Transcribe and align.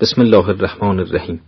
بسم 0.00 0.20
الله 0.20 0.48
الرحمن 0.48 0.98
الرحیم 1.00 1.40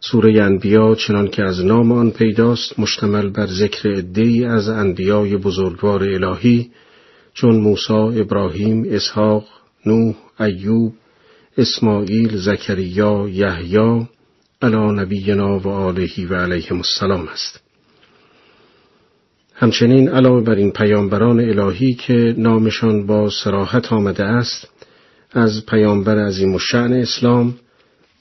سوره 0.00 0.42
انبیا 0.42 0.94
چنان 0.94 1.28
که 1.28 1.42
از 1.42 1.64
نام 1.64 1.92
آن 1.92 2.10
پیداست 2.10 2.78
مشتمل 2.78 3.30
بر 3.30 3.46
ذکر 3.46 3.88
عدهای 3.88 4.44
از 4.44 4.68
انبیای 4.68 5.36
بزرگوار 5.36 6.02
الهی 6.02 6.70
چون 7.34 7.56
موسی، 7.56 8.20
ابراهیم، 8.20 8.84
اسحاق، 8.88 9.44
نوح، 9.86 10.14
ایوب، 10.40 10.94
اسماعیل، 11.58 12.36
زکریا، 12.36 13.28
یحیی 13.28 14.08
علی 14.62 14.76
نبینا 14.76 15.58
و 15.58 15.68
آله 15.68 16.08
و 16.30 16.34
علیهم 16.34 16.76
السلام 16.76 17.28
است. 17.28 17.60
همچنین 19.54 20.08
علاوه 20.08 20.44
بر 20.44 20.54
این 20.54 20.70
پیامبران 20.70 21.40
الهی 21.40 21.94
که 21.94 22.34
نامشان 22.38 23.06
با 23.06 23.30
سراحت 23.30 23.92
آمده 23.92 24.24
است 24.24 24.68
از 25.32 25.66
پیامبر 25.66 26.26
عظیم 26.26 26.52
الشأن 26.52 26.92
اسلام 26.92 27.54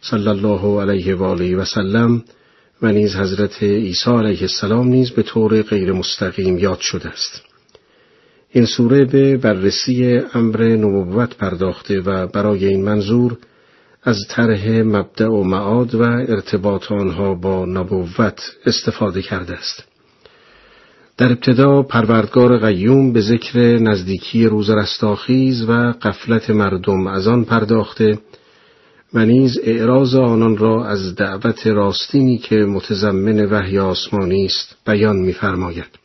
صلی 0.04 0.28
الله 0.28 0.82
علیه 0.82 1.16
و 1.16 1.24
آله 1.24 1.56
و 1.56 1.66
سلم 1.66 2.24
و 2.82 2.92
نیز 2.92 3.16
حضرت 3.16 3.64
عیسی 3.64 4.10
علیه 4.10 4.42
السلام 4.42 4.88
نیز 4.88 5.12
به 5.12 5.24
طور 5.24 5.62
غیر 5.62 5.92
مستقیم 5.92 6.58
یاد 6.58 6.80
شده 6.80 7.10
است. 7.10 7.42
این 8.52 8.66
سوره 8.66 9.06
به 9.06 9.38
بررسی 9.38 10.22
امر 10.34 10.64
نبوت 10.64 11.38
پرداخته 11.38 12.02
و 12.02 12.28
برای 12.28 12.66
این 12.66 12.84
منظور 12.84 13.38
از 14.04 14.18
طرح 14.30 14.70
مبدع 14.70 15.28
و 15.28 15.44
معاد 15.44 15.96
و 15.96 16.04
ارتباط 16.04 16.92
آنها 16.92 17.36
با 17.36 17.66
نبوت 17.66 18.42
استفاده 18.66 19.22
کرده 19.22 19.54
است. 19.54 19.84
در 21.18 21.32
ابتدا 21.32 21.84
پروردگار 21.84 22.58
قیوم 22.58 23.14
به 23.14 23.22
ذکر 23.22 23.60
نزدیکی 23.60 24.46
روز 24.46 24.70
رستاخیز 24.70 25.70
و 25.70 25.94
قفلت 26.02 26.50
مردم 26.50 27.08
از 27.08 27.28
آن 27.28 27.44
پرداخته 27.44 28.18
و 29.14 29.26
نیز 29.26 29.60
اعراض 29.64 30.16
آنان 30.16 30.58
را 30.58 30.86
از 30.86 31.16
دعوت 31.16 31.68
راستینی 31.68 32.38
که 32.38 32.56
متضمن 32.56 33.46
وحی 33.46 33.80
آسمانی 33.80 34.46
است 34.46 34.76
بیان 34.86 35.16
می‌فرماید. 35.16 36.04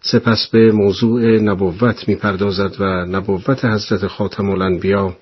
سپس 0.00 0.48
به 0.52 0.72
موضوع 0.72 1.38
نبوت 1.38 2.08
می‌پردازد 2.08 2.76
و 2.80 2.84
نبوت 2.84 3.64
حضرت 3.64 4.06
خاتم 4.06 4.50
الانبیا 4.50 5.16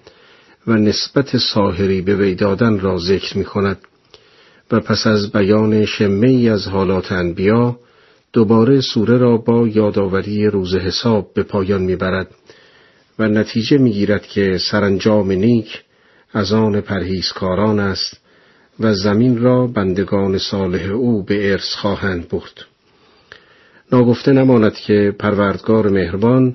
و 0.67 0.73
نسبت 0.73 1.37
ساهری 1.37 2.03
به 2.03 2.17
وی 2.17 2.35
دادن 2.35 2.81
را 2.81 2.98
ذکر 2.98 3.39
می 3.39 3.45
کند 3.45 3.79
و 4.70 4.81
پس 4.81 5.07
از 5.07 5.33
بیان 5.33 5.85
شمه 5.85 6.29
ای 6.29 6.48
از 6.48 6.69
حالات 6.69 7.13
انبیا 7.13 7.79
دوباره 8.33 8.81
سوره 8.81 9.19
را 9.19 9.37
با 9.37 9.69
یادآوری 9.69 10.47
روز 10.47 10.75
حساب 10.75 11.35
به 11.35 11.42
پایان 11.42 11.83
می‌برد 11.83 12.31
و 13.19 13.29
نتیجه 13.29 13.79
می‌گیرد 13.79 14.27
که 14.27 14.59
سرانجام 14.70 15.33
نیک 15.33 15.83
از 16.37 16.53
آن 16.53 16.81
پرهیزکاران 16.81 17.81
است 17.81 18.20
و 18.81 18.95
زمین 18.95 19.39
را 19.42 19.67
بندگان 19.67 20.39
صالح 20.39 20.91
او 20.91 21.23
به 21.23 21.53
ارث 21.53 21.75
خواهند 21.75 22.29
برد. 22.29 22.65
ناگفته 23.92 24.33
نماند 24.33 24.75
که 24.75 25.14
پروردگار 25.19 25.89
مهربان 25.89 26.55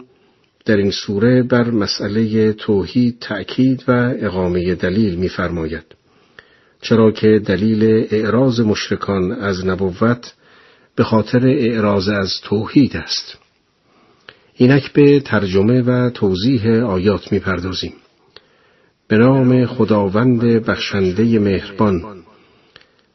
در 0.66 0.78
این 0.78 0.92
سوره 0.92 1.44
بر 1.44 1.72
مسئله 1.72 2.54
توحید 2.54 3.18
تأکید 3.20 3.84
و 3.88 4.14
اقامه 4.20 4.76
دلیل 4.76 5.16
می‌فرماید. 5.16 5.86
چرا 6.82 7.12
که 7.12 7.42
دلیل 7.46 8.08
اعراض 8.12 8.59
مشرکان 8.59 9.32
از 9.32 9.66
نبوت 9.66 10.34
به 10.96 11.04
خاطر 11.04 11.48
اعراض 11.48 12.09
از 12.09 12.34
توحید 12.44 12.98
است. 12.98 13.38
اینک 14.56 14.94
به 14.94 15.20
ترجمه 15.20 15.82
و 15.82 16.09
توضیح 16.09 16.68
آیات 16.70 17.32
می‌پردازیم. 17.32 17.94
به 19.12 19.17
نام 19.17 19.66
خداوند 19.66 20.42
بخشنده 20.42 21.40
مهربان. 21.40 22.23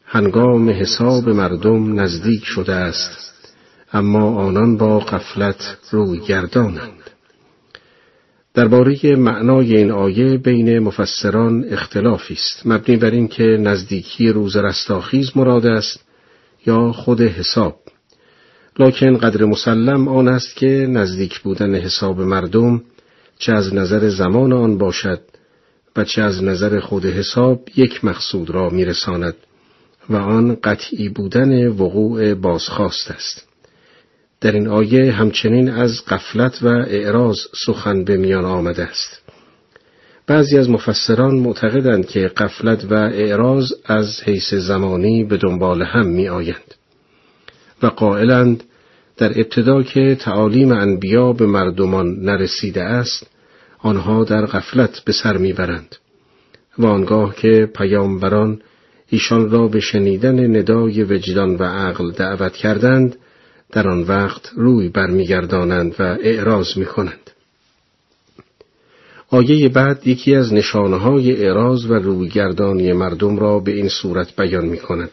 هنگام 0.04 0.70
حساب 0.70 1.28
مردم 1.28 2.00
نزدیک 2.00 2.44
شده 2.44 2.74
است 2.74 3.54
اما 3.92 4.34
آنان 4.34 4.76
با 4.76 4.98
قفلت 4.98 5.78
روی 5.90 6.20
گردانند. 6.20 7.10
درباره 8.54 9.16
معنای 9.16 9.76
این 9.76 9.90
آیه 9.90 10.38
بین 10.38 10.78
مفسران 10.78 11.64
اختلافی 11.70 12.34
است. 12.34 12.62
مبنی 12.66 12.96
بر 12.96 13.10
اینکه 13.10 13.44
نزدیکی 13.44 14.28
روز 14.28 14.56
رستاخیز 14.56 15.36
مراد 15.36 15.66
است 15.66 16.00
یا 16.66 16.92
خود 16.92 17.20
حساب. 17.20 17.76
لکن 18.78 19.16
قدر 19.16 19.44
مسلم 19.44 20.08
آن 20.08 20.28
است 20.28 20.56
که 20.56 20.86
نزدیک 20.90 21.40
بودن 21.40 21.74
حساب 21.74 22.20
مردم 22.20 22.82
چه 23.38 23.52
از 23.52 23.74
نظر 23.74 24.08
زمان 24.08 24.52
آن 24.52 24.78
باشد 24.78 25.20
و 25.96 26.04
چه 26.04 26.22
از 26.22 26.42
نظر 26.42 26.80
خود 26.80 27.06
حساب 27.06 27.68
یک 27.76 28.04
مقصود 28.04 28.50
را 28.50 28.70
میرساند 28.70 29.34
و 30.10 30.16
آن 30.16 30.56
قطعی 30.64 31.08
بودن 31.08 31.68
وقوع 31.68 32.34
بازخواست 32.34 33.10
است. 33.10 33.48
در 34.40 34.52
این 34.52 34.68
آیه 34.68 35.12
همچنین 35.12 35.70
از 35.70 36.04
قفلت 36.08 36.62
و 36.62 36.66
اعراض 36.66 37.36
سخن 37.66 38.04
به 38.04 38.16
میان 38.16 38.44
آمده 38.44 38.82
است. 38.82 39.22
بعضی 40.26 40.58
از 40.58 40.70
مفسران 40.70 41.34
معتقدند 41.34 42.06
که 42.06 42.20
قفلت 42.20 42.84
و 42.84 42.94
اعراض 42.94 43.72
از 43.84 44.22
حیث 44.24 44.54
زمانی 44.54 45.24
به 45.24 45.36
دنبال 45.36 45.82
هم 45.82 46.06
می 46.06 46.28
آیند 46.28 46.74
و 47.82 47.86
قائلند 47.86 48.64
در 49.16 49.30
ابتدا 49.30 49.82
که 49.82 50.16
تعالیم 50.20 50.72
انبیا 50.72 51.32
به 51.32 51.46
مردمان 51.46 52.16
نرسیده 52.20 52.82
است 52.82 53.26
آنها 53.86 54.24
در 54.24 54.46
غفلت 54.46 55.04
به 55.04 55.12
سر 55.12 55.36
می‌برند 55.36 55.96
و 56.78 56.86
آنگاه 56.86 57.34
که 57.34 57.68
پیامبران 57.74 58.60
ایشان 59.08 59.50
را 59.50 59.68
به 59.68 59.80
شنیدن 59.80 60.56
ندای 60.56 61.02
وجدان 61.02 61.56
و 61.56 61.62
عقل 61.62 62.12
دعوت 62.12 62.52
کردند 62.52 63.16
در 63.72 63.88
آن 63.88 64.02
وقت 64.02 64.52
روی 64.56 64.88
برمیگردانند 64.88 65.94
و 65.98 66.02
اعراض 66.02 66.76
می‌کنند 66.76 67.30
آیه 69.30 69.68
بعد 69.68 70.06
یکی 70.06 70.34
از 70.34 70.52
نشانه 70.52 70.96
های 70.96 71.44
اعراض 71.44 71.84
و 71.84 71.94
رویگردانی 71.94 72.92
مردم 72.92 73.38
را 73.38 73.58
به 73.58 73.72
این 73.72 73.88
صورت 73.88 74.36
بیان 74.36 74.64
می 74.64 74.78
کند. 74.78 75.10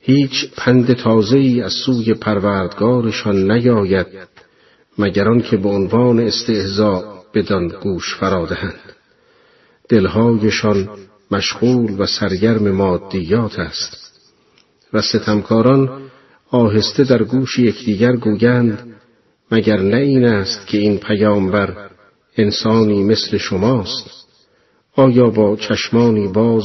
هیچ 0.00 0.50
پند 0.56 0.92
تازه 0.92 1.36
ای 1.38 1.62
از 1.62 1.72
سوی 1.72 2.14
پروردگارشان 2.14 3.50
نیاید 3.50 4.06
مگر 4.98 5.38
که 5.38 5.56
به 5.56 5.68
عنوان 5.68 6.20
استهزاء 6.20 7.17
بدان 7.34 7.68
گوش 7.68 8.14
فرادهند 8.14 8.80
دلهایشان 9.88 10.88
مشغول 11.30 12.00
و 12.00 12.06
سرگرم 12.06 12.70
مادیات 12.70 13.58
است 13.58 14.08
و 14.92 15.02
ستمکاران 15.02 16.10
آهسته 16.50 17.04
در 17.04 17.22
گوش 17.22 17.58
یکدیگر 17.58 18.16
گویند 18.16 18.94
مگر 19.50 19.80
نه 19.80 19.96
این 19.96 20.24
است 20.24 20.66
که 20.66 20.78
این 20.78 20.98
پیامبر 20.98 21.90
انسانی 22.36 23.02
مثل 23.02 23.38
شماست 23.38 24.10
آیا 24.96 25.30
با 25.30 25.56
چشمانی 25.56 26.28
باز 26.28 26.64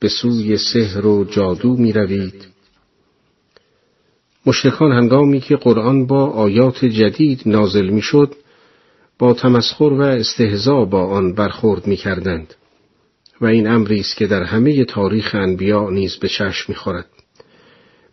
به 0.00 0.08
سوی 0.08 0.56
سحر 0.56 1.06
و 1.06 1.24
جادو 1.24 1.76
می 1.76 1.92
روید؟ 1.92 2.46
مشرکان 4.46 4.92
هنگامی 4.92 5.40
که 5.40 5.56
قرآن 5.56 6.06
با 6.06 6.26
آیات 6.26 6.84
جدید 6.84 7.42
نازل 7.46 7.88
می 7.88 8.02
شد 8.02 8.34
با 9.18 9.34
تمسخر 9.34 9.84
و 9.84 10.00
استهزا 10.00 10.84
با 10.84 11.06
آن 11.06 11.34
برخورد 11.34 11.86
می 11.86 11.96
کردند 11.96 12.54
و 13.40 13.46
این 13.46 13.68
امری 13.68 14.00
است 14.00 14.16
که 14.16 14.26
در 14.26 14.42
همه 14.42 14.84
تاریخ 14.84 15.34
انبیا 15.34 15.90
نیز 15.90 16.16
به 16.16 16.28
چشم 16.28 16.64
می‌خورد 16.68 17.06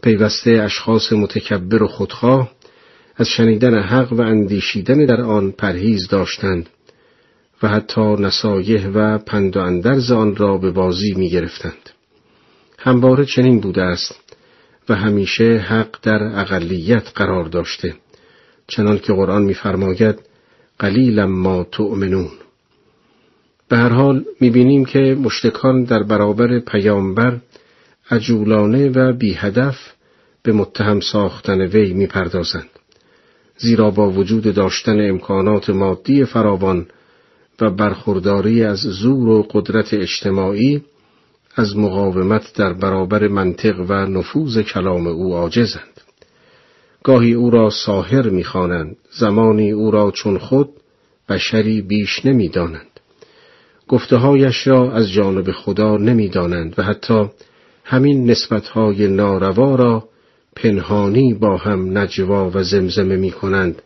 پیوسته 0.02 0.52
اشخاص 0.52 1.14
متکبر 1.14 1.84
و 1.84 1.88
خودخواه 1.88 2.52
از 3.16 3.28
شنیدن 3.28 3.80
حق 3.80 4.14
و 4.14 4.22
اندیشیدن 4.22 5.06
در 5.06 5.22
آن 5.22 5.52
پرهیز 5.52 6.08
داشتند 6.08 6.69
و 7.64 7.68
حتی 7.68 8.02
نصایح 8.02 8.88
و 8.88 9.18
پند 9.18 9.58
و 9.58 9.59
اندرز 9.59 10.12
آن 10.12 10.35
را 10.35 10.58
به 10.58 10.72
بازی 10.72 11.14
می 11.14 11.29
گرفتند. 11.29 11.90
همواره 12.79 13.26
چنین 13.26 13.59
بوده 13.59 13.82
است 13.84 14.38
و 14.90 14.96
همیشه 14.96 15.58
حق 15.58 15.96
در 16.02 16.23
اقلیت 16.23 17.11
قرار 17.16 17.46
داشته 17.46 17.96
چنان 18.67 18.99
که 18.99 19.14
قرآن 19.14 19.44
می‌فرماید 19.44 20.33
قلیلا 20.84 21.28
ما 21.28 21.64
تؤمنون. 21.64 22.30
به 23.70 23.78
هر 23.78 23.90
حال 23.90 24.26
می‌بینیم 24.40 24.85
که 24.85 25.00
مشتکان 25.00 25.84
در 25.84 26.03
برابر 26.03 26.59
پیامبر 26.59 27.40
عجولانه 28.12 28.90
و 28.90 29.14
بی 29.14 29.34
هدف 29.34 29.78
به 30.44 30.52
متهم 30.52 31.00
ساختن 31.00 31.62
وی 31.62 31.94
می‌پردازند 31.94 32.70
زیرا 33.58 33.91
با 33.91 34.09
وجود 34.09 34.53
داشتن 34.53 35.09
امکانات 35.09 35.70
مادی 35.70 36.26
فراوان 36.26 36.85
و 37.62 37.70
برخورداری 37.70 38.64
از 38.64 38.80
زور 38.80 39.30
و 39.30 39.47
قدرت 39.52 39.94
اجتماعی 39.94 40.82
از 41.56 41.78
مقاومت 41.78 42.53
در 42.56 42.74
برابر 42.74 43.28
منطق 43.28 43.85
و 43.90 43.94
نفوذ 43.94 44.59
کلام 44.59 45.08
او 45.08 45.34
عاجزند. 45.35 45.92
گاهی 47.03 47.34
او 47.34 47.50
را 47.50 47.70
ساهر 47.70 48.29
می‌خوانند 48.29 48.96
زمانی 49.20 49.72
او 49.72 49.91
را 49.91 50.11
چون 50.11 50.38
خود 50.38 50.70
بشری 51.29 51.82
بیش 51.82 52.26
نمی‌دانند 52.26 53.00
گفتههایش 53.88 54.67
را 54.67 54.91
از 54.91 55.11
جانب 55.11 55.52
خدا 55.52 55.97
نمی‌دانند 55.97 56.76
و 56.78 56.84
حتی 56.84 57.29
همین 57.84 58.32
نسبتهای 58.32 59.08
ناروا 59.08 59.76
را 59.76 60.03
پنهانی 60.55 61.34
با 61.34 61.58
هم 61.58 61.97
نجوا 61.97 62.52
و 62.53 62.64
زمزمه 62.64 63.16
می 63.16 63.32
کنند 63.32 63.82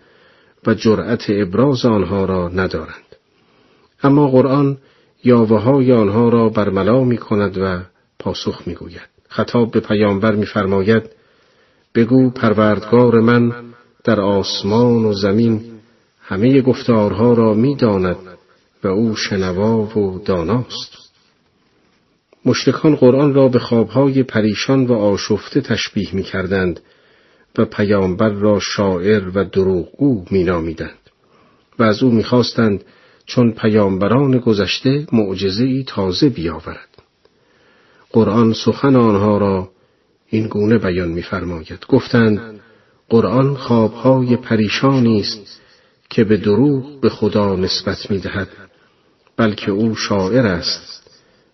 و 0.67 0.73
جرأت 0.73 1.25
ابراز 1.29 1.85
آنها 1.85 2.25
را 2.25 2.49
ندارند. 2.49 3.15
اما 4.03 4.27
قرآن 4.27 4.77
یاوه 5.23 5.61
های 5.61 5.91
آنها 5.91 6.29
را 6.29 6.49
برملا 6.49 7.03
می 7.03 7.17
کند 7.17 7.57
و 7.57 7.79
پاسخ 8.19 8.67
می 8.67 8.75
گوید. 8.75 9.09
خطاب 9.29 9.71
به 9.71 9.79
پیامبر 9.79 10.35
میفرماید 10.35 11.16
بگو 11.97 12.29
پروردگار 12.29 13.19
من 13.19 13.51
در 14.03 14.21
آسمان 14.21 15.05
و 15.05 15.13
زمین 15.13 15.61
همه 16.21 16.61
گفتارها 16.61 17.33
را 17.33 17.53
می‌داند 17.53 18.17
و 18.83 18.87
او 18.87 19.15
شنوا 19.15 19.99
و 19.99 20.19
داناست 20.25 20.97
مشرکان 22.45 22.95
قرآن 22.95 23.33
را 23.33 23.47
به 23.47 23.59
خوابهای 23.59 24.23
پریشان 24.23 24.85
و 24.85 24.93
آشفته 24.93 25.61
تشبیه 25.61 26.15
می 26.15 26.23
کردند 26.23 26.79
و 27.57 27.65
پیامبر 27.65 28.29
را 28.29 28.59
شاعر 28.59 29.23
و 29.35 29.43
دروغگو 29.43 30.25
می 30.31 30.43
نامیدند 30.43 31.09
و 31.79 31.83
از 31.83 32.03
او 32.03 32.11
می‌خواستند 32.11 32.83
چون 33.25 33.51
پیامبران 33.51 34.37
گذشته 34.37 35.07
معجزه 35.11 35.83
تازه 35.83 36.29
بیاورد. 36.29 36.89
قرآن 38.11 38.53
سخن 38.53 38.95
آنها 38.95 39.37
را 39.37 39.69
این 40.29 40.47
گونه 40.47 40.77
بیان 40.77 41.09
می‌فرماید. 41.09 41.85
گفتند 41.87 42.59
قرآن 43.09 43.55
خوابهای 43.55 44.35
پریشانی 44.35 45.19
است 45.19 45.61
که 46.09 46.23
به 46.23 46.37
دروغ 46.37 47.01
به 47.01 47.09
خدا 47.09 47.55
نسبت 47.55 48.11
می‌دهد 48.11 48.47
بلکه 49.37 49.71
او 49.71 49.95
شاعر 49.95 50.45
است 50.45 51.03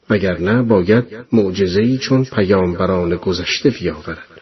وگرنه 0.09 0.63
باید 0.63 1.05
معجزه‌ای 1.31 1.97
چون 1.97 2.25
پیامبران 2.25 3.15
گذشته 3.15 3.69
بیاورد. 3.69 4.41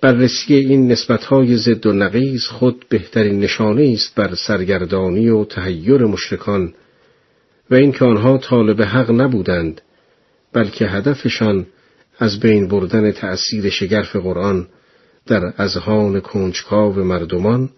بررسی 0.00 0.54
این 0.54 0.92
نسبتهای 0.92 1.56
ضد 1.56 1.86
و 1.86 1.92
نقیز 1.92 2.46
خود 2.46 2.86
بهترین 2.88 3.40
نشانه 3.40 3.92
است 3.92 4.14
بر 4.14 4.34
سرگردانی 4.34 5.28
و 5.28 5.44
تهیر 5.44 6.04
مشرکان 6.04 6.74
و 7.70 7.74
اینکه 7.74 8.04
آنها 8.04 8.38
طالب 8.38 8.82
حق 8.82 9.10
نبودند 9.10 9.80
بلکه 10.52 10.86
هدفشان 10.86 11.66
از 12.18 12.40
بین 12.40 12.68
بردن 12.68 13.12
تأثیر 13.12 13.70
شگرف 13.70 14.16
قرآن 14.16 14.66
در 15.26 15.52
اذهان 15.58 16.20
کنجکاو 16.20 16.94
مردمان 16.94 17.70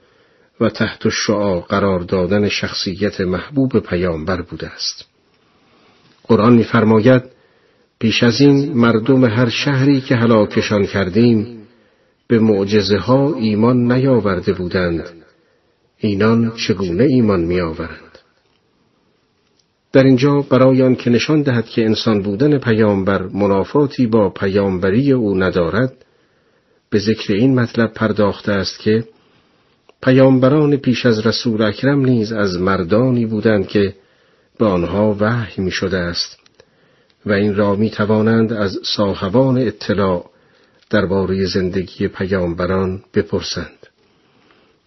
و 0.60 0.68
تحت 0.68 1.08
شعا 1.08 1.60
قرار 1.60 2.00
دادن 2.00 2.48
شخصیت 2.48 3.20
محبوب 3.20 3.78
پیامبر 3.78 4.42
بوده 4.42 4.68
است. 4.68 5.04
قرآن 6.24 6.54
می‌فرماید 6.54 7.22
پیش 7.98 8.22
از 8.22 8.40
این 8.40 8.72
مردم 8.72 9.24
هر 9.24 9.48
شهری 9.48 10.00
که 10.00 10.16
هلاکشان 10.16 10.86
کردیم 10.86 11.56
به 12.28 12.38
معجزه 12.38 12.98
ها 12.98 13.34
ایمان 13.34 13.92
نیاورده 13.92 14.52
بودند 14.52 15.08
اینان 15.98 16.52
چگونه 16.56 17.04
ایمان 17.04 17.40
میآورند 17.40 18.05
در 19.92 20.02
اینجا 20.04 20.40
برای 20.40 20.82
آن 20.82 20.96
که 20.96 21.10
نشان 21.10 21.42
دهد 21.42 21.66
که 21.66 21.84
انسان 21.84 22.22
بودن 22.22 22.58
پیامبر 22.58 23.22
منافاتی 23.22 24.06
با 24.06 24.30
پیامبری 24.30 25.12
او 25.12 25.34
ندارد 25.38 25.92
به 26.90 26.98
ذکر 26.98 27.32
این 27.32 27.54
مطلب 27.54 27.92
پرداخته 27.92 28.52
است 28.52 28.78
که 28.78 29.04
پیامبران 30.02 30.76
پیش 30.76 31.06
از 31.06 31.26
رسول 31.26 31.62
اکرم 31.62 32.04
نیز 32.04 32.32
از 32.32 32.58
مردانی 32.58 33.26
بودند 33.26 33.68
که 33.68 33.94
به 34.58 34.66
آنها 34.66 35.16
وحی 35.20 35.62
می 35.62 35.70
شده 35.70 35.98
است 35.98 36.38
و 37.26 37.32
این 37.32 37.54
را 37.54 37.74
می 37.74 37.90
توانند 37.90 38.52
از 38.52 38.78
صاحبان 38.82 39.58
اطلاع 39.58 40.30
درباره 40.90 41.44
زندگی 41.44 42.08
پیامبران 42.08 43.02
بپرسند. 43.14 43.86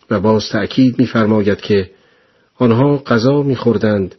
و 0.09 0.19
باز 0.19 0.49
تأکید 0.49 0.99
می‌فرماید 0.99 1.61
که 1.61 1.89
آنها 2.57 2.97
غذا 2.97 3.43
می‌خوردند 3.43 4.15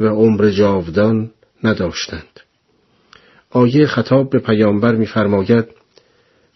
و 0.00 0.06
عمر 0.06 0.50
جاودان 0.50 1.30
نداشتند. 1.64 2.40
آیه 3.50 3.86
خطاب 3.86 4.30
به 4.30 4.38
پیامبر 4.38 4.94
می‌فرماید 4.94 5.64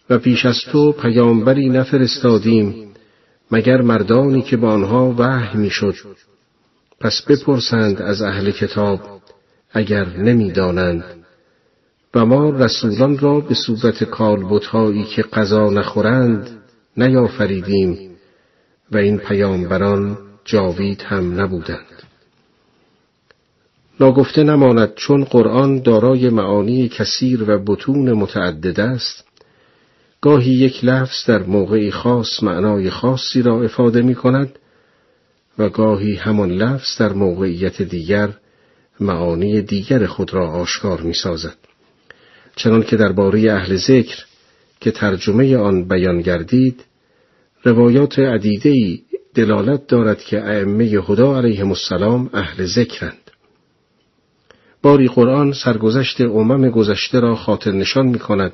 و 0.09 0.17
پیش 0.17 0.45
از 0.45 0.57
تو 0.71 0.91
پیامبری 0.91 1.69
نفرستادیم 1.69 2.91
مگر 3.51 3.81
مردانی 3.81 4.41
که 4.41 4.57
به 4.57 4.67
آنها 4.67 5.15
وحی 5.17 5.57
می‌شد. 5.57 5.95
پس 6.99 7.21
بپرسند 7.29 8.01
از 8.01 8.21
اهل 8.21 8.51
کتاب 8.51 9.01
اگر 9.71 10.05
نمی‌دانند. 10.05 11.03
و 12.15 12.25
ما 12.25 12.49
رسولان 12.49 13.17
را 13.17 13.39
به 13.39 13.55
صورت 13.55 14.03
کالبوتهایی 14.03 15.03
که 15.03 15.21
غذا 15.21 15.69
نخورند 15.69 16.49
نیافریدیم 16.97 18.11
و 18.91 18.97
این 18.97 19.17
پیامبران 19.17 20.17
جاوید 20.45 21.01
هم 21.01 21.41
نبودند. 21.41 21.94
ناگفته 23.99 24.43
نماند 24.43 24.93
چون 24.95 25.23
قرآن 25.23 25.79
دارای 25.79 26.29
معانی 26.29 26.89
کثیر 26.89 27.43
و 27.49 27.63
بتون 27.63 28.11
متعدد 28.11 28.79
است 28.79 29.25
گاهی 30.21 30.51
یک 30.51 30.85
لفظ 30.85 31.25
در 31.27 31.43
موقعی 31.43 31.91
خاص 31.91 32.43
معنای 32.43 32.89
خاصی 32.89 33.41
را 33.41 33.63
افاده 33.63 34.01
می 34.01 34.15
کند 34.15 34.59
و 35.59 35.69
گاهی 35.69 36.15
همان 36.15 36.51
لفظ 36.51 36.97
در 36.97 37.13
موقعیت 37.13 37.81
دیگر 37.81 38.29
معانی 38.99 39.61
دیگر 39.61 40.05
خود 40.05 40.33
را 40.33 40.49
آشکار 40.49 41.01
می 41.01 41.13
سازد. 41.13 41.57
چنان 42.55 42.83
که 42.83 42.95
درباره 42.95 43.51
اهل 43.51 43.75
ذکر 43.75 44.25
که 44.79 44.91
ترجمه 44.91 45.57
آن 45.57 45.87
بیان 45.87 46.21
گردید 46.21 46.83
روایات 47.63 48.19
عدیده‌ای 48.19 49.01
دلالت 49.33 49.87
دارد 49.87 50.19
که 50.19 50.43
ائمه 50.43 51.01
خدا 51.01 51.37
علیهم 51.37 51.67
السلام 51.67 52.29
اهل 52.33 52.65
ذکرند 52.65 53.24
باری 54.85 55.07
قرآن 55.07 55.53
سرگذشت 55.53 56.21
امم 56.21 56.69
گذشته 56.69 57.19
را 57.19 57.35
خاطر 57.35 57.71
نشان 57.71 58.05
می 58.05 58.19
کند 58.19 58.53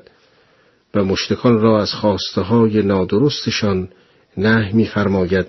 و 0.95 1.03
مشتکان 1.03 1.59
را 1.59 1.81
از 1.81 1.93
خواسته 1.93 2.41
های 2.41 2.81
نادرستشان 2.81 3.89
نه 4.37 4.71
میفرماید 4.73 5.45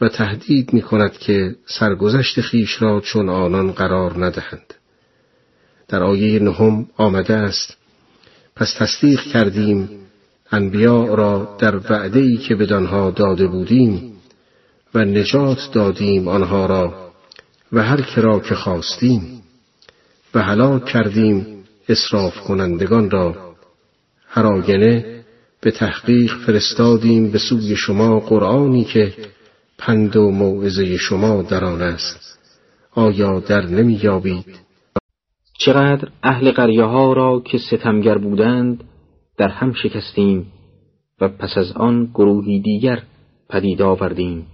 و 0.00 0.08
تهدید 0.08 0.72
می 0.72 0.82
کند 0.82 1.12
که 1.18 1.56
سرگذشت 1.66 2.40
خیش 2.40 2.82
را 2.82 3.00
چون 3.00 3.28
آنان 3.28 3.72
قرار 3.72 4.24
ندهند. 4.24 4.74
در 5.88 6.02
آیه 6.02 6.38
نهم 6.38 6.86
آمده 6.96 7.34
است 7.34 7.76
پس 8.56 8.74
تصدیق 8.78 9.20
کردیم 9.20 9.88
انبیاء 10.52 11.14
را 11.14 11.56
در 11.58 11.76
وعده 11.76 12.20
ای 12.20 12.36
که 12.36 12.54
بدانها 12.54 13.10
داده 13.10 13.46
بودیم 13.46 14.12
و 14.94 15.04
نجات 15.04 15.70
دادیم 15.72 16.28
آنها 16.28 16.66
را 16.66 17.12
و 17.72 17.82
هر 17.82 18.00
کرا 18.00 18.40
که 18.40 18.54
خواستیم 18.54 19.35
و 20.34 20.42
هلاک 20.42 20.84
کردیم 20.84 21.64
اصراف 21.88 22.40
کنندگان 22.40 23.10
را. 23.10 23.54
هر 24.28 24.46
آگنه 24.46 25.24
به 25.60 25.70
تحقیق 25.70 26.36
فرستادیم 26.46 27.30
به 27.30 27.38
سوی 27.38 27.76
شما 27.76 28.20
قرآنی 28.20 28.84
که 28.84 29.14
پند 29.78 30.16
و 30.16 30.30
موعظه 30.30 30.96
شما 30.96 31.42
در 31.42 31.64
آن 31.64 31.82
است. 31.82 32.38
آیا 32.94 33.40
در 33.40 33.66
نمییابید؟ 33.66 34.58
چقدر 35.58 36.08
اهل 36.22 36.50
قریه 36.50 36.84
ها 36.84 37.12
را 37.12 37.40
که 37.40 37.58
ستمگر 37.58 38.18
بودند 38.18 38.84
در 39.38 39.48
هم 39.48 39.72
شکستیم 39.72 40.46
و 41.20 41.28
پس 41.28 41.58
از 41.58 41.72
آن 41.72 42.10
گروهی 42.14 42.60
دیگر 42.60 43.02
پدید 43.48 43.82
آوردیم. 43.82 44.46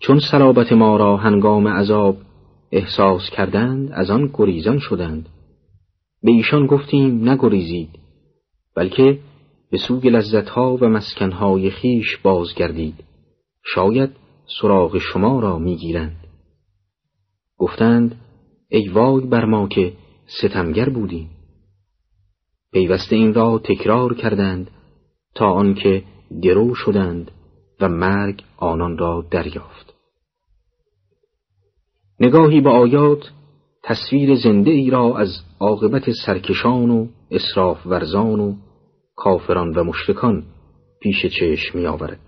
چون 0.00 0.20
صلابت 0.30 0.72
ما 0.72 0.96
را 0.96 1.16
هنگام 1.16 1.68
عذاب 1.68 2.16
احساس 2.72 3.30
کردند 3.30 3.92
از 3.92 4.10
آن 4.10 4.30
گریزان 4.34 4.78
شدند. 4.78 5.28
به 6.22 6.30
ایشان 6.30 6.66
گفتیم 6.66 7.28
نگریزید 7.28 7.90
بلکه 8.76 9.18
به 9.70 9.78
سوی 9.78 10.10
لذتها 10.10 10.76
و 10.80 10.88
مسکنهای 10.88 11.70
خیش 11.70 12.16
بازگردید. 12.16 13.04
شاید 13.64 14.10
سراغ 14.60 14.98
شما 14.98 15.40
را 15.40 15.58
می‌گیرند. 15.58 16.16
گفتند 17.58 18.20
ای 18.68 18.88
وای 18.88 19.26
بر 19.26 19.44
ما 19.44 19.68
که 19.68 19.92
ستمگر 20.26 20.88
بودیم. 20.88 21.30
پیوسته 22.72 23.16
این 23.16 23.34
را 23.34 23.58
تکرار 23.64 24.14
کردند 24.14 24.70
تا 25.34 25.46
آنکه 25.46 26.04
گرو 26.42 26.74
شدند 26.74 27.30
و 27.80 27.88
مرگ 27.88 28.42
آنان 28.56 28.98
را 28.98 29.24
دریافت. 29.30 29.89
نگاهی 32.20 32.60
به 32.60 32.70
آیات 32.70 33.30
تصویر 33.82 34.34
زنده 34.34 34.70
ای 34.70 34.90
را 34.90 35.18
از 35.18 35.28
عاقبت 35.60 36.10
سرکشان 36.26 36.90
و 36.90 37.06
اصراف 37.30 37.86
ورزان 37.86 38.40
و 38.40 38.54
کافران 39.16 39.74
و 39.74 39.84
مشرکان 39.84 40.44
پیش 41.02 41.26
چشم 41.26 41.78
می 41.78 41.86
آورد. 41.86 42.20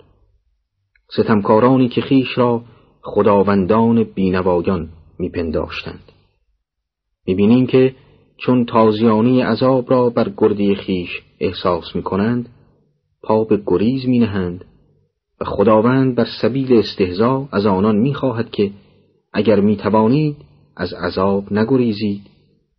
ستمکارانی 1.11 1.89
که 1.89 2.01
خیش 2.01 2.39
را 2.39 2.63
خداوندان 3.03 4.05
بینوایان 4.05 4.89
میپنداشتند 5.19 6.13
می‌بینیم 7.27 7.67
که 7.67 7.95
چون 8.37 8.65
تازیانی 8.65 9.41
عذاب 9.41 9.91
را 9.91 10.11
بر 10.11 10.33
گردی 10.37 10.75
خیش 10.75 11.23
احساس 11.41 11.97
می‌کنند 11.97 12.49
پا 13.23 13.45
به 13.45 13.63
گریز 13.67 14.07
مینهند 14.07 14.65
و 15.41 15.45
خداوند 15.45 16.15
بر 16.15 16.27
سبیل 16.43 16.73
استهزا 16.73 17.49
از 17.53 17.67
آنان 17.67 17.97
می‌خواهد 17.97 18.51
که 18.51 18.71
اگر 19.33 19.61
می‌توانید 19.61 20.37
از 20.77 20.93
عذاب 20.93 21.53
نگریزید 21.53 22.23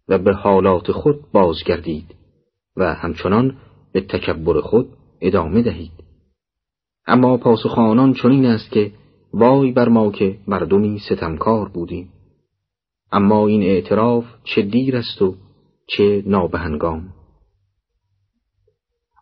و 0.07 0.17
به 0.17 0.33
حالات 0.33 0.91
خود 0.91 1.31
بازگردید 1.31 2.15
و 2.77 2.93
همچنان 2.93 3.57
به 3.93 4.01
تکبر 4.01 4.61
خود 4.61 4.87
ادامه 5.21 5.61
دهید. 5.61 5.91
اما 7.07 7.37
پاسخ 7.37 7.77
آنان 7.77 8.13
چنین 8.13 8.45
است 8.45 8.71
که 8.71 8.91
وای 9.33 9.71
بر 9.71 9.89
ما 9.89 10.11
که 10.11 10.37
مردمی 10.47 10.99
ستمکار 10.99 11.69
بودیم. 11.69 12.09
اما 13.11 13.47
این 13.47 13.63
اعتراف 13.63 14.25
چه 14.43 14.61
دیر 14.61 14.97
است 14.97 15.21
و 15.21 15.35
چه 15.87 16.23
نابهنگام. 16.25 17.13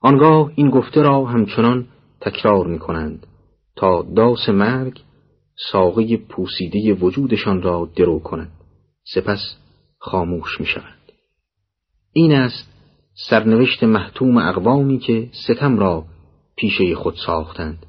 آنگاه 0.02 0.52
این 0.56 0.70
گفته 0.70 1.02
را 1.02 1.26
همچنان 1.26 1.88
تکرار 2.22 2.68
می 2.68 2.80
کنند 2.80 3.28
تا 3.76 4.02
داس 4.16 4.50
مرگ 4.50 5.02
ساقه 5.72 6.17
پوسیده 6.17 6.93
وجودشان 6.93 7.62
را 7.62 7.89
درو 7.96 8.20
کند 8.20 8.51
سپس 9.13 9.58
خاموش 9.98 10.60
می 10.60 10.65
شود. 10.65 11.01
این 12.13 12.31
است 12.31 12.72
سرنوشت 13.29 13.84
محتوم 13.84 14.38
اقوامی 14.38 15.00
که 15.00 15.29
ستم 15.31 15.79
را 15.79 16.05
پیشه 16.55 16.96
خود 16.96 17.15
ساختند 17.25 17.86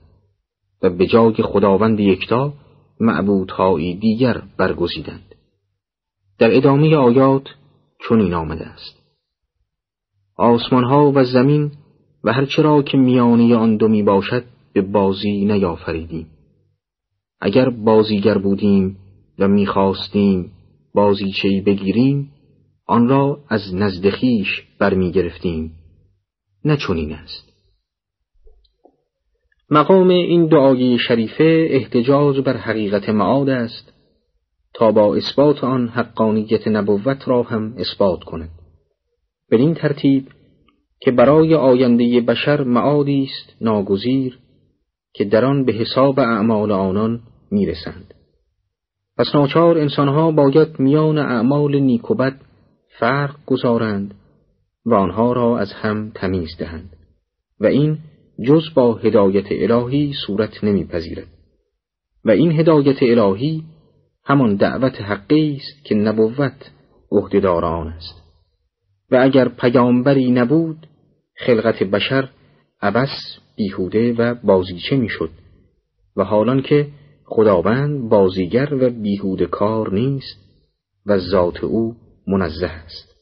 و 0.82 0.90
به 0.90 1.06
جای 1.06 1.34
خداوند 1.34 2.00
یکتا 2.00 2.52
معبودهایی 3.00 3.94
دیگر 3.94 4.42
برگزیدند. 4.56 5.34
در 6.38 6.56
ادامه 6.56 6.96
آیات 6.96 7.48
چنین 8.08 8.34
آمده 8.34 8.66
است. 8.66 9.02
آسمانها 10.36 11.12
و 11.14 11.24
زمین 11.24 11.72
و 12.24 12.32
هرچرا 12.32 12.82
که 12.82 12.98
میانی 12.98 13.54
آن 13.54 13.76
دو 13.76 13.88
می 13.88 14.02
باشد 14.02 14.44
به 14.72 14.82
بازی 14.82 15.44
نیافریدیم. 15.44 16.26
اگر 17.44 17.70
بازیگر 17.70 18.38
بودیم 18.38 18.96
و 19.38 19.48
می‌خواستیم 19.48 20.52
بازیچهای 20.94 21.60
بگیریم 21.60 22.30
آن 22.86 23.08
را 23.08 23.38
از 23.48 23.74
نزد 23.74 24.10
خویش 24.10 24.62
برمیگرفتیم. 24.78 25.72
نه 26.64 26.76
چنین 26.76 27.12
است. 27.12 27.52
مقام 29.70 30.08
این 30.08 30.46
دعای 30.46 30.98
شریفه 30.98 31.68
احتجاج 31.70 32.40
بر 32.40 32.56
حقیقت 32.56 33.08
معاد 33.08 33.48
است 33.48 33.92
تا 34.74 34.92
با 34.92 35.16
اثبات 35.16 35.64
آن 35.64 35.88
حقانیت 35.88 36.68
نبوت 36.68 37.28
را 37.28 37.42
هم 37.42 37.74
اثبات 37.78 38.24
کند. 38.24 38.50
بدین 39.50 39.74
ترتیب 39.74 40.28
که 41.00 41.10
برای 41.10 41.54
آینده 41.54 42.20
بشر 42.20 42.62
معادی 42.62 43.22
است 43.24 43.62
ناگزیر 43.62 44.38
که 45.14 45.24
در 45.24 45.44
آن 45.44 45.64
به 45.64 45.72
حساب 45.72 46.18
اعمال 46.18 46.72
آنان 46.72 47.20
می‌رسند. 47.52 48.14
پس 49.18 49.34
ناچار 49.34 49.78
انسانها 49.78 50.30
باید 50.30 50.80
میان 50.80 51.18
اعمال 51.18 51.78
نیک 51.78 52.10
و 52.10 52.14
بد 52.14 52.40
فرق 52.98 53.36
گذارند 53.46 54.14
و 54.86 54.94
آنها 54.94 55.32
را 55.32 55.58
از 55.58 55.72
هم 55.72 56.12
تمیز 56.14 56.56
دهند 56.58 56.96
و 57.60 57.66
این 57.66 57.98
جز 58.46 58.62
با 58.74 58.94
هدایت 58.94 59.46
الهی 59.50 60.12
صورت 60.26 60.64
نمیپذیرد. 60.64 61.26
و 62.24 62.30
این 62.30 62.60
هدایت 62.60 63.02
الهی 63.02 63.64
همان 64.24 64.56
دعوت 64.56 65.00
حقی 65.00 65.56
است 65.56 65.84
که 65.84 65.94
نبوت 65.94 66.70
عهدهدار 67.12 67.64
آن 67.64 67.88
است. 67.88 68.22
و 69.10 69.16
اگر 69.16 69.48
پیامبری 69.48 70.30
نبود 70.30 70.86
خلقت 71.36 71.82
بشر 71.82 72.28
عبس 72.82 73.38
بیهوده 73.56 74.12
و 74.12 74.34
بازیچه 74.34 74.96
می‌شد 74.96 75.30
و 76.16 76.24
حالان 76.24 76.62
که 76.62 76.88
خداوند 77.24 78.08
بازیگر 78.08 78.74
و 78.74 78.90
بیهوده 78.90 79.46
کار 79.46 79.94
نیست 79.94 80.36
و 81.06 81.18
ذات 81.18 81.64
او 81.64 81.96
منزه 82.26 82.66
است. 82.66 83.14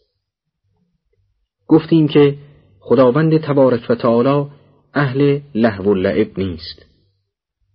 گفتیم 1.66 2.08
که 2.08 2.36
خداوند 2.80 3.40
تبارک 3.40 3.86
و 3.90 3.94
تعالی 3.94 4.50
اهل 4.94 5.40
لهو 5.54 5.84
و 5.90 5.94
لعب 5.94 6.38
نیست. 6.38 6.86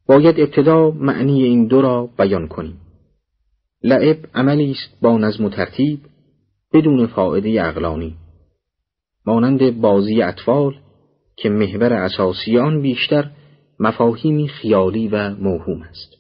باید 0.07 0.39
ابتدا 0.39 0.91
معنی 0.91 1.43
این 1.43 1.67
دو 1.67 1.81
را 1.81 2.09
بیان 2.17 2.47
کنیم. 2.47 2.81
لعب 3.83 4.17
عملی 4.33 4.71
است 4.71 5.01
با 5.01 5.17
نظم 5.17 5.45
و 5.45 5.49
ترتیب 5.49 5.99
بدون 6.73 7.07
فائده 7.07 7.67
اقلانی 7.67 8.15
مانند 9.25 9.81
بازی 9.81 10.21
اطفال 10.21 10.75
که 11.35 11.49
محور 11.49 11.93
اساسی 11.93 12.57
آن 12.57 12.81
بیشتر 12.81 13.31
مفاهیمی 13.79 14.47
خیالی 14.47 15.07
و 15.07 15.35
موهوم 15.35 15.81
است 15.81 16.13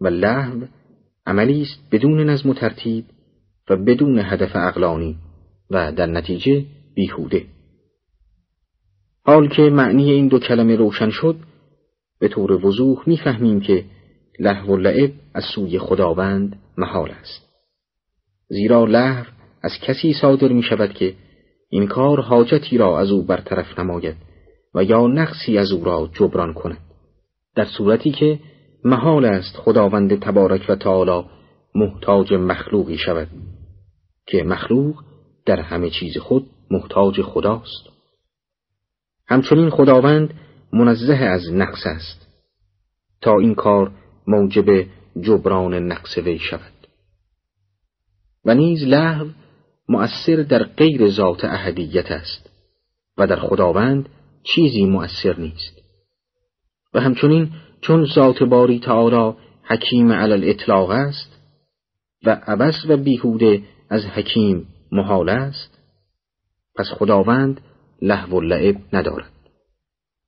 و 0.00 0.08
لحو 0.08 0.60
عملی 1.26 1.62
است 1.62 1.80
بدون 1.92 2.30
نظم 2.30 2.50
و 2.50 2.54
ترتیب 2.54 3.04
و 3.70 3.76
بدون 3.76 4.18
هدف 4.18 4.50
اقلانی 4.54 5.16
و 5.70 5.92
در 5.92 6.06
نتیجه 6.06 6.64
بیهوده. 6.94 7.44
حال 9.24 9.48
که 9.48 9.62
معنی 9.62 10.12
این 10.12 10.28
دو 10.28 10.38
کلمه 10.38 10.76
روشن 10.76 11.10
شد 11.10 11.36
به 12.20 12.28
طور 12.28 12.66
وضوح 12.66 13.02
می‌فهمیم 13.06 13.60
که 13.60 13.84
لحو 14.38 14.72
و 14.72 14.76
لعب 14.76 15.12
از 15.34 15.44
سوی 15.54 15.78
خداوند 15.78 16.58
محال 16.78 17.10
است. 17.10 17.46
زیرا 18.48 18.84
لحو 18.84 19.24
از 19.62 19.72
کسی 19.82 20.12
صادر 20.20 20.48
می 20.48 20.62
شود 20.62 20.92
که 20.92 21.14
این 21.70 21.86
کار 21.86 22.20
حاجتی 22.20 22.78
را 22.78 23.00
از 23.00 23.10
او 23.10 23.22
برطرف 23.22 23.78
نماید 23.78 24.16
و 24.76 24.84
یا 24.84 25.06
نقصی 25.06 25.58
از 25.58 25.72
او 25.72 25.84
را 25.84 26.10
جبران 26.12 26.52
کند. 26.52 26.80
در 27.54 27.64
صورتی 27.64 28.10
که 28.10 28.40
محال 28.84 29.24
است 29.24 29.56
خداوند 29.56 30.20
تبارک 30.20 30.66
و 30.68 30.74
تعالی 30.74 31.28
محتاج 31.74 32.32
مخلوقی 32.32 32.98
شود 32.98 33.28
که 34.26 34.42
مخلوق 34.42 35.02
در 35.46 35.60
همه 35.60 35.90
چیز 35.90 36.18
خود 36.18 36.50
محتاج 36.70 37.22
خداست. 37.22 37.88
همچنین 39.28 39.70
خداوند 39.70 40.34
منزه 40.72 41.14
از 41.14 41.52
نقص 41.52 41.86
است 41.86 42.26
تا 43.20 43.38
این 43.38 43.54
کار 43.54 43.92
موجب 44.26 44.86
جبران 45.20 45.74
نقص 45.74 46.18
وی 46.18 46.38
شود. 46.38 46.72
و 48.44 48.54
نیز 48.54 48.82
لحو 48.82 49.26
مؤثر 49.88 50.36
در 50.36 50.62
غیر 50.62 51.10
ذات 51.10 51.44
اهدیت 51.44 52.10
است 52.10 52.50
و 53.18 53.26
در 53.26 53.36
خداوند 53.36 54.08
چیزی 54.54 54.84
مؤثر 54.84 55.36
نیست. 55.38 55.82
و 56.94 57.00
همچنین 57.00 57.52
چون 57.80 58.06
ذات 58.14 58.42
باری 58.42 58.78
تعالی 58.78 59.36
حکیم 59.62 60.12
علل 60.12 60.48
اطلاق 60.50 60.90
است 60.90 61.40
و 62.24 62.30
عبس 62.46 62.84
و 62.88 62.96
بیهوده 62.96 63.62
از 63.90 64.04
حکیم 64.04 64.68
محال 64.92 65.28
است 65.28 65.78
پس 66.76 66.86
خداوند 66.92 67.60
لحو 68.02 68.36
و 68.36 68.40
لعب 68.40 68.76
ندارد. 68.92 69.32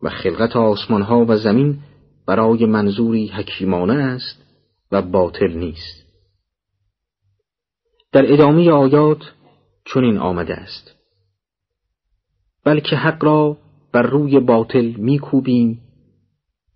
و 0.03 0.11
خلقت 0.11 0.57
آسمان 0.57 1.03
ها 1.03 1.25
و 1.29 1.37
زمین 1.37 1.79
برای 2.27 2.67
منظوری 2.67 3.27
حکیمانه 3.27 3.95
است 3.95 4.43
و 4.93 5.03
باطل 5.03 5.53
نیست. 5.53 6.07
در 8.13 8.33
ادامه 8.33 8.71
آیات 8.71 9.23
چنین 9.85 10.19
آمده 10.19 10.55
است. 10.55 10.95
بلکه 12.65 12.97
حق 12.97 13.25
را 13.25 13.57
بر 13.93 14.03
روی 14.03 14.41
باطل 14.41 14.87
میکوبیم 14.97 15.81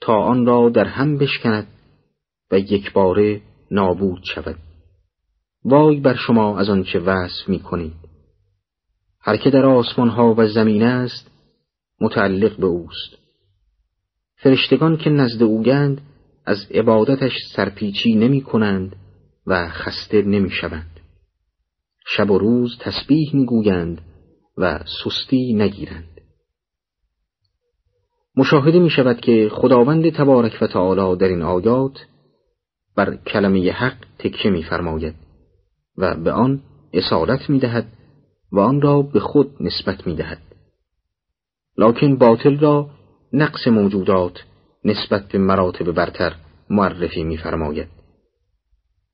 تا 0.00 0.22
آن 0.22 0.46
را 0.46 0.68
در 0.68 0.84
هم 0.84 1.18
بشکند 1.18 1.66
و 2.50 2.58
یک 2.58 2.92
باره 2.92 3.40
نابود 3.70 4.22
شود 4.24 4.56
وای 5.64 6.00
بر 6.00 6.14
شما 6.14 6.58
از 6.58 6.70
آنچه 6.70 6.98
وصف 6.98 7.48
می 7.48 7.60
کنید 7.60 8.02
هر 9.20 9.36
که 9.36 9.50
در 9.50 9.64
آسمان 9.64 10.08
ها 10.08 10.34
و 10.38 10.46
زمین 10.46 10.82
است 10.82 11.30
متعلق 12.00 12.56
به 12.56 12.66
اوست 12.66 13.18
فرشتگان 14.36 14.96
که 14.96 15.10
نزد 15.10 15.42
اوگند 15.42 16.00
از 16.46 16.66
عبادتش 16.70 17.32
سرپیچی 17.56 18.14
نمی 18.14 18.40
کنند 18.40 18.96
و 19.46 19.68
خسته 19.68 20.22
نمی 20.22 20.50
شوند. 20.50 21.00
شب 22.06 22.30
و 22.30 22.38
روز 22.38 22.78
تسبیح 22.80 23.36
می 23.36 23.46
گویند 23.46 24.00
و 24.58 24.84
سستی 25.04 25.54
نگیرند. 25.54 26.11
مشاهده 28.36 28.78
می 28.78 28.90
شود 28.90 29.20
که 29.20 29.48
خداوند 29.52 30.10
تبارک 30.10 30.58
و 30.60 30.66
تعالی 30.66 31.18
در 31.18 31.28
این 31.28 31.42
آیات 31.42 31.98
بر 32.96 33.16
کلمه 33.16 33.72
حق 33.72 33.96
تکیه 34.18 34.50
می 34.50 34.62
فرماید 34.62 35.14
و 35.98 36.14
به 36.14 36.32
آن 36.32 36.60
اصالت 36.92 37.50
می 37.50 37.58
دهد 37.58 37.86
و 38.52 38.60
آن 38.60 38.80
را 38.80 39.02
به 39.02 39.20
خود 39.20 39.50
نسبت 39.60 40.06
می 40.06 40.14
دهد. 40.16 40.38
لکن 41.78 42.16
باطل 42.16 42.58
را 42.58 42.90
نقص 43.32 43.68
موجودات 43.68 44.44
نسبت 44.84 45.28
به 45.32 45.38
مراتب 45.38 45.92
برتر 45.92 46.34
معرفی 46.70 47.24
می‌فرماید 47.24 47.88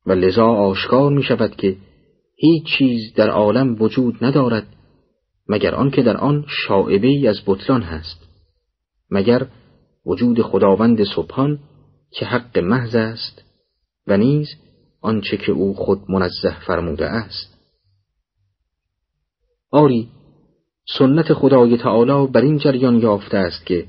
و 0.06 0.12
لذا 0.12 0.46
آشکار 0.46 1.12
می 1.12 1.22
شود 1.22 1.56
که 1.56 1.76
هیچ 2.36 2.64
چیز 2.78 3.14
در 3.14 3.30
عالم 3.30 3.82
وجود 3.82 4.24
ندارد 4.24 4.66
مگر 5.48 5.74
آنکه 5.74 6.02
در 6.02 6.16
آن 6.16 6.44
شاعبه 6.48 7.06
ای 7.06 7.28
از 7.28 7.42
بطلان 7.46 7.82
هست 7.82 8.27
مگر 9.10 9.46
وجود 10.06 10.42
خداوند 10.42 11.04
سبحان 11.16 11.58
که 12.10 12.26
حق 12.26 12.58
محض 12.58 12.94
است 12.94 13.44
و 14.06 14.16
نیز 14.16 14.48
آنچه 15.00 15.36
که 15.36 15.52
او 15.52 15.74
خود 15.74 16.00
منزه 16.08 16.60
فرموده 16.66 17.06
است. 17.06 17.58
آری 19.70 20.08
سنت 20.98 21.32
خدای 21.32 21.76
تعالی 21.76 22.26
بر 22.32 22.40
این 22.40 22.58
جریان 22.58 22.98
یافته 22.98 23.36
است 23.36 23.66
که 23.66 23.86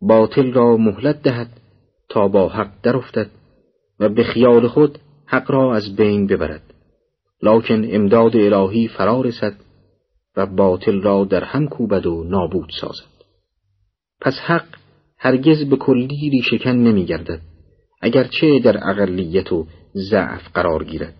باطل 0.00 0.52
را 0.52 0.76
مهلت 0.76 1.22
دهد 1.22 1.60
تا 2.08 2.28
با 2.28 2.48
حق 2.48 2.70
درافتد 2.82 3.30
و 4.00 4.08
به 4.08 4.24
خیال 4.24 4.68
خود 4.68 4.98
حق 5.26 5.50
را 5.50 5.76
از 5.76 5.96
بین 5.96 6.26
ببرد. 6.26 6.74
لکن 7.42 7.84
امداد 7.90 8.36
الهی 8.36 8.88
فرا 8.88 9.20
رسد 9.20 9.54
و 10.36 10.46
باطل 10.46 11.02
را 11.02 11.24
در 11.24 11.44
هم 11.44 11.68
کوبد 11.68 12.06
و 12.06 12.24
نابود 12.24 12.70
سازد. 12.80 13.13
پس 14.20 14.34
حق 14.34 14.66
هرگز 15.18 15.64
به 15.64 15.76
کلی 15.76 16.30
ریشکن 16.30 16.70
نمی 16.70 17.04
گردد 17.04 17.40
اگرچه 18.02 18.58
در 18.58 18.90
اقلیت 18.90 19.52
و 19.52 19.66
ضعف 19.94 20.48
قرار 20.54 20.84
گیرد. 20.84 21.14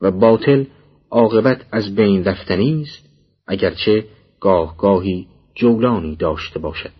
و 0.00 0.10
باطل 0.10 0.64
عاقبت 1.10 1.66
از 1.72 1.94
بین 1.94 2.24
رفتنی 2.24 2.82
است 2.82 3.08
اگرچه 3.46 4.04
گاه 4.40 4.76
گاهی 4.76 5.26
جولانی 5.54 6.16
داشته 6.16 6.58
باشد. 6.58 6.90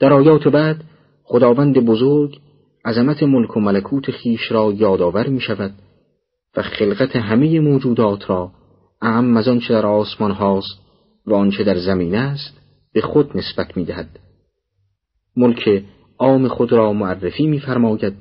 در 0.00 0.12
آیات 0.12 0.48
بعد 0.48 0.84
خداوند 1.24 1.78
بزرگ 1.78 2.40
عظمت 2.84 3.22
ملک 3.22 3.56
و 3.56 3.60
ملکوت 3.60 4.10
خیش 4.10 4.52
را 4.52 4.72
یادآور 4.72 5.26
می 5.26 5.40
شود 5.40 5.74
و 6.56 6.62
خلقت 6.62 7.16
همه 7.16 7.60
موجودات 7.60 8.30
را 8.30 8.52
اعم 9.02 9.36
از 9.36 9.48
آنچه 9.48 9.74
در 9.74 9.86
آسمان 9.86 10.30
هاست 10.30 10.80
و 11.26 11.34
آنچه 11.34 11.64
در 11.64 11.78
زمین 11.78 12.14
است 12.14 12.61
به 12.92 13.00
خود 13.00 13.36
نسبت 13.36 13.76
می 13.76 13.84
دهد. 13.84 14.18
ملک 15.36 15.84
عام 16.18 16.48
خود 16.48 16.72
را 16.72 16.92
معرفی 16.92 17.46
میفرماید 17.46 18.14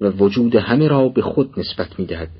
و 0.00 0.10
وجود 0.10 0.54
همه 0.54 0.88
را 0.88 1.08
به 1.08 1.22
خود 1.22 1.58
نسبت 1.58 1.98
می 1.98 2.06
دهد. 2.06 2.30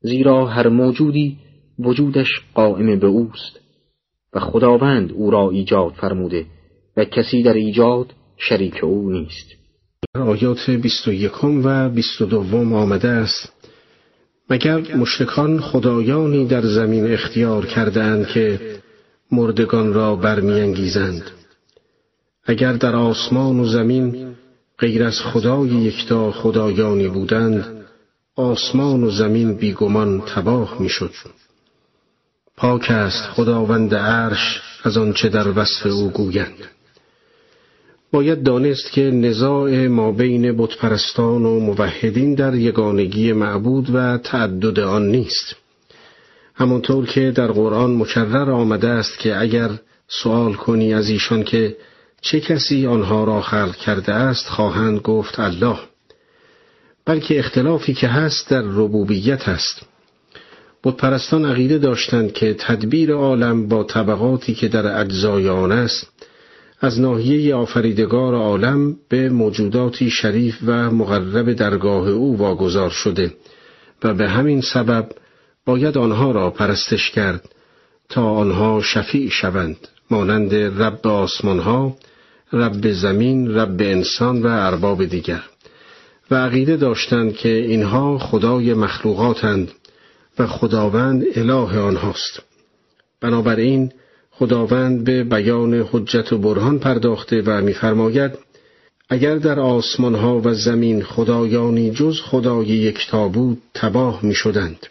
زیرا 0.00 0.46
هر 0.46 0.68
موجودی 0.68 1.38
وجودش 1.78 2.28
قائم 2.54 2.98
به 2.98 3.06
اوست 3.06 3.60
و 4.32 4.40
خداوند 4.40 5.12
او 5.12 5.30
را 5.30 5.50
ایجاد 5.50 5.92
فرموده 5.92 6.46
و 6.96 7.04
کسی 7.04 7.42
در 7.42 7.54
ایجاد 7.54 8.12
شریک 8.36 8.84
او 8.84 9.10
نیست 9.10 9.46
آیات 10.14 10.70
بیست 10.70 11.08
و 11.08 11.12
یکم 11.12 11.62
و 11.64 11.88
بیست 11.88 12.20
و 12.20 12.26
دوم 12.26 12.74
آمده 12.74 13.08
است 13.08 13.52
مگر 14.50 14.96
مشرکان 14.96 15.60
خدایانی 15.60 16.46
در 16.46 16.62
زمین 16.66 17.12
اختیار 17.12 17.66
کردند 17.66 18.26
که 18.26 18.60
مردگان 19.32 19.92
را 19.92 20.16
برمیانگیزند. 20.16 21.22
اگر 22.44 22.72
در 22.72 22.96
آسمان 22.96 23.60
و 23.60 23.64
زمین 23.64 24.34
غیر 24.78 25.04
از 25.04 25.20
خدای 25.20 25.68
یکتا 25.68 26.32
خدایانی 26.32 27.08
بودند 27.08 27.84
آسمان 28.36 29.04
و 29.04 29.10
زمین 29.10 29.54
بیگمان 29.54 30.20
تباه 30.20 30.82
می‌شد. 30.82 31.12
پاک 32.56 32.90
است 32.90 33.22
خداوند 33.22 33.94
عرش 33.94 34.60
از 34.84 34.96
آنچه 34.96 35.28
در 35.28 35.58
وصف 35.58 35.86
او 35.86 36.10
گویند. 36.10 36.68
باید 38.12 38.42
دانست 38.42 38.92
که 38.92 39.02
نزاع 39.02 39.86
ما 39.86 40.12
بین 40.12 40.56
بتپرستان 40.56 41.44
و 41.46 41.60
موحدین 41.60 42.34
در 42.34 42.54
یگانگی 42.54 43.32
معبود 43.32 43.94
و 43.94 44.18
تعدد 44.18 44.80
آن 44.80 45.08
نیست. 45.08 45.61
همانطور 46.62 47.06
که 47.06 47.30
در 47.30 47.46
قرآن 47.46 47.96
مکرر 47.96 48.50
آمده 48.50 48.88
است 48.88 49.18
که 49.18 49.40
اگر 49.40 49.70
سوال 50.08 50.54
کنی 50.54 50.94
از 50.94 51.08
ایشان 51.08 51.42
که 51.42 51.76
چه 52.20 52.40
کسی 52.40 52.86
آنها 52.86 53.24
را 53.24 53.40
خلق 53.40 53.76
کرده 53.76 54.14
است 54.14 54.46
خواهند 54.48 54.98
گفت 54.98 55.40
الله. 55.40 55.78
بلکه 57.04 57.38
اختلافی 57.38 57.94
که 57.94 58.08
هست 58.08 58.50
در 58.50 58.62
ربوبیت 58.62 59.48
است. 59.48 59.82
بتپرستان 60.84 61.44
عقیده 61.44 61.78
داشتند 61.78 62.32
که 62.32 62.54
تدبیر 62.54 63.12
عالم 63.12 63.68
با 63.68 63.84
طبقاتی 63.84 64.54
که 64.54 64.68
در 64.68 65.00
اجزای 65.00 65.48
آن 65.48 65.72
است 65.72 66.12
از 66.80 67.00
ناحیه 67.00 67.54
آفریدگار 67.54 68.34
عالم 68.34 68.96
به 69.08 69.28
موجوداتی 69.28 70.10
شریف 70.10 70.58
و 70.66 70.90
مقرب 70.90 71.52
درگاه 71.52 72.08
او 72.08 72.38
واگذار 72.38 72.90
شده 72.90 73.34
و 74.02 74.14
به 74.14 74.28
همین 74.28 74.60
سبب 74.60 75.08
باید 75.66 75.98
آنها 75.98 76.30
را 76.30 76.50
پرستش 76.50 77.10
کرد 77.10 77.48
تا 78.08 78.30
آنها 78.30 78.80
شفیع 78.82 79.30
شوند. 79.30 79.88
مانند 80.10 80.54
رب 80.54 81.06
آسمانها 81.06 81.96
رب 82.52 82.92
زمین 82.92 83.54
رب 83.54 83.80
انسان 83.80 84.42
و 84.42 84.46
ارباب 84.46 85.04
دیگر. 85.04 85.42
و 86.30 86.34
عقیده 86.34 86.76
داشتند 86.76 87.34
که 87.34 87.48
اینها 87.48 88.18
خدای 88.18 88.74
مخلوقاتند 88.74 89.72
و 90.38 90.46
خداوند 90.46 91.24
اله 91.34 91.78
آنهاست. 91.78 92.42
بنابراین 93.20 93.92
خداوند 94.30 95.04
به 95.04 95.24
بیان 95.24 95.74
حجت 95.92 96.32
و 96.32 96.38
برهان 96.38 96.78
پرداخته 96.78 97.42
و 97.46 97.60
می‌فرماید 97.60 98.32
اگر 99.08 99.36
در 99.36 99.60
آسمان 99.60 100.14
ها 100.14 100.40
و 100.44 100.54
زمین 100.54 101.02
خدایانی 101.02 101.90
جز 101.90 102.20
خدای 102.20 102.66
یکتا 102.66 103.28
بود 103.28 103.62
تباه 103.74 104.20
می 104.22 104.34
شدند. 104.34 104.86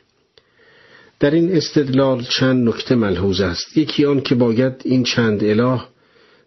در 1.21 1.31
این 1.31 1.55
استدلال 1.55 2.23
چند 2.23 2.69
نکته 2.69 2.95
ملحوظ 2.95 3.41
است. 3.41 3.77
یکی 3.77 4.05
آن 4.05 4.21
که 4.21 4.35
باید 4.35 4.73
این 4.83 5.03
چند 5.03 5.43
اله 5.43 5.81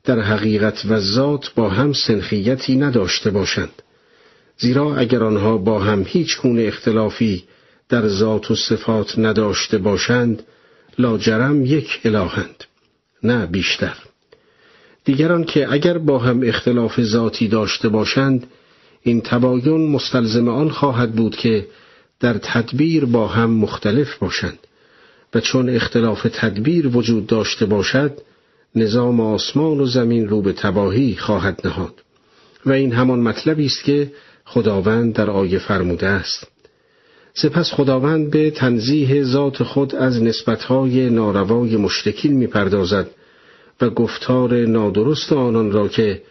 در 0.05 0.21
حقیقت 0.21 0.83
و 0.89 1.01
ذات 1.01 1.55
با 1.55 1.69
هم 1.69 1.93
سنخیتی 1.93 2.77
نداشته 2.77 3.31
باشند. 3.31 3.83
زیرا 4.59 4.97
اگر 4.97 5.25
آنها 5.25 5.59
با 5.59 5.79
هم 5.79 6.05
هیچ 6.07 6.41
گونه 6.41 6.63
اختلافی 6.63 7.45
در 7.89 8.09
ذات 8.09 8.51
و 8.51 8.55
صفات 8.55 9.19
نداشته 9.19 9.79
باشند 9.79 10.43
لاجرم 10.99 11.65
یک 11.65 12.01
الهند 12.05 12.65
نه 13.23 13.47
بیشتر. 13.47 13.97
دیگران 15.05 15.45
که 15.45 15.73
اگر 15.73 15.99
با 15.99 16.19
هم 16.19 16.41
اختلاف 16.45 17.01
ذاتی 17.01 17.49
داشته 17.49 17.89
باشند 17.89 18.47
این 19.03 19.21
تباین 19.21 19.91
مستلزم 19.91 20.49
آن 20.49 20.71
خواهد 20.71 21.13
بود 21.13 21.37
که 21.37 21.67
در 22.25 22.39
تدبیر 22.43 23.05
با 23.05 23.29
هم 23.29 23.51
مختلف 23.51 24.19
باشند 24.19 24.59
و 25.35 25.41
چون 25.41 25.69
اختلاف 25.69 26.27
تدبیر 26.33 26.97
وجود 26.97 27.27
داشته 27.27 27.67
باشد 27.67 28.13
نظام 28.75 29.21
آسمان 29.21 29.81
و 29.81 29.87
زمین 29.87 30.29
رو 30.29 30.43
به 30.43 30.53
تباهی 30.53 31.17
خواهد 31.17 31.61
نهاد. 31.65 31.95
و 32.67 32.73
این 32.73 32.93
همان 32.93 33.21
مطلبی 33.21 33.67
است 33.67 33.85
که 33.85 34.13
خداوند 34.45 35.15
در 35.15 35.31
آیه 35.31 35.59
فرموده 35.59 36.07
است. 36.07 36.47
سپس 37.35 37.73
خداوند 37.73 38.31
به 38.31 38.51
تنزیه 38.51 39.25
ذات 39.25 39.63
خود 39.63 39.95
از 39.95 40.23
نسبتهای 40.23 41.11
ناروای 41.11 41.77
مشتکین 41.77 42.33
می‌پردازد 42.33 43.11
و 43.81 43.91
گفتار 43.91 44.67
نادرست 44.67 45.33
آنان 45.33 45.73
را 45.73 45.89
که 45.89 46.23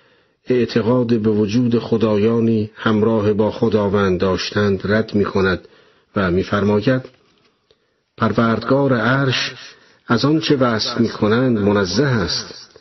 اعتقاد 0.47 1.07
به 1.07 1.29
وجود 1.29 1.79
خدایانی 1.79 2.71
همراه 2.75 3.33
با 3.33 3.51
خداوند 3.51 4.19
داشتند 4.19 4.81
رد 4.83 5.15
می 5.15 5.25
کند 5.25 5.67
و 6.15 6.31
میفرماید 6.31 7.01
پروردگار 8.17 8.93
عرش 8.93 9.53
از 10.07 10.25
آنچه 10.25 10.55
وصف 10.55 10.99
می 10.99 11.09
کنند 11.09 11.59
منزه 11.59 12.03
است 12.03 12.79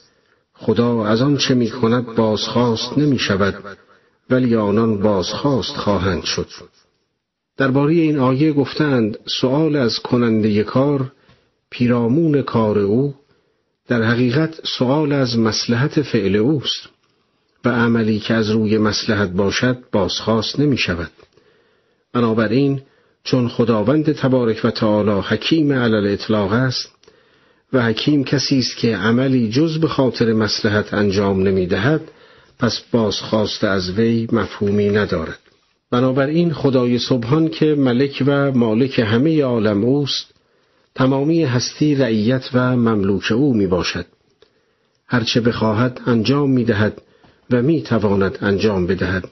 خدا 0.55 1.07
از 1.07 1.23
آنچه 1.23 1.55
می 1.55 1.71
کند 1.71 2.05
بازخواست 2.05 2.99
نمی 2.99 3.19
شود 3.19 3.55
ولی 4.31 4.57
آنان 4.57 5.03
بازخواست 5.03 5.77
خواهند 5.77 6.25
شد 6.25 6.49
درباره 7.57 7.93
این 7.93 8.19
آیه 8.19 8.53
گفتند 8.53 9.19
سؤال 9.41 9.77
از 9.77 9.99
کننده 9.99 10.63
کار 10.63 11.13
پیرامون 11.71 12.43
کار 12.43 12.79
او 12.79 13.15
در 13.89 14.03
حقیقت 14.03 14.61
سؤال 14.79 15.13
از 15.13 15.39
مسلحت 15.39 16.03
فعل 16.03 16.37
اوست 16.37 16.89
و 17.65 17.69
عملی 17.69 18.19
که 18.19 18.35
از 18.35 18.51
روی 18.51 18.79
مسلحت 18.79 19.31
باشد 19.31 19.79
بازخواست 19.93 20.61
نمی 20.61 20.79
شود. 20.79 21.11
بنابراین 22.13 22.83
چون 23.25 23.49
خداوند 23.49 24.13
تبارک 24.13 24.61
و 24.65 24.71
تعالی 24.71 25.21
حکیم 25.21 25.73
علل 25.73 26.13
اطلاق 26.13 26.53
است 26.53 26.89
و 27.73 27.83
حکیم 27.83 28.25
کسی 28.25 28.59
است 28.59 28.77
که 28.77 28.97
عملی 28.97 29.49
جز 29.49 29.81
به 29.81 29.89
خاطر 29.89 30.33
مسلحت 30.33 30.95
انجام 30.95 31.43
نمی 31.43 31.67
دهد 31.67 32.01
پس 32.59 32.83
بازخواست 32.93 33.65
از 33.65 33.91
وی 33.91 34.29
مفهومی 34.33 34.91
ندارد. 34.91 35.39
بنابراین 35.91 36.53
خدای 36.53 36.99
سبحان 36.99 37.49
که 37.49 37.75
ملک 37.75 38.23
و 38.27 38.53
مالک 38.53 38.99
همه 38.99 39.43
عالم 39.43 39.85
اوست 39.85 40.35
تمامی 40.95 41.45
هستی 41.45 41.95
رعیت 41.95 42.51
و 42.55 42.77
مملوک 42.77 43.33
او 43.33 43.55
می 43.55 43.67
باشد. 43.67 44.07
هرچه 45.07 45.41
بخواهد 45.41 46.01
انجام 46.07 46.51
می 46.51 46.65
دهد 46.65 47.03
و 47.51 47.63
می 47.63 47.83
تواند 47.83 48.39
انجام 48.41 48.87
بدهد 48.87 49.29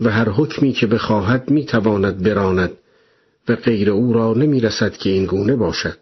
و 0.00 0.10
هر 0.10 0.28
حکمی 0.28 0.72
که 0.72 0.86
بخواهد 0.86 1.50
می‌تواند 1.50 2.22
براند 2.22 2.70
و 3.48 3.56
غیر 3.56 3.90
او 3.90 4.12
را 4.12 4.34
نمی 4.34 4.60
رسد 4.60 4.96
که 4.96 5.10
این 5.10 5.26
گونه 5.26 5.56
باشد. 5.56 5.98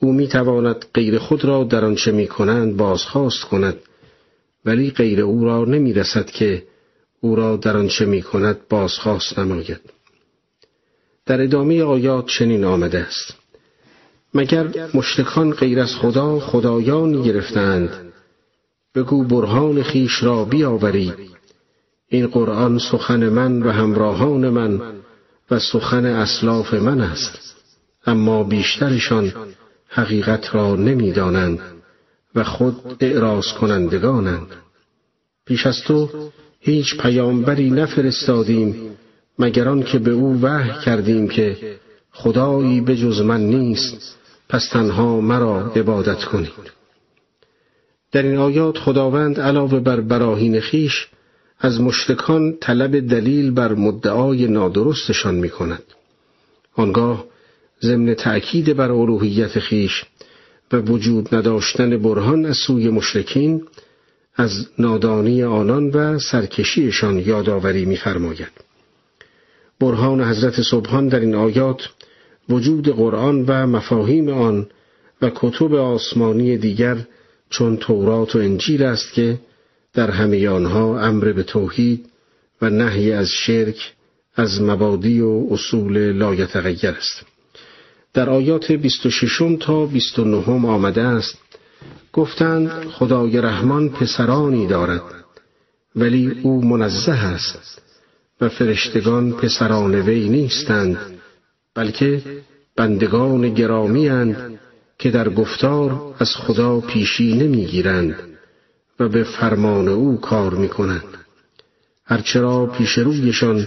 او 0.00 0.12
می‌تواند 0.12 0.84
غیر 0.94 1.18
خود 1.18 1.44
را 1.44 1.64
در 1.64 1.84
آنچه 1.84 2.12
می 2.12 2.26
کنند 2.26 2.76
بازخواست 2.76 3.44
کند 3.44 3.76
ولی 4.64 4.90
غیر 4.90 5.20
او 5.20 5.44
را 5.44 5.64
نمی 5.64 5.92
رسد 5.92 6.26
که 6.26 6.62
او 7.20 7.36
را 7.36 7.56
در 7.56 7.76
آنچه 7.76 8.04
می 8.04 8.22
کند 8.22 8.58
بازخواست 8.68 9.38
نماید. 9.38 9.80
در 11.26 11.40
ادامه 11.40 11.82
آیات 11.82 12.26
چنین 12.26 12.64
آمده 12.64 12.98
است. 12.98 13.34
مگر 14.34 14.66
مشتکان 14.94 15.50
غیر 15.50 15.80
از 15.80 15.94
خدا 15.94 16.40
خدایانی 16.40 17.22
گرفتند؟ 17.22 18.12
بگو 18.94 19.24
برهان 19.24 19.82
خیش 19.82 20.22
را 20.22 20.44
بیاورید 20.44 21.14
این 22.08 22.26
قرآن 22.26 22.78
سخن 22.78 23.28
من 23.28 23.62
و 23.62 23.70
همراهان 23.70 24.48
من 24.48 25.01
و 25.52 25.58
سخن 25.58 26.06
اسلاف 26.06 26.74
من 26.74 27.00
است. 27.00 27.56
اما 28.06 28.44
بیشترشان 28.44 29.32
حقیقت 29.88 30.54
را 30.54 30.76
نمی‌دانند 30.76 31.60
و 32.34 32.44
خود 32.44 32.96
اعراض 33.00 33.52
کنندگانند. 33.60 34.46
پیش 35.46 35.66
از 35.66 35.80
تو 35.80 36.08
هیچ 36.60 36.96
پیامبری 36.96 37.70
نفرستادیم 37.70 38.96
مگر 39.38 39.82
که 39.82 39.98
به 39.98 40.10
او 40.10 40.40
وحی 40.42 40.84
کردیم 40.84 41.28
که 41.28 41.76
خدایی 42.12 42.80
به 42.80 42.96
جز 42.96 43.20
من 43.20 43.40
نیست 43.40 44.16
پس 44.48 44.68
تنها 44.68 45.20
مرا 45.20 45.72
عبادت 45.76 46.24
کنید. 46.24 46.72
در 48.12 48.22
این 48.22 48.36
آیات 48.36 48.78
خداوند 48.78 49.40
علاوه 49.40 49.80
بر 49.80 50.00
براهین 50.00 50.60
خیش 50.60 51.08
از 51.64 51.80
مشتکان 51.80 52.56
طلب 52.60 53.08
دلیل 53.08 53.50
بر 53.50 53.74
مدعای 53.74 54.46
نادرستشان 54.46 55.34
می 55.34 55.50
کند. 55.50 55.82
آنگاه 56.74 57.24
ضمن 57.82 58.14
تأکید 58.14 58.76
بر 58.76 58.92
الوهیت 58.92 59.58
خیش 59.58 60.04
و 60.72 60.76
وجود 60.76 61.34
نداشتن 61.34 61.96
برهان 61.96 62.46
از 62.46 62.56
سوی 62.56 62.88
مشرکین 62.88 63.62
از 64.36 64.68
نادانی 64.78 65.42
آنان 65.42 65.90
و 65.90 66.18
سرکشیشان 66.18 67.18
یادآوری 67.18 67.84
می‌فرماید. 67.84 68.52
برهان 69.80 70.20
حضرت 70.20 70.62
سبحان 70.62 71.08
در 71.08 71.20
این 71.20 71.34
آیات 71.34 71.88
وجود 72.48 72.88
قرآن 72.88 73.44
و 73.46 73.66
مفاهیم 73.66 74.28
آن 74.28 74.66
و 75.22 75.30
کتب 75.34 75.74
آسمانی 75.74 76.56
دیگر 76.58 76.96
چون 77.50 77.76
تورات 77.76 78.36
و 78.36 78.38
انجیل 78.38 78.82
است 78.82 79.12
که 79.12 79.38
در 79.94 80.10
همه 80.10 80.48
آنها 80.48 81.00
امر 81.00 81.32
به 81.32 81.42
توحید 81.42 82.06
و 82.62 82.70
نهی 82.70 83.12
از 83.12 83.28
شرک 83.28 83.92
از 84.36 84.62
مبادی 84.62 85.20
و 85.20 85.46
اصول 85.50 86.12
لایتغیر 86.12 86.90
است. 86.90 87.22
در 88.14 88.30
آیات 88.30 88.72
26 88.72 89.42
تا 89.60 89.86
29 89.86 90.68
آمده 90.68 91.02
است 91.02 91.38
گفتند 92.12 92.68
خدای 92.88 93.40
رحمان 93.40 93.88
پسرانی 93.88 94.66
دارد 94.66 95.02
ولی 95.96 96.40
او 96.42 96.64
منزه 96.64 97.12
است 97.12 97.82
و 98.40 98.48
فرشتگان 98.48 99.32
پسران 99.32 99.94
وی 99.94 100.28
نیستند 100.28 100.98
بلکه 101.74 102.22
بندگان 102.76 103.54
گرامی 103.54 104.08
هند 104.08 104.58
که 104.98 105.10
در 105.10 105.28
گفتار 105.28 106.14
از 106.18 106.36
خدا 106.36 106.80
پیشی 106.80 107.34
نمی‌گیرند. 107.34 108.31
و 109.00 109.08
به 109.08 109.24
فرمان 109.24 109.88
او 109.88 110.20
کار 110.20 110.54
می‌کنند 110.54 111.04
هرچرا 112.04 112.66
پیش 112.66 112.98
رویشان 112.98 113.66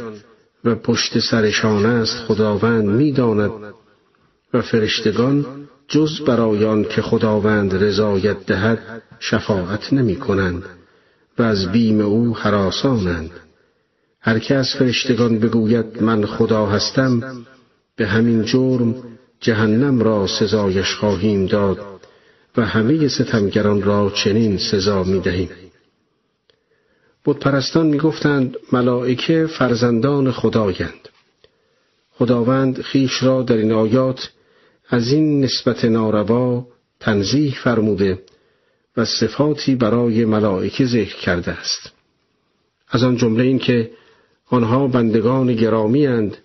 و 0.64 0.76
پشت 0.76 1.20
سرشان 1.20 1.86
است 1.86 2.18
خداوند 2.18 2.86
می‌داند 2.86 3.52
و 4.54 4.62
فرشتگان 4.62 5.46
جز 5.88 6.22
برایان 6.22 6.84
که 6.84 7.02
خداوند 7.02 7.84
رضایت 7.84 8.46
دهد 8.46 9.02
شفاعت 9.20 9.94
نمی 9.94 10.16
کنند 10.16 10.64
و 11.40 11.44
از 11.44 11.72
بیم 11.72 12.02
او 12.02 12.38
حراسانند 12.38 13.32
هر 14.22 14.40
که 14.40 14.56
از 14.56 14.68
فرشتگان 14.80 15.40
بگوید 15.40 16.04
من 16.04 16.26
خدا 16.26 16.66
هستم 16.66 17.46
به 17.96 18.08
همین 18.08 18.44
جرم 18.44 18.96
جهنم 19.40 20.00
را 20.00 20.28
سزایش 20.28 20.96
خواهیم 20.96 21.46
داد. 21.46 21.95
و 22.58 22.66
همه 22.66 23.08
ستمگران 23.08 23.82
را 23.82 24.10
چنین 24.10 24.58
سزا 24.58 25.04
می 25.04 25.20
دهیم. 25.20 25.50
بودپرستان 27.24 27.88
می 27.88 27.98
گفتند 27.98 28.58
ملائکه 28.72 29.48
فرزندان 29.48 30.32
خدایند. 30.32 31.10
خداوند 32.12 32.82
خیش 32.82 33.24
را 33.24 33.42
در 33.42 33.58
این 33.58 33.72
آیات 33.72 34.32
از 34.90 35.12
این 35.12 35.44
نسبت 35.44 35.86
ناروا 35.86 36.68
تنزیح 37.00 37.56
فرموده 37.64 38.22
و 38.98 39.06
صفاتی 39.06 39.76
برای 39.76 40.26
ملائکه 40.26 40.86
ذکر 40.86 41.16
کرده 41.16 41.52
است. 41.52 41.92
از 42.90 43.04
آن 43.04 43.18
جمله 43.18 43.44
این 43.44 43.60
که 43.60 43.92
آنها 44.50 44.88
بندگان 44.88 45.56
گرامی 45.56 46.08
اند 46.08 46.38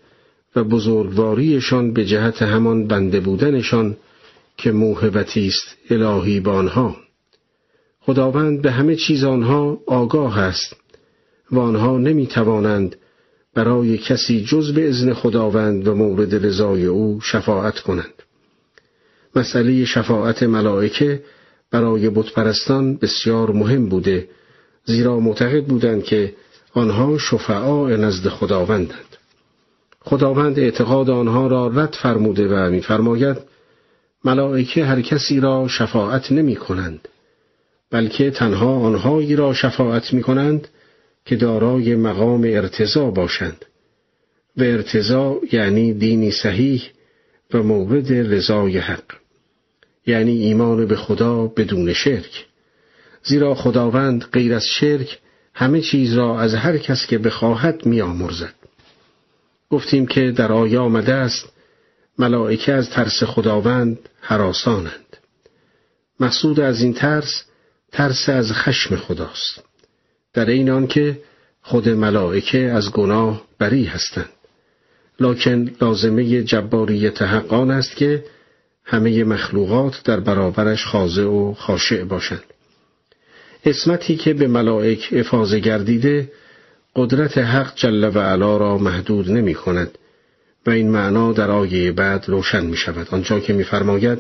و 0.57 0.65
بزرگواریشان 0.65 1.93
به 1.93 2.05
جهت 2.05 2.43
همان 2.43 2.87
بنده 2.87 3.21
بودنشان 3.21 3.97
که 4.63 4.73
موهبتی 4.73 5.47
است 5.47 5.77
الهی 5.91 6.41
به 6.41 6.51
آنها. 6.51 6.97
خداوند 8.01 8.63
به 8.63 8.71
همه 8.71 8.97
چیز 8.97 9.25
آنها 9.25 9.81
آگاه 9.87 10.39
است 10.39 10.77
و 11.53 11.59
آنها 11.59 11.99
نمی 11.99 12.27
توانند 12.27 12.97
برای 13.55 13.99
کسی 13.99 14.45
جز 14.45 14.73
به 14.73 14.89
ازن 14.89 15.13
خداوند 15.13 15.89
و 15.89 15.95
مورد 15.95 16.47
رضای 16.47 16.87
او 16.87 17.21
شفاعت 17.23 17.79
کنند. 17.79 18.23
مسئله 19.37 19.85
شفاعت 19.85 20.43
ملائکه 20.43 21.23
برای 21.71 22.11
بتپرستان 22.11 22.97
بسیار 22.97 23.51
مهم 23.51 23.89
بوده 23.89 24.29
زیرا 24.85 25.21
معتقد 25.21 25.65
بودند 25.65 26.05
که 26.05 26.35
آنها 26.75 27.19
شفعاء 27.19 27.97
نزد 27.97 28.29
خداوندند. 28.29 29.17
خداوند 30.01 30.59
اعتقاد 30.59 31.11
آنها 31.11 31.47
را 31.47 31.67
رد 31.67 31.97
فرموده 32.03 32.49
و 32.49 32.71
میفرماید 32.71 33.50
ملائکه 34.25 34.85
هر 34.85 35.01
کسی 35.01 35.41
را 35.41 35.69
شفاعت 35.69 36.33
نمی 36.33 36.57
کنند 36.57 37.09
بلکه 37.91 38.31
تنها 38.31 38.75
آنهایی 38.75 39.37
را 39.37 39.55
شفاعت 39.55 40.13
می 40.13 40.23
کنند 40.23 40.69
که 41.25 41.37
دارای 41.37 41.97
مقام 41.97 42.43
ارتضا 42.45 43.11
باشند. 43.11 43.65
و 44.57 44.63
ارتضا 44.63 45.41
یعنی 45.53 45.95
دینی 45.95 46.31
صحیح 46.31 46.83
و 47.55 47.63
مورد 47.63 48.13
رضای 48.13 48.79
حق 48.79 49.05
یعنی 50.07 50.33
ایمان 50.33 50.87
به 50.87 50.97
خدا 50.97 51.47
بدون 51.47 51.93
شرک. 51.93 52.47
زیرا 53.23 53.55
خداوند 53.55 54.25
غیر 54.33 54.55
از 54.55 54.65
شرک 54.67 55.19
همه 55.55 55.81
چیز 55.81 56.15
را 56.15 56.41
از 56.41 56.55
هر 56.55 56.79
کس 56.79 57.07
که 57.07 57.19
بخواهد 57.19 57.87
میآمرزد. 57.87 58.55
گفتیم 59.71 60.07
که 60.07 60.31
در 60.31 60.53
آیا 60.53 60.83
آمده 60.83 61.15
است 61.15 61.53
ملائکه 62.21 62.73
از 62.73 62.91
ترس 62.91 63.23
خداوند 63.23 63.99
حراسانند. 64.21 65.17
مقصود 66.21 66.61
از 66.61 66.83
این 66.83 66.95
ترس 66.95 67.45
ترس 67.93 68.29
از 68.29 68.53
خشم 68.53 68.97
خداست. 68.97 69.65
در 70.35 70.47
این 70.47 70.71
آن 70.71 70.87
که 70.87 71.21
خود 71.63 71.89
ملائکه 71.89 72.59
از 72.59 72.93
گناه 72.93 73.43
بری 73.59 73.85
هستند. 73.85 74.29
لکن 75.21 75.71
لازمه 75.81 76.43
جباریت 76.43 77.23
حقان 77.23 77.71
است 77.71 77.97
که 77.97 78.25
همه 78.85 79.25
مخلوقات 79.25 80.03
در 80.05 80.21
برابرش 80.21 80.87
خاضع 80.87 81.25
و 81.25 81.55
خاشع 81.55 82.05
باشند. 82.05 82.45
اسمتی 83.65 84.17
که 84.17 84.35
به 84.35 84.49
ملائک 84.49 85.09
افاظه 85.13 85.61
گردیده 85.61 86.33
قدرت 86.97 87.39
حق 87.39 87.75
جل 87.75 88.11
و 88.15 88.19
علا 88.19 88.57
را 88.57 88.79
محدود 88.79 89.31
نمی 89.31 89.55
کند. 89.55 89.99
و 90.67 90.71
این 90.71 90.91
معنا 90.91 91.33
در 91.33 91.51
آیه 91.51 91.93
بعد 91.93 92.25
روشن 92.29 92.67
می 92.67 92.77
شود 92.77 93.09
آنجا 93.11 93.41
که 93.41 93.53
میفرماید 93.53 94.19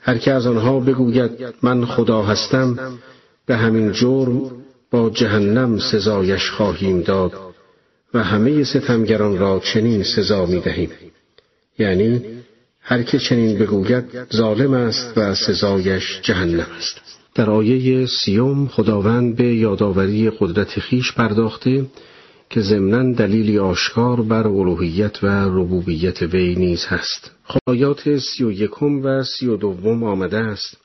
هر 0.00 0.18
که 0.18 0.32
از 0.32 0.46
آنها 0.46 0.80
بگوید 0.80 1.30
من 1.62 1.84
خدا 1.84 2.22
هستم 2.22 2.98
به 3.46 3.56
همین 3.56 3.92
جرم 3.92 4.50
با 4.90 5.10
جهنم 5.10 5.78
سزایش 5.78 6.50
خواهیم 6.50 7.00
داد 7.00 7.32
و 8.14 8.22
همه 8.22 8.64
ستمگران 8.64 9.38
را 9.38 9.60
چنین 9.60 10.02
سزا 10.02 10.46
می 10.46 10.60
دهیم 10.60 10.90
یعنی 11.78 12.22
هر 12.80 13.02
که 13.02 13.18
چنین 13.18 13.58
بگوید 13.58 14.04
ظالم 14.36 14.74
است 14.74 15.12
و 15.18 15.34
سزایش 15.34 16.20
جهنم 16.22 16.66
است. 16.78 17.00
در 17.34 17.50
آیه 17.50 18.06
سیوم 18.06 18.68
خداوند 18.68 19.36
به 19.36 19.54
یادآوری 19.54 20.30
قدرت 20.30 20.80
خیش 20.80 21.12
پرداخته 21.12 21.86
که 22.50 22.60
ضمنا 22.60 23.12
دلیلی 23.12 23.58
آشکار 23.58 24.22
بر 24.22 24.48
الوهیت 24.48 25.24
و 25.24 25.26
ربوبیت 25.26 26.22
وی 26.22 26.54
نیز 26.54 26.86
هست. 26.86 27.30
آیات 27.66 28.18
سی 28.18 28.44
و 28.44 28.50
یکم 28.52 29.04
و 29.04 29.22
سی 29.22 29.46
و 29.46 29.56
دوم 29.56 30.02
آمده 30.02 30.38
است. 30.38 30.76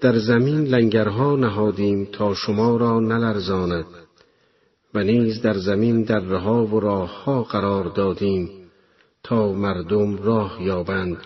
در 0.00 0.18
زمین 0.18 0.64
لنگرها 0.64 1.36
نهادیم 1.36 2.08
تا 2.12 2.34
شما 2.34 2.76
را 2.76 3.00
نلرزاند 3.00 3.84
و 4.94 5.02
نیز 5.04 5.42
در 5.42 5.58
زمین 5.58 6.02
در 6.02 6.20
رها 6.20 6.66
و 6.66 6.80
راهها 6.80 7.42
قرار 7.42 7.84
دادیم 7.84 8.50
تا 9.22 9.52
مردم 9.52 10.16
راه 10.16 10.62
یابند 10.62 11.16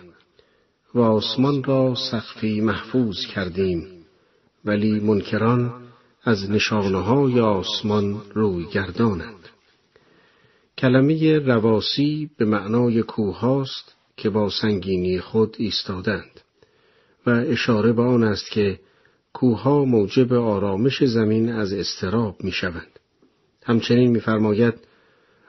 و 0.95 1.01
آسمان 1.01 1.65
را 1.65 1.95
سقفی 2.11 2.61
محفوظ 2.61 3.17
کردیم. 3.35 3.87
ولی 4.65 5.01
منکران 5.01 5.86
از 6.27 6.51
نشانه 6.51 6.99
های 6.99 7.41
آسمان 7.41 8.23
روی 8.35 8.67
گردانند 8.73 9.49
کلمه 10.79 11.39
رواسی 11.39 12.31
به 12.39 12.45
معنای 12.45 13.03
کوه 13.03 13.39
هاست 13.39 13.95
که 14.17 14.31
با 14.31 14.51
سنگینی 14.51 15.21
خود 15.21 15.57
ایستادند 15.59 16.41
و 17.27 17.31
اشاره 17.31 17.93
به 17.93 18.03
آن 18.03 18.25
است 18.25 18.51
که 18.51 18.81
کوهها 19.33 19.85
موجب 19.85 20.33
آرامش 20.33 21.05
زمین 21.05 21.53
از 21.53 21.73
استراب 21.73 22.37
می 22.45 22.53
شوند. 22.53 23.01
همچنین 23.65 24.11
میفرماید 24.11 24.75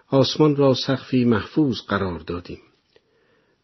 آسمان 0.10 0.56
را 0.56 0.74
سقفی 0.74 1.26
محفوظ 1.26 1.82
قرار 1.88 2.20
دادیم. 2.20 2.60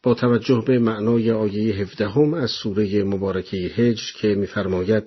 با 0.03 0.13
توجه 0.13 0.63
به 0.67 0.79
معنای 0.79 1.31
آیه 1.31 1.75
هفدهم 1.75 2.33
از 2.33 2.51
سوره 2.51 3.03
مبارکه 3.03 3.57
هجر 3.57 4.03
که 4.17 4.27
میفرماید 4.27 5.03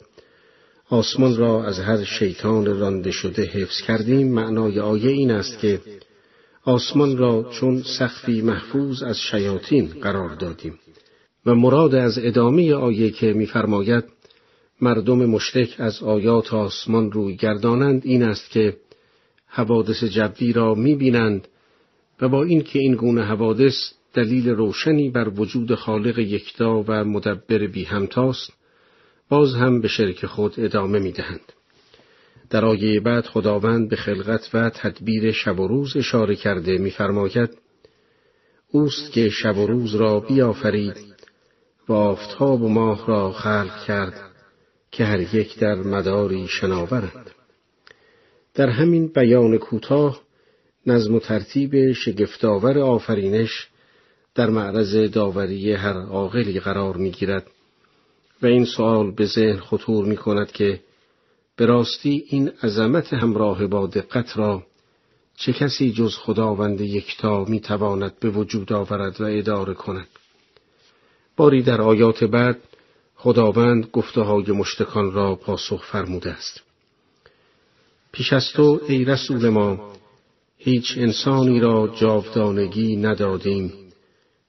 آسمان 0.90 1.36
را 1.36 1.64
از 1.64 1.78
هر 1.78 2.04
شیطان 2.04 2.80
رانده 2.80 3.10
شده 3.10 3.42
حفظ 3.42 3.80
کردیم. 3.80 4.32
معنای 4.32 4.80
آیه 4.80 5.10
این 5.10 5.30
است 5.30 5.58
که 5.58 5.80
آسمان 6.64 7.16
را 7.16 7.50
چون 7.52 7.82
سخفی 7.98 8.42
محفوظ 8.42 9.02
از 9.02 9.18
شیاطین 9.18 9.86
قرار 9.86 10.34
دادیم. 10.34 10.78
و 11.46 11.54
مراد 11.54 11.94
از 11.94 12.18
ادامه 12.18 12.74
آیه 12.74 13.10
که 13.10 13.32
میفرماید 13.32 14.04
مردم 14.80 15.26
مشرک 15.26 15.74
از 15.78 16.02
آیات 16.02 16.54
آسمان 16.54 17.12
روی 17.12 17.36
گردانند 17.36 18.02
این 18.04 18.22
است 18.22 18.50
که 18.50 18.76
حوادث 19.46 20.04
جوی 20.04 20.52
را 20.52 20.74
می‌بینند 20.74 21.48
و 22.20 22.28
با 22.28 22.44
اینکه 22.44 22.78
این 22.78 22.94
گونه 22.94 23.24
حوادث 23.24 23.74
دلیل 24.14 24.48
روشنی 24.48 25.10
بر 25.10 25.28
وجود 25.28 25.74
خالق 25.74 26.18
یکتا 26.18 26.84
و 26.88 27.04
مدبر 27.04 27.66
بی 27.66 27.84
همتاست 27.84 28.55
باز 29.28 29.54
هم 29.54 29.80
به 29.80 29.88
شرک 29.88 30.26
خود 30.26 30.54
ادامه 30.58 30.98
می 30.98 31.12
دهند. 31.12 31.52
در 32.50 32.64
آیه 32.64 33.00
بعد 33.00 33.26
خداوند 33.26 33.88
به 33.88 33.96
خلقت 33.96 34.50
و 34.54 34.70
تدبیر 34.70 35.32
شب 35.32 35.60
و 35.60 35.68
روز 35.68 35.96
اشاره 35.96 36.36
کرده 36.36 36.78
میفرماید 36.78 37.50
اوست 38.70 39.12
که 39.12 39.28
شب 39.28 39.58
و 39.58 39.66
روز 39.66 39.94
را 39.94 40.20
بیافرید 40.20 40.96
و 41.88 41.92
آفتاب 41.92 42.62
و 42.62 42.68
ماه 42.68 43.06
را 43.06 43.32
خلق 43.32 43.84
کرد 43.84 44.20
که 44.90 45.04
هر 45.04 45.34
یک 45.34 45.58
در 45.58 45.74
مداری 45.74 46.48
شناورند 46.48 47.30
در 48.54 48.68
همین 48.68 49.06
بیان 49.06 49.58
کوتاه 49.58 50.20
نظم 50.86 51.14
و 51.14 51.20
ترتیب 51.20 51.92
شگفتآور 51.92 52.78
آفرینش 52.78 53.68
در 54.34 54.50
معرض 54.50 54.96
داوری 54.96 55.72
هر 55.72 56.00
عاقلی 56.00 56.60
قرار 56.60 56.96
می‌گیرد 56.96 57.46
و 58.42 58.46
این 58.46 58.64
سوال 58.64 59.10
به 59.10 59.26
ذهن 59.26 59.56
خطور 59.56 60.04
می 60.04 60.16
کند 60.16 60.52
که 60.52 60.80
به 61.56 61.66
راستی 61.66 62.24
این 62.28 62.52
عظمت 62.62 63.12
همراه 63.12 63.66
با 63.66 63.86
دقت 63.86 64.36
را 64.36 64.62
چه 65.36 65.52
کسی 65.52 65.92
جز 65.92 66.16
خداوند 66.16 66.80
یکتا 66.80 67.44
می 67.44 67.60
تواند 67.60 68.18
به 68.20 68.30
وجود 68.30 68.72
آورد 68.72 69.20
و 69.20 69.24
اداره 69.24 69.74
کند؟ 69.74 70.08
باری 71.36 71.62
در 71.62 71.80
آیات 71.80 72.24
بعد 72.24 72.58
خداوند 73.16 73.86
گفته 73.86 74.20
های 74.20 74.52
مشتکان 74.52 75.12
را 75.12 75.34
پاسخ 75.34 75.84
فرموده 75.84 76.30
است. 76.30 76.60
پیش 78.12 78.32
از 78.32 78.52
تو 78.52 78.80
ای 78.88 79.04
رسول 79.04 79.48
ما 79.48 79.92
هیچ 80.58 80.94
انسانی 80.98 81.60
را 81.60 81.94
جاودانگی 82.00 82.96
ندادیم. 82.96 83.72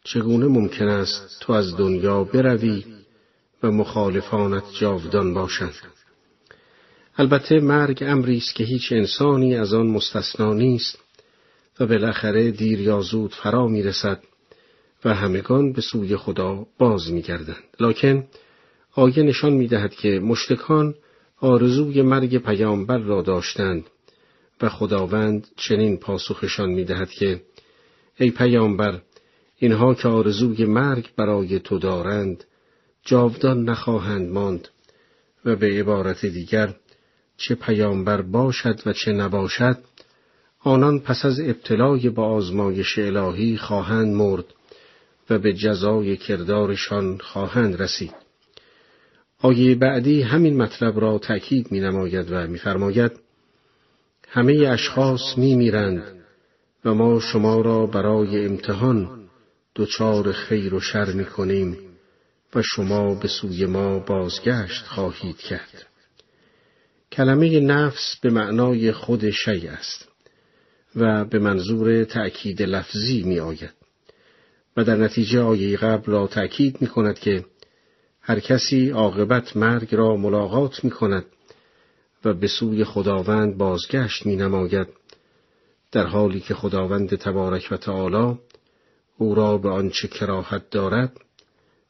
چگونه 0.04 0.48
ممکن 0.48 0.88
است 0.88 1.38
تو 1.40 1.54
از 1.54 1.78
دنیا 1.78 2.24
بروی 2.24 2.97
و 3.64 3.72
مخالفانت 3.72 4.64
جاودان 4.74 5.34
باشند. 5.34 5.74
البته 7.18 7.60
مرگ 7.60 8.04
امری 8.08 8.38
است 8.38 8.56
که 8.56 8.64
هیچ 8.64 8.92
انسانی 8.92 9.56
از 9.56 9.74
آن 9.74 9.88
مستثنا 9.88 10.54
نیست 10.54 11.00
و 11.80 11.86
بالاخره 11.86 12.52
دیر 12.52 12.82
یا 12.82 13.02
زود 13.02 13.34
فرا 13.34 13.68
می‌رسد 13.68 14.24
و 15.06 15.14
همگان 15.14 15.74
به 15.74 15.82
سوی 15.82 16.18
خدا 16.18 16.66
باز 16.78 17.12
میگردند. 17.12 17.64
لکن 17.80 18.28
آیه 18.94 19.24
نشان 19.24 19.54
می‌دهد 19.54 19.96
که 19.96 20.10
مشتکان 20.10 20.96
آرزوی 21.40 22.02
مرگ 22.02 22.38
پیامبر 22.38 22.98
را 22.98 23.22
داشتند 23.22 23.84
و 24.62 24.70
خداوند 24.70 25.48
چنین 25.56 25.98
پاسخشان 25.98 26.70
می‌دهد 26.70 27.10
که 27.10 27.42
ای 28.20 28.32
پیامبر 28.32 29.02
اینها 29.58 29.94
که 29.94 30.08
آرزوی 30.08 30.66
مرگ 30.66 31.10
برای 31.18 31.60
تو 31.60 31.80
دارند 31.80 32.44
جاودان 33.08 33.64
نخواهند 33.64 34.30
ماند 34.30 34.68
و 35.46 35.56
به 35.56 35.68
عبارت 35.68 36.26
دیگر 36.26 36.74
چه 37.38 37.56
پیامبر 37.56 38.22
باشد 38.22 38.82
و 38.86 38.94
چه 38.94 39.12
نباشد 39.12 39.78
آنان 40.60 41.00
پس 41.00 41.26
از 41.26 41.40
ابتلای 41.40 42.10
با 42.10 42.26
آزمایش 42.26 43.00
الهی 43.00 43.58
خواهند 43.58 44.16
مرد 44.16 44.46
و 45.30 45.40
به 45.40 45.54
جزای 45.54 46.18
کردارشان 46.18 47.18
خواهند 47.18 47.82
رسید. 47.82 48.14
آیه 49.42 49.76
بعدی 49.76 50.22
همین 50.22 50.58
مطلب 50.58 51.00
را 51.00 51.20
تأکید 51.20 51.72
می 51.72 51.80
نماید 51.80 52.32
و 52.32 52.48
میفرماید 52.48 53.12
همه 54.30 54.54
اشخاص 54.54 55.38
می 55.38 55.56
میرند 55.56 56.04
و 56.86 56.94
ما 56.94 57.20
شما 57.20 57.62
را 57.62 57.86
برای 57.86 58.46
امتحان 58.46 59.30
دچار 59.76 60.32
خیر 60.32 60.74
و 60.74 60.80
شر 60.80 61.12
می 61.12 61.26
کنیم 61.26 61.87
و 62.56 62.62
شما 62.62 63.16
به 63.16 63.28
سوی 63.28 63.66
ما 63.66 64.00
بازگشت 64.00 64.86
خواهید 64.86 65.38
کرد. 65.38 65.86
کلمه 67.12 67.60
نفس 67.60 68.16
به 68.22 68.30
معنای 68.30 68.92
خود 68.92 69.30
شی 69.30 69.68
است 69.68 70.08
و 70.96 71.26
به 71.26 71.40
منظور 71.40 72.04
تأکید 72.04 72.62
لفظی 72.62 73.24
می 73.24 73.40
آید 73.40 73.74
و 74.78 74.84
در 74.84 74.96
نتیجه 74.96 75.42
آیه 75.42 75.78
قبل 75.78 76.12
را 76.12 76.28
تأکید 76.28 76.82
می 76.82 76.88
کند 76.88 77.20
که 77.20 77.46
هر 78.22 78.40
کسی 78.40 78.90
عاقبت 78.90 79.58
مرگ 79.58 79.96
را 79.96 80.16
ملاقات 80.16 80.84
می 80.84 80.90
کند 80.90 81.26
و 82.26 82.34
به 82.34 82.48
سوی 82.48 82.84
خداوند 82.84 83.58
بازگشت 83.58 84.26
می 84.26 84.36
نماید 84.36 84.88
در 85.92 86.08
حالی 86.08 86.40
که 86.40 86.54
خداوند 86.54 87.16
تبارک 87.16 87.68
و 87.72 87.78
تعالی 87.78 88.40
او 89.18 89.36
را 89.36 89.58
به 89.58 89.70
آنچه 89.70 90.08
کراهت 90.08 90.70
دارد 90.70 91.18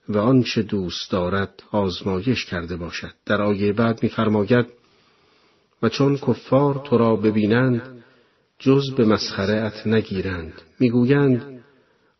و 0.09 0.17
آنچه 0.17 0.61
دوست 0.61 1.11
دارد 1.11 1.63
آزمایش 1.71 2.45
کرده 2.45 2.77
باشد 2.77 3.13
در 3.25 3.41
آیه 3.41 3.73
بعد 3.73 4.03
می‌فرماید 4.03 4.65
و 5.81 5.89
چون 5.89 6.17
کفار 6.17 6.81
تو 6.85 6.97
را 6.97 7.15
ببینند 7.15 8.03
جز 8.59 8.91
به 8.91 9.05
مسخره 9.05 9.53
ات 9.53 9.87
نگیرند 9.87 10.53
می‌گویند 10.79 11.63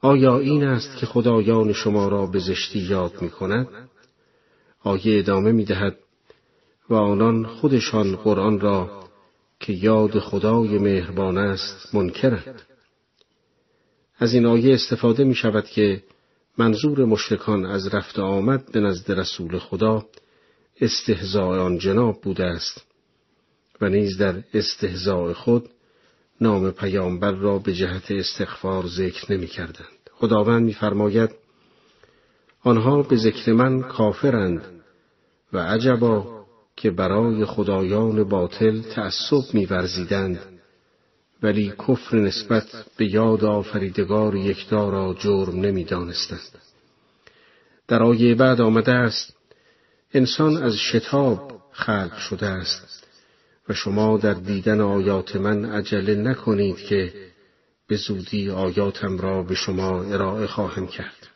آیا 0.02 0.40
این 0.40 0.64
است 0.64 0.98
که 0.98 1.06
خدایان 1.06 1.74
شما 1.74 2.08
را 2.08 2.26
به 2.26 2.40
زشتی 2.40 2.80
یاد 2.80 3.22
می 3.22 3.30
کند؟ 3.30 3.68
آیه 4.84 5.20
ادامه 5.20 5.52
می 5.52 5.66
دهد 5.66 5.98
و 6.90 6.94
آنان 6.94 7.46
خودشان 7.46 8.16
قرآن 8.16 8.60
را 8.60 9.04
که 9.60 9.74
یاد 9.74 10.20
خدای 10.20 10.78
مهربان 10.78 11.38
است 11.38 11.96
منکرند. 11.96 12.62
از 14.20 14.34
این 14.34 14.46
آیه 14.46 14.74
استفاده 14.74 15.24
می 15.24 15.36
شود 15.36 15.66
که 15.66 16.04
منظور 16.58 17.06
مشرکان 17.06 17.66
از 17.66 17.96
رفت 17.96 18.20
آمد 18.20 18.72
به 18.72 18.80
نزد 18.80 19.12
رسول 19.12 19.60
خدا 19.60 20.06
استهزاء 20.82 21.60
آن 21.60 21.78
جناب 21.78 22.22
بوده 22.22 22.46
است 22.46 22.86
و 23.82 23.90
نیز 23.90 24.18
در 24.18 24.44
استهزاء 24.54 25.34
خود 25.34 25.70
نام 26.42 26.72
پیامبر 26.72 27.32
را 27.32 27.60
به 27.60 27.74
جهت 27.74 28.12
استغفار 28.12 28.88
ذکر 28.88 29.34
نمی 29.34 29.48
کردند. 29.48 29.98
خداوند 30.14 30.66
میفرماید 30.66 31.30
آنها 32.64 33.02
به 33.02 33.16
ذکر 33.16 33.54
من 33.54 33.82
کافرند 33.82 34.62
و 35.54 35.58
عجبا 35.58 36.46
که 36.76 36.92
برای 36.92 37.46
خدایان 37.46 38.24
باطل 38.24 38.82
تعصب 38.82 39.54
میورزیدند 39.54 40.57
ولی 41.44 41.74
کفر 41.88 42.18
نسبت 42.18 42.86
به 42.98 43.06
یاد 43.06 43.46
آفریدگار 43.46 44.36
یکتا 44.36 44.90
را 44.90 45.16
جرم 45.20 45.60
نمی‌دانستند. 45.60 46.62
در 47.88 48.04
آیه 48.04 48.36
بعد 48.36 48.62
آمده 48.62 48.92
است 48.92 49.38
انسان 50.14 50.64
از 50.64 50.76
شتاب 50.76 51.62
خلق 51.72 52.18
شده 52.18 52.46
است 52.46 53.08
و 53.70 53.74
شما 53.74 54.18
در 54.18 54.34
دیدن 54.34 54.82
آیات 54.82 55.36
من 55.36 55.66
عجله 55.66 56.16
نکنید 56.16 56.78
که 56.78 57.14
به 57.88 57.96
زودی 57.96 58.50
آیاتم 58.50 59.18
را 59.18 59.44
به 59.44 59.56
شما 59.56 60.04
ارائه 60.04 60.48
خواهم 60.48 60.88
کرد. 60.88 61.28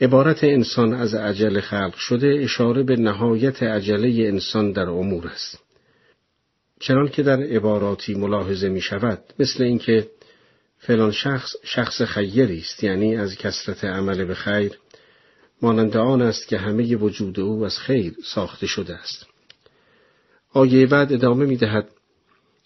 عبارت 0.00 0.44
انسان 0.44 0.94
از 0.94 1.14
عجله 1.14 1.60
خلق 1.60 1.94
شده 1.94 2.38
اشاره 2.42 2.82
به 2.82 2.96
نهایت 2.96 3.62
عجله 3.62 4.28
انسان 4.28 4.72
در 4.72 4.88
امور 4.88 5.26
است. 5.26 5.65
چنان 6.80 7.08
که 7.08 7.22
در 7.22 7.40
عباراتی 7.42 8.14
ملاحظه 8.14 8.68
می 8.68 8.80
شود 8.80 9.18
مثل 9.38 9.64
اینکه 9.64 10.10
فلان 10.78 11.12
شخص 11.12 11.52
شخص 11.64 12.02
خیری 12.02 12.58
است 12.58 12.84
یعنی 12.84 13.16
از 13.16 13.36
کسرت 13.36 13.84
عمل 13.84 14.24
به 14.24 14.34
خیر 14.34 14.78
مانند 15.62 15.96
آن 15.96 16.22
است 16.22 16.48
که 16.48 16.58
همه 16.58 16.96
وجود 16.96 17.40
او 17.40 17.64
از 17.64 17.78
خیر 17.78 18.14
ساخته 18.24 18.66
شده 18.66 18.94
است. 18.94 19.26
آیه 20.52 20.86
بعد 20.86 21.12
ادامه 21.12 21.46
می 21.46 21.56
دهد 21.56 21.88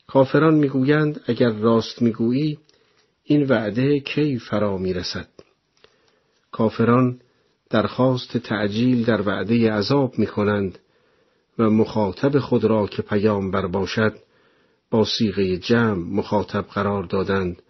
کافران 0.06 0.54
می‌گویند 0.54 1.20
اگر 1.26 1.50
راست 1.50 2.02
می‌گویی 2.02 2.58
این 3.24 3.46
وعده 3.46 4.00
کی 4.00 4.38
فرا 4.38 4.78
می‌رسد؟ 4.78 5.28
کافران 6.52 7.20
درخواست 7.70 8.36
تعجیل 8.36 9.04
در 9.04 9.22
وعده 9.22 9.72
عذاب 9.72 10.18
می 10.18 10.26
کنند 10.26 10.78
و 11.60 11.70
مخاطب 11.70 12.38
خود 12.38 12.64
را 12.64 12.86
که 12.86 13.02
پیامبر 13.02 13.66
باشد 13.66 14.14
با 14.90 15.04
سیغه 15.04 15.56
جمع 15.56 15.94
مخاطب 15.94 16.62
قرار 16.62 17.02
دادند 17.02 17.62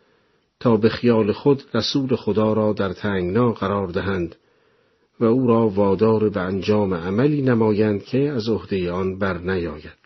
تا 0.61 0.77
به 0.77 0.89
خیال 0.89 1.33
خود 1.33 1.63
رسول 1.75 2.17
خدا 2.17 2.53
را 2.53 2.73
در 2.73 2.93
تنگنا 2.93 3.53
قرار 3.53 3.89
دهند 3.89 4.37
و 5.21 5.25
او 5.25 5.47
را 5.47 5.69
وادار 5.69 6.29
به 6.29 6.41
انجام 6.41 6.95
عملی 6.95 7.43
نمایند 7.43 8.05
که 8.05 8.19
از 8.19 8.49
عهده 8.49 8.93
آن 8.93 9.19
بر 9.19 9.39
نیاید. 9.39 10.01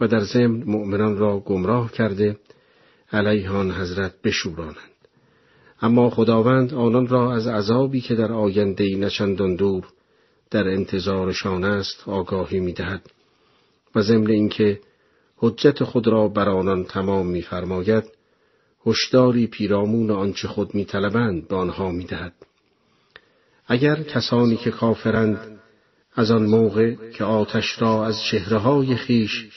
و 0.00 0.08
در 0.08 0.20
ضمن 0.20 0.62
مؤمنان 0.66 1.16
را 1.16 1.38
گمراه 1.38 1.92
کرده 1.92 2.36
علیه 3.12 3.50
آن 3.50 3.70
حضرت 3.70 4.12
بشورانند. 4.24 4.98
اما 5.82 6.10
خداوند 6.10 6.74
آنان 6.74 7.06
را 7.06 7.34
از 7.34 7.46
عذابی 7.46 8.00
که 8.00 8.14
در 8.14 8.32
آینده 8.32 8.96
نچندان 8.96 9.54
دور 9.54 9.84
در 10.50 10.68
انتظارشان 10.68 11.64
است 11.64 12.08
آگاهی 12.08 12.60
می‌دهد. 12.60 13.10
و 13.94 14.02
ضمن 14.02 14.30
اینکه 14.30 14.80
حجت 15.36 15.84
خود 15.84 16.08
را 16.08 16.28
بر 16.28 16.48
آنان 16.48 16.84
تمام 16.84 17.26
میفرماید 17.26 18.04
هشداری 18.86 19.46
پیرامون 19.46 20.10
آنچه 20.10 20.48
خود 20.48 20.74
میطلبند 20.74 21.48
به 21.48 21.56
آنها 21.56 21.90
می‌دهد. 21.90 22.32
اگر 23.66 24.02
کسانی 24.02 24.56
که 24.56 24.70
کافرند 24.70 25.60
از 26.14 26.30
آن 26.30 26.46
موقع 26.46 26.94
که 26.94 27.24
آتش 27.24 27.82
را 27.82 28.06
از 28.06 28.14
چهره 28.30 28.96
خیش 28.96 29.48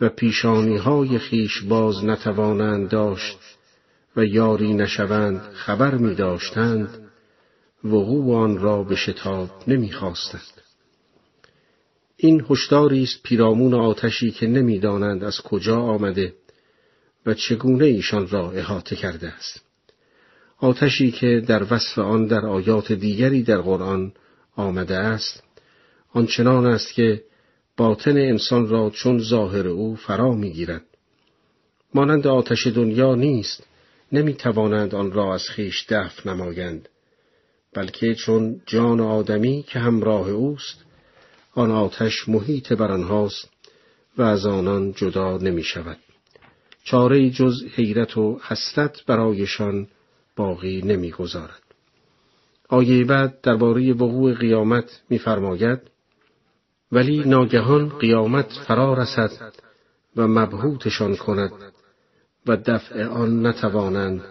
و 0.00 0.08
پیشانی 0.08 0.76
های 0.76 1.18
خیش 1.18 1.62
باز 1.62 2.04
نتوانند 2.04 2.88
داشت 2.88 3.38
و 4.16 4.24
یاری 4.24 4.74
نشوند 4.74 5.40
خبر 5.40 5.94
می 5.94 6.14
داشتند 6.14 7.05
وقوع 7.84 8.36
آن 8.36 8.58
را 8.58 8.82
به 8.82 8.96
شتاب 8.96 9.50
نمی 9.66 9.92
خواستند. 9.92 10.62
این 12.16 12.46
هشداری 12.50 13.02
است 13.02 13.22
پیرامون 13.22 13.74
آتشی 13.74 14.30
که 14.30 14.46
نمی‌دانند 14.46 15.24
از 15.24 15.40
کجا 15.40 15.80
آمده 15.80 16.34
و 17.26 17.34
چگونه 17.34 17.84
ایشان 17.84 18.28
را 18.28 18.50
احاطه 18.50 18.96
کرده 18.96 19.28
است. 19.28 19.66
آتشی 20.58 21.10
که 21.10 21.42
در 21.46 21.74
وصف 21.74 21.98
آن 21.98 22.26
در 22.26 22.46
آیات 22.46 22.92
دیگری 22.92 23.42
در 23.42 23.60
قرآن 23.60 24.12
آمده 24.56 24.96
است 24.96 25.42
آنچنان 26.12 26.66
است 26.66 26.94
که 26.94 27.22
باطن 27.76 28.16
انسان 28.16 28.68
را 28.68 28.90
چون 28.90 29.18
ظاهر 29.18 29.68
او 29.68 29.96
فرا 29.96 30.32
می‌گیرد 30.32 30.84
مانند 31.94 32.26
آتش 32.26 32.66
دنیا 32.66 33.14
نیست 33.14 33.66
نمی 34.12 34.34
توانند 34.34 34.94
آن 34.94 35.12
را 35.12 35.34
از 35.34 35.48
خیش 35.48 35.86
دفع 35.88 36.30
نمایند 36.30 36.88
بلکه 37.76 38.14
چون 38.14 38.60
جان 38.66 39.00
آدمی 39.00 39.64
که 39.68 39.78
همراه 39.78 40.30
اوست 40.30 40.84
آن 41.54 41.70
آتش 41.70 42.28
محیط 42.28 42.72
بر 42.72 42.92
آنهاست 42.92 43.48
و 44.18 44.22
از 44.22 44.46
آنان 44.46 44.92
جدا 44.92 45.36
نمی 45.36 45.62
شود 45.62 45.98
چاره 46.84 47.30
جز 47.30 47.64
حیرت 47.74 48.16
و 48.16 48.40
حسرت 48.42 49.04
برایشان 49.06 49.88
باقی 50.36 50.82
نمی‌گذارد. 50.82 51.62
آیه 52.68 53.04
بعد 53.04 53.40
درباره 53.40 53.92
وقوع 53.92 54.34
قیامت 54.34 55.00
میفرماید 55.10 55.78
ولی 56.92 57.18
ناگهان 57.18 57.88
قیامت 57.88 58.52
فرا 58.66 58.94
رسد 58.94 59.52
و 60.16 60.28
مبهوتشان 60.28 61.16
کند 61.16 61.52
و 62.46 62.56
دفع 62.56 63.04
آن 63.04 63.46
نتوانند 63.46 64.22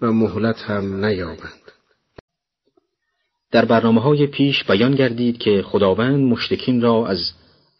و 0.00 0.12
مهلت 0.12 0.56
هم 0.58 1.04
نیابند 1.04 1.63
در 3.54 3.64
برنامه 3.64 4.00
های 4.00 4.26
پیش 4.26 4.64
بیان 4.64 4.94
گردید 4.94 5.38
که 5.38 5.62
خداوند 5.62 6.20
مشتکین 6.20 6.80
را 6.80 7.06
از 7.06 7.32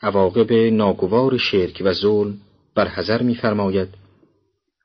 عواقب 0.03 0.53
ناگوار 0.53 1.39
شرک 1.39 1.83
و 1.85 1.93
ظلم 1.93 2.35
برحضر 2.75 3.23
می‌فرماید 3.23 3.89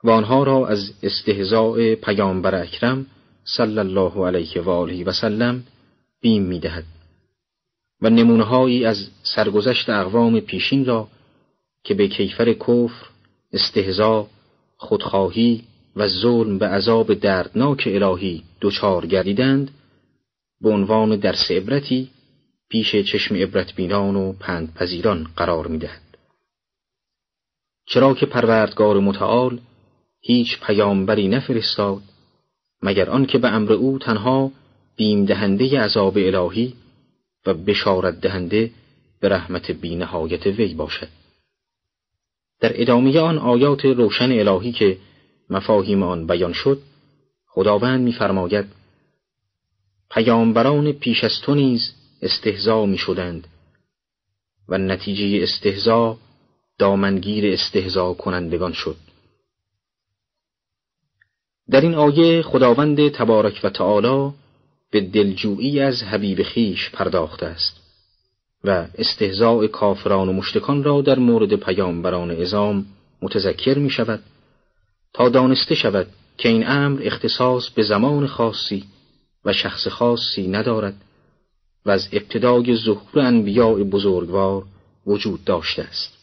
و 0.04 0.10
آنها 0.10 0.44
را 0.44 0.68
از 0.68 0.94
استهزاء 1.04 1.96
پیامبر 1.96 2.56
اکرم 2.56 3.06
صلی 3.44 3.80
الله 3.80 4.26
علیه 4.28 4.62
و 4.62 4.70
آله 4.70 5.04
و 5.04 5.12
سلم 5.12 5.64
بیم 6.22 6.44
می‌دهد 6.44 6.86
و 8.02 8.10
نمونههایی 8.10 8.86
از 8.86 9.08
سرگذشت 9.24 9.90
اقوام 9.90 10.40
پیشین 10.40 10.86
را 10.86 11.08
که 11.84 11.94
به 11.94 12.08
کیفر 12.08 12.54
کفر، 12.54 13.06
استهزا، 13.54 14.28
خودخواهی 14.78 15.64
و 15.96 16.08
ظلم 16.08 16.58
به 16.58 16.68
عذاب 16.68 17.14
دردناک 17.14 17.84
الهی 17.92 18.44
دچار 18.62 19.06
گردیدند 19.06 19.72
به 20.62 20.70
عنوان 20.70 21.16
درس 21.16 21.52
عبرتی 21.52 22.10
پیش 22.70 22.96
چشم 22.96 23.36
عبرت 23.36 23.76
بینان 23.76 24.16
و 24.16 24.34
پندپذیران 24.34 25.28
قرار 25.36 25.68
می‌دهد. 25.68 26.02
چرا 27.86 28.14
که 28.14 28.26
پروردگار 28.26 29.00
متعال 29.00 29.60
هیچ 30.22 30.60
پیامبری 30.60 31.28
نفرستاد 31.28 32.02
مگر 32.82 33.10
آنکه 33.10 33.38
به 33.38 33.48
امر 33.48 33.74
او 33.74 34.00
تنها 34.00 34.52
بیم 34.96 35.26
دهنده 35.26 35.80
عذاب 35.80 36.18
الهی 36.18 36.74
و 37.46 37.54
بشارت 37.54 38.22
دهنده 38.22 38.72
به 39.22 39.30
رحمت 39.30 39.72
بینهایت 39.72 40.46
وی 40.46 40.74
باشد 40.74 41.08
در 42.60 42.82
ادامه 42.82 43.20
آن 43.20 43.38
آیات 43.38 43.86
روشن 43.86 44.32
الهی 44.32 44.72
که 44.72 44.98
مفاهیم 45.50 46.04
آن 46.04 46.28
بیان 46.28 46.54
شد 46.54 46.82
خداوند 47.48 48.02
می‌فرماید 48.02 48.79
پیامبران 50.12 50.92
پیش 50.92 51.24
از 51.24 51.42
تو 51.42 51.56
نیز 51.56 51.94
استهزا 52.22 52.86
می 52.86 52.98
شدند 52.98 53.48
و 54.70 54.78
نتیجه 54.78 55.44
استهزا 55.44 56.18
دامنگیر 56.78 57.54
استهزا 57.54 58.14
کنندگان 58.14 58.74
شد. 58.74 58.96
در 61.70 61.82
این 61.82 61.96
آیه 61.96 62.42
خداوند 62.42 63.10
تبارک 63.10 63.60
و 63.64 63.70
تعالی 63.70 64.34
به 64.92 65.02
دلجویی 65.02 65.80
از 65.80 66.04
حبیب 66.04 66.44
خیش 66.44 66.90
پرداخته 66.90 67.46
است 67.46 67.80
و 68.64 68.88
استهزاء 68.98 69.68
کافران 69.68 70.30
و 70.30 70.34
مشتکان 70.34 70.84
را 70.84 71.02
در 71.02 71.20
مورد 71.20 71.56
پیامبران 71.56 72.32
ازام 72.32 72.86
متذکر 73.22 73.78
می 73.78 73.90
شود 73.90 74.24
تا 75.14 75.30
دانسته 75.30 75.76
شود 75.76 76.08
که 76.38 76.50
این 76.50 76.68
امر 76.68 77.02
اختصاص 77.04 77.70
به 77.70 77.84
زمان 77.84 78.28
خاصی 78.28 78.84
و 79.46 79.54
شخص 79.54 79.88
خاصی 79.88 80.48
ندارد 80.48 80.96
و 81.86 81.92
از 81.92 82.10
ابتدای 82.12 82.76
ظهور 82.76 83.20
انبیاء 83.20 83.84
بزرگوار 83.84 84.66
وجود 85.08 85.44
داشته 85.44 85.84
است. 85.84 86.18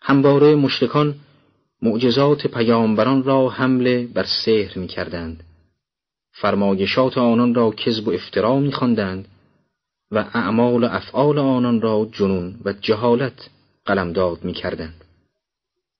همواره 0.00 0.54
مشتکان 0.54 1.14
معجزات 1.82 2.46
پیامبران 2.46 3.22
را 3.22 3.48
حمله 3.48 4.06
بر 4.06 4.26
سحر 4.44 4.78
می 4.78 4.86
کردند 4.86 5.44
فرمایشات 6.32 7.18
آنان 7.18 7.54
را 7.54 7.70
کذب 7.70 8.08
و 8.08 8.10
افترا 8.10 8.58
می‌خواندند 8.58 9.28
و 10.10 10.18
اعمال 10.34 10.84
و 10.84 10.88
افعال 10.90 11.38
آنان 11.38 11.80
را 11.80 12.08
جنون 12.12 12.60
و 12.64 12.72
جهالت 12.72 13.50
قلمداد 13.84 14.44
می‌کردند. 14.44 15.04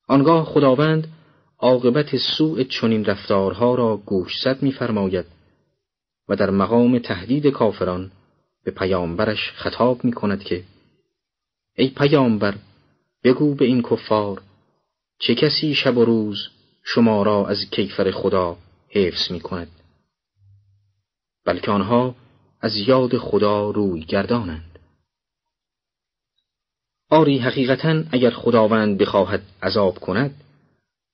آنگاه 0.09 0.45
خداوند 0.45 1.07
عاقبت 1.59 2.17
سوء 2.17 2.63
چنین 2.63 3.05
رفتارها 3.05 3.75
را 3.75 3.97
گوشزد 3.97 4.63
می‌فرماید 4.63 5.27
و 6.29 6.37
در 6.37 6.51
مقام 6.51 6.99
تهدید 6.99 7.47
کافران 7.47 8.11
به 8.65 8.71
پیامبرش 8.71 9.53
خطاب 9.55 10.05
می 10.05 10.13
کند 10.13 10.45
که 10.45 10.65
ای 11.77 11.89
پیامبر 11.89 12.55
بگو 13.25 13.55
به 13.55 13.65
این 13.65 13.83
کفار 13.83 14.43
چه 15.19 15.35
کسی 15.35 15.75
شب 15.75 15.97
و 15.97 16.05
روز 16.05 16.49
شما 16.85 17.23
را 17.23 17.47
از 17.47 17.59
کیفر 17.71 18.11
خدا 18.11 18.57
حفظ 18.89 19.31
می 19.31 19.41
کند 19.41 19.69
بلکه 21.45 21.71
آنها 21.71 22.15
از 22.61 22.77
یاد 22.77 23.19
خدا 23.19 23.71
روی 23.71 24.01
گردانند. 24.01 24.79
آری 27.11 27.39
حقیقتا 27.39 28.05
اگر 28.13 28.31
خداوند 28.31 28.99
بخواهد 28.99 29.43
عذاب 29.63 29.99
کند 29.99 30.45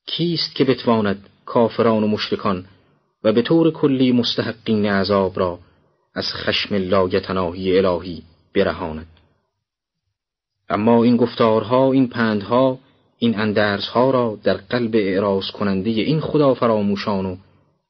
کیست 0.07 0.55
که 0.55 0.65
بتواند 0.65 1.29
کافران 1.45 2.05
و 2.05 2.07
مشرکان 2.07 2.67
و 3.25 3.33
به 3.33 3.43
طور 3.43 3.71
کلی 3.71 4.13
مستحقین 4.13 4.87
عذاب 4.87 5.39
را 5.39 5.59
از 6.15 6.25
خشم 6.35 6.75
لایتناهی 6.75 7.79
الهی 7.79 8.23
برهاند. 8.55 9.07
اما 10.69 11.05
این 11.05 11.17
گفتارها 11.17 11.93
این 11.93 12.09
پندها 12.09 12.79
این 13.19 13.41
اندرس 13.41 13.89
ها 13.89 14.11
را 14.11 14.39
در 14.43 14.55
قلب 14.55 14.95
اعراض 14.95 15.51
کننده 15.51 15.91
این 15.91 16.21
خدا 16.21 16.55
فراموشان 16.55 17.27
و 17.27 17.37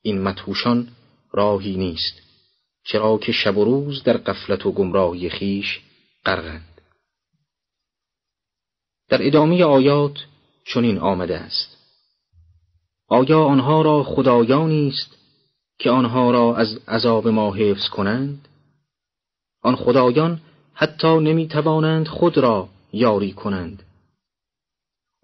این 0.02 0.22
متوشان 0.22 0.88
راهی 1.32 1.76
نیست 1.76 2.20
چرا 2.84 3.18
که 3.18 3.32
شب 3.32 3.56
و 3.56 3.64
روز 3.64 4.02
در 4.02 4.16
قفلت 4.16 4.66
و 4.66 4.72
گمراهی 4.72 5.30
خیش 5.30 5.80
غرقند. 6.24 6.80
در 9.08 9.26
ادامه 9.26 9.64
آیات 9.64 10.18
چنین 10.64 10.98
آمده 10.98 11.38
است. 11.38 11.76
آیا 13.08 13.44
آنها 13.44 13.82
را 13.82 14.02
خدایانی 14.02 14.88
است 14.88 15.17
که 15.78 15.90
آنها 15.90 16.30
را 16.30 16.56
از 16.56 16.78
عذاب 16.88 17.28
ما 17.28 17.54
حفظ 17.54 17.88
کنند. 17.88 18.48
آن 19.62 19.76
خدایان 19.76 20.40
حتی 20.74 21.18
نمی 21.18 21.48
توانند 21.48 22.08
خود 22.08 22.38
را 22.38 22.68
یاری 22.92 23.32
کنند. 23.32 23.82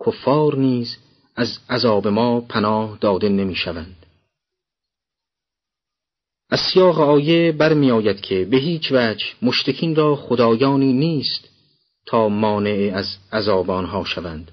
کفار 0.07 0.57
نیز 0.57 0.97
از 1.37 1.59
عذاب 1.71 2.09
ما 2.09 2.41
پناه 2.41 2.99
داده 3.01 3.29
نمی 3.29 3.55
شوند. 3.55 4.07
از 6.51 6.61
سیاق 6.73 7.01
آیه 7.01 7.53
برمیآید 7.53 8.21
که 8.21 8.45
به 8.45 8.57
هیچ 8.57 8.93
وجه 8.93 9.25
مشتکین 9.43 9.97
را 9.97 10.17
خدایانی 10.17 10.93
نیست 10.93 11.49
تا 12.07 12.29
مانع 12.29 12.93
از 12.95 13.17
عذاب 13.33 13.71
آنها 13.71 14.05
شوند 14.05 14.51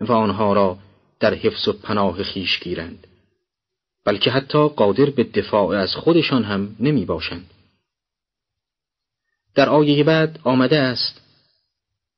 و 0.00 0.12
آنها 0.12 0.52
را 0.52 0.78
در 1.20 1.34
حفظ 1.34 1.68
و 1.68 1.72
پناه 1.72 2.22
خیش 2.22 2.60
گیرند. 2.60 3.06
بلکه 4.08 4.30
حتی 4.30 4.68
قادر 4.68 5.10
به 5.10 5.24
دفاع 5.24 5.68
از 5.68 5.94
خودشان 5.94 6.44
هم 6.44 6.76
نمی 6.80 7.04
باشند. 7.04 7.50
در 9.54 9.68
آیه 9.68 10.04
بعد 10.04 10.40
آمده 10.44 10.78
است 10.78 11.20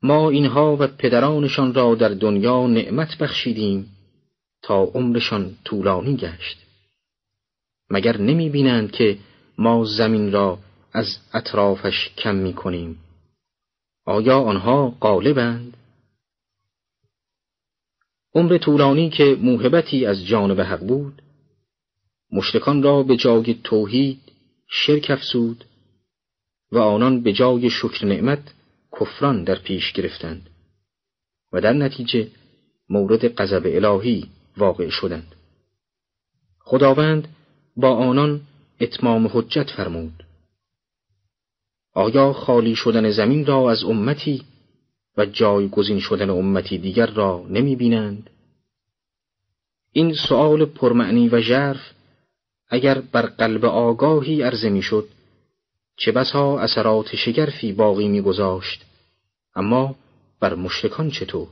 ما 0.02 0.30
اینها 0.30 0.76
و 0.80 0.86
پدرانشان 0.86 1.74
را 1.74 1.94
در 1.94 2.08
دنیا 2.08 2.66
نعمت 2.66 3.18
بخشیدیم 3.18 3.90
تا 4.62 4.82
عمرشان 4.82 5.56
طولانی 5.64 6.16
گشت. 6.16 6.58
مگر 7.90 8.16
نمی 8.16 8.50
بینند 8.50 8.90
که 8.90 9.18
ما 9.58 9.84
زمین 9.84 10.32
را 10.32 10.58
از 10.92 11.18
اطرافش 11.34 12.10
کم 12.18 12.34
می 12.34 12.54
کنیم؟ 12.54 12.98
آیا 14.06 14.40
آنها 14.40 14.90
غالبند؟ 15.00 15.76
عمر 18.34 18.58
طولانی 18.58 19.10
که 19.10 19.36
موهبتی 19.40 20.06
از 20.06 20.26
جانب 20.26 20.60
حق 20.60 20.86
بود 20.86 21.22
مشتکان 22.32 22.82
را 22.82 23.02
به 23.02 23.16
جای 23.16 23.54
توحید 23.64 24.20
شرک 24.68 25.10
افسود 25.10 25.64
و 26.72 26.78
آنان 26.78 27.22
به 27.22 27.32
جای 27.32 27.70
شکر 27.70 28.06
نعمت 28.06 28.54
کفران 29.00 29.44
در 29.44 29.58
پیش 29.58 29.92
گرفتند 29.92 30.50
و 31.52 31.60
در 31.60 31.72
نتیجه 31.72 32.28
مورد 32.88 33.34
غضب 33.34 33.62
الهی 33.64 34.28
واقع 34.56 34.88
شدند 34.88 35.34
خداوند 36.58 37.28
با 37.76 37.96
آنان 37.96 38.40
اتمام 38.80 39.30
حجت 39.32 39.70
فرمود 39.70 40.24
آیا 41.94 42.32
خالی 42.32 42.74
شدن 42.74 43.10
زمین 43.10 43.46
را 43.46 43.70
از 43.70 43.84
امتی 43.84 44.42
و 45.16 45.26
جایگزین 45.26 46.00
شدن 46.00 46.30
امتی 46.30 46.78
دیگر 46.78 47.06
را 47.06 47.46
نمی 47.48 47.76
بینند؟ 47.76 48.30
این 49.92 50.14
سؤال 50.28 50.64
پرمعنی 50.64 51.28
و 51.28 51.40
ژرف 51.40 51.92
اگر 52.70 53.00
بر 53.00 53.26
قلب 53.26 53.64
آگاهی 53.64 54.42
عرضه 54.42 54.68
می 54.70 54.82
شد 54.82 55.08
چه 55.96 56.12
بسا 56.12 56.58
اثرات 56.58 57.16
شگرفی 57.16 57.72
باقی 57.72 58.08
میگذاشت؟ 58.08 58.86
اما 59.54 59.94
بر 60.40 60.54
مشرکان 60.54 61.10
چطور 61.10 61.48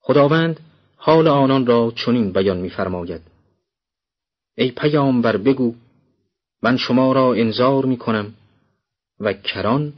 خداوند 0.00 0.60
حال 0.96 1.28
آنان 1.28 1.66
را 1.66 1.92
چنین 1.96 2.32
بیان 2.32 2.56
می‌فرماید. 2.56 3.20
ای 4.54 4.70
پیامبر 4.70 5.36
بگو 5.36 5.74
من 6.62 6.76
شما 6.76 7.12
را 7.12 7.34
انذار 7.34 7.84
می‌کنم 7.84 8.34
و 9.20 9.32
کران 9.32 9.92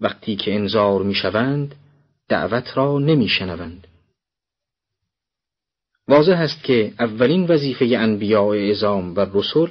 وقتی 0.00 0.36
که 0.36 0.54
انذار 0.54 1.02
می‌شوند 1.02 1.74
دعوت 2.28 2.76
را 2.76 2.98
نمیشنوند. 2.98 3.86
واضح 6.08 6.40
است 6.40 6.64
که 6.64 6.92
اولین 6.98 7.46
وظیفه 7.46 7.84
انبیاء 7.84 8.54
اعظام 8.54 9.14
و 9.16 9.26
رسول 9.34 9.70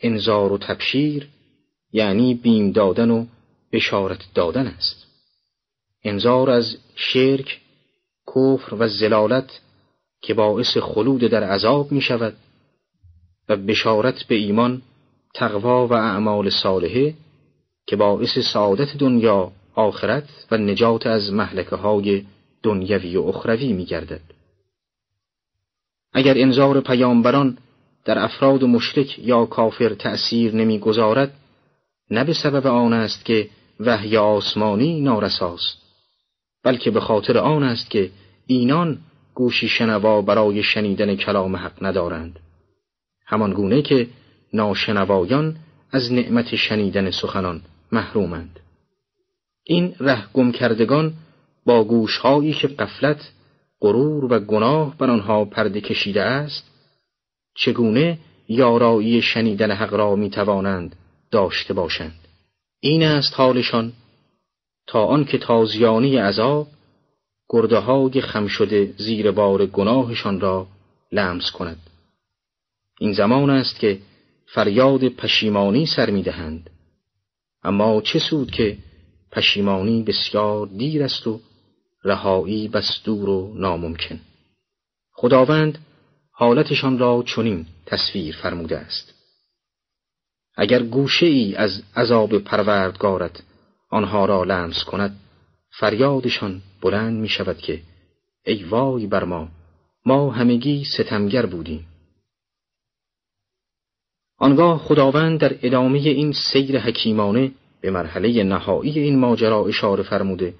انذار 0.00 0.52
و 0.52 0.58
تبشیر 0.58 1.28
یعنی 1.92 2.34
بیم 2.34 2.72
دادن 2.72 3.10
و 3.10 3.26
بشارت 3.72 4.24
دادن 4.34 4.66
است 4.66 5.06
انذار 6.04 6.50
از 6.50 6.76
شرک 6.94 7.60
کفر 8.26 8.74
و 8.74 8.88
زلالت 8.88 9.60
که 10.22 10.34
باعث 10.34 10.76
خلود 10.76 11.20
در 11.20 11.44
عذاب 11.44 11.92
می 11.92 12.00
شود 12.00 12.36
و 13.48 13.56
بشارت 13.56 14.22
به 14.22 14.34
ایمان 14.34 14.82
تقوا 15.34 15.86
و 15.86 15.92
اعمال 15.92 16.50
صالحه 16.50 17.14
که 17.86 17.96
باعث 17.96 18.38
سعادت 18.52 18.96
دنیا 18.98 19.52
آخرت 19.74 20.28
و 20.50 20.56
نجات 20.56 21.06
از 21.06 21.32
محلکه 21.32 21.76
های 21.76 22.24
دنیوی 22.62 23.16
و 23.16 23.22
اخروی 23.22 23.72
می 23.72 23.84
گردد. 23.84 24.20
اگر 26.12 26.34
انذار 26.38 26.80
پیامبران 26.80 27.58
در 28.04 28.18
افراد 28.18 28.64
مشرک 28.64 29.18
یا 29.18 29.46
کافر 29.46 29.94
تأثیر 29.94 30.54
نمی‌گذارد 30.54 31.34
نه 32.10 32.24
به 32.24 32.32
سبب 32.32 32.66
آن 32.66 32.92
است 32.92 33.24
که 33.24 33.48
وحی 33.80 34.16
آسمانی 34.16 35.00
نارساست 35.00 35.78
بلکه 36.64 36.90
به 36.90 37.00
خاطر 37.00 37.38
آن 37.38 37.62
است 37.62 37.90
که 37.90 38.10
اینان 38.46 38.98
گوشی 39.34 39.68
شنوا 39.68 40.22
برای 40.22 40.62
شنیدن 40.62 41.16
کلام 41.16 41.56
حق 41.56 41.84
ندارند. 41.84 42.38
همان 43.26 43.52
گونه 43.52 43.82
که 43.82 44.08
ناشنوایان 44.52 45.56
از 45.92 46.12
نعمت 46.12 46.56
شنیدن 46.56 47.10
سخنان 47.10 47.60
محرومند. 47.92 48.60
این 49.64 49.94
ره 50.00 50.32
گم 50.32 50.52
کردگان 50.52 51.12
با 51.66 51.84
گوشهایی 51.84 52.52
که 52.52 52.68
قفلت 52.68 53.32
غرور 53.82 54.24
و 54.24 54.38
گناه 54.38 54.98
بر 54.98 55.10
آنها 55.10 55.44
پرده 55.44 55.80
کشیده 55.80 56.22
است 56.22 56.70
چگونه 57.54 58.18
یارایی 58.48 59.22
شنیدن 59.22 59.70
حق 59.70 59.94
را 59.94 60.16
می 60.16 60.30
توانند 60.30 60.96
داشته 61.30 61.74
باشند؟ 61.74 62.18
این 62.80 63.02
است 63.02 63.34
حالشان. 63.34 63.92
تا 64.86 65.04
آنکه 65.04 65.38
تازیانی 65.38 66.16
عذاب 66.16 66.66
گرده 67.48 67.78
های 67.78 68.20
خم 68.20 68.46
شده 68.46 68.94
زیر 68.98 69.30
بار 69.30 69.66
گناهشان 69.66 70.40
را 70.40 70.66
لمس 71.12 71.50
کند. 71.50 71.78
این 73.00 73.12
زمان 73.12 73.50
است 73.50 73.78
که 73.78 73.98
فریاد 74.46 75.08
پشیمانی 75.08 75.86
سر 75.86 76.10
می 76.10 76.22
دهند. 76.22 76.70
اما 77.62 78.00
چه 78.00 78.18
سود 78.18 78.50
که 78.50 78.76
پشیمانی 79.32 80.02
بسیار 80.02 80.66
دیر 80.66 81.02
است 81.02 81.26
و 81.26 81.40
رهایی 82.04 82.68
بستور 82.68 83.28
و 83.28 83.52
ناممکن. 83.54 84.20
خداوند 85.12 85.78
حالتشان 86.32 86.98
را 86.98 87.24
چنین 87.26 87.66
تصویر 87.86 88.36
فرموده 88.36 88.78
است. 88.78 89.14
اگر 90.56 90.82
گوشه 90.82 91.26
ای 91.26 91.54
از 91.54 91.82
عذاب 91.96 92.38
پروردگارت 92.38 93.42
آنها 93.90 94.24
را 94.24 94.44
لمس 94.44 94.84
کند 94.84 95.16
فریادشان 95.70 96.62
بلند 96.80 97.20
می 97.20 97.28
شود 97.28 97.58
که 97.58 97.82
ای 98.46 98.64
وای 98.64 99.06
بر 99.06 99.24
ما 99.24 99.48
ما 100.06 100.30
همگی 100.30 100.84
ستمگر 100.84 101.46
بودیم. 101.46 101.86
آنگاه 104.38 104.78
خداوند 104.78 105.40
در 105.40 105.58
ادامه 105.62 105.98
این 105.98 106.32
سیر 106.32 106.78
حکیمانه 106.78 107.52
به 107.80 107.90
مرحله 107.90 108.42
نهایی 108.42 108.98
این 108.98 109.18
ماجرا 109.18 109.66
اشاره 109.66 110.02
فرموده 110.02 110.54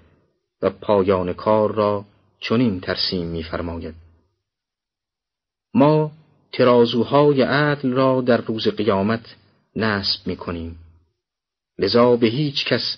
و 0.62 0.70
پایان 0.70 1.32
کار 1.32 1.72
را 1.74 2.04
چنین 2.40 2.80
ترسیم 2.80 3.26
می‌فرماید 3.26 3.94
ما 5.74 6.12
ترازوهای 6.52 7.42
عدل 7.42 7.92
را 7.92 8.20
در 8.20 8.40
روز 8.40 8.68
قیامت 8.68 9.36
نصب 9.76 10.26
می 10.26 10.36
کنیم. 10.36 10.78
لذا 11.78 12.16
به 12.16 12.26
هیچ 12.26 12.64
کس 12.64 12.96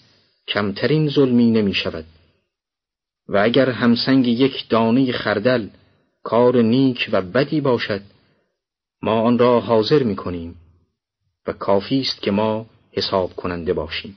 کمترین 0.49 1.09
ظلمی 1.09 1.51
نمی 1.51 1.75
شود. 1.75 2.05
و 3.29 3.39
اگر 3.39 3.71
همسنگ 3.71 4.27
یک 4.27 4.69
دانه 4.69 5.13
خردل 5.13 5.69
کار 6.23 6.63
نیک 6.63 7.09
و 7.13 7.23
بدی 7.23 7.61
باشد 7.61 8.01
ما 9.03 9.21
آن 9.21 9.39
را 9.39 9.61
حاضر 9.61 10.03
می 10.03 10.17
کنیم 10.17 10.57
و 11.47 11.53
کافی 11.53 12.01
است 12.01 12.23
که 12.23 12.31
ما 12.31 12.67
حساب 12.93 13.37
کننده 13.37 13.73
باشیم. 13.73 14.17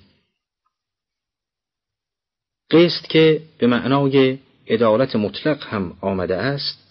قسط 2.71 3.07
که 3.07 3.41
به 3.57 3.67
معنای 3.67 4.37
عدالت 4.67 5.15
مطلق 5.15 5.63
هم 5.63 5.97
آمده 6.01 6.35
است 6.35 6.87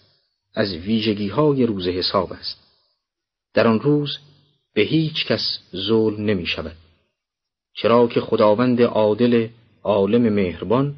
از 0.53 0.73
ویژگی 0.73 1.27
های 1.27 1.65
روز 1.65 1.87
حساب 1.87 2.33
است. 2.33 2.57
در 3.53 3.67
آن 3.67 3.79
روز 3.79 4.17
به 4.73 4.81
هیچ 4.81 5.25
کس 5.25 5.59
ظلم 5.75 6.25
نمی 6.25 6.45
شود. 6.45 6.75
چرا 7.73 8.07
که 8.07 8.21
خداوند 8.21 8.81
عادل 8.81 9.47
عالم 9.83 10.33
مهربان 10.33 10.97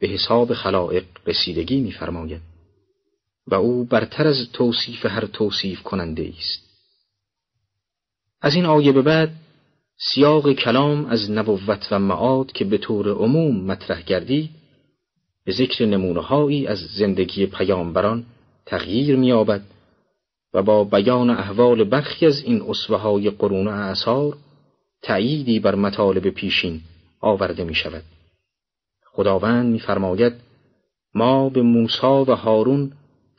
به 0.00 0.08
حساب 0.08 0.54
خلائق 0.54 1.04
رسیدگی 1.26 1.80
می‌فرماید 1.80 2.40
و 3.46 3.54
او 3.54 3.84
برتر 3.84 4.26
از 4.26 4.52
توصیف 4.52 5.06
هر 5.06 5.26
توصیف 5.26 5.82
کننده 5.82 6.32
است 6.38 6.70
از 8.40 8.54
این 8.54 8.66
آیه 8.66 8.92
به 8.92 9.02
بعد 9.02 9.34
سیاق 10.02 10.52
کلام 10.52 11.06
از 11.06 11.30
نبوت 11.30 11.88
و 11.90 11.98
معاد 11.98 12.52
که 12.52 12.64
به 12.64 12.78
طور 12.78 13.08
عموم 13.08 13.64
مطرح 13.64 14.02
گردید 14.02 14.50
به 15.44 15.52
ذکر 15.52 15.86
نمونههایی 15.86 16.66
از 16.66 16.78
زندگی 16.78 17.46
پیامبران 17.46 18.24
تغییر 18.66 19.16
می‌یابد 19.16 19.62
و 20.54 20.62
با 20.62 20.84
بیان 20.84 21.30
احوال 21.30 21.84
برخی 21.84 22.26
از 22.26 22.42
این 22.44 22.62
اصوه 22.68 22.96
های 22.96 23.30
قرون 23.30 23.68
اعثار 23.68 24.36
تأییدی 25.02 25.60
بر 25.60 25.74
مطالب 25.74 26.28
پیشین 26.28 26.80
آورده 27.20 27.64
می 27.64 27.74
شود. 27.74 28.02
خداوند 29.12 29.72
می‌فرماید 29.72 30.32
ما 31.14 31.48
به 31.48 31.62
موسی 31.62 32.06
و 32.06 32.34
هارون 32.34 32.92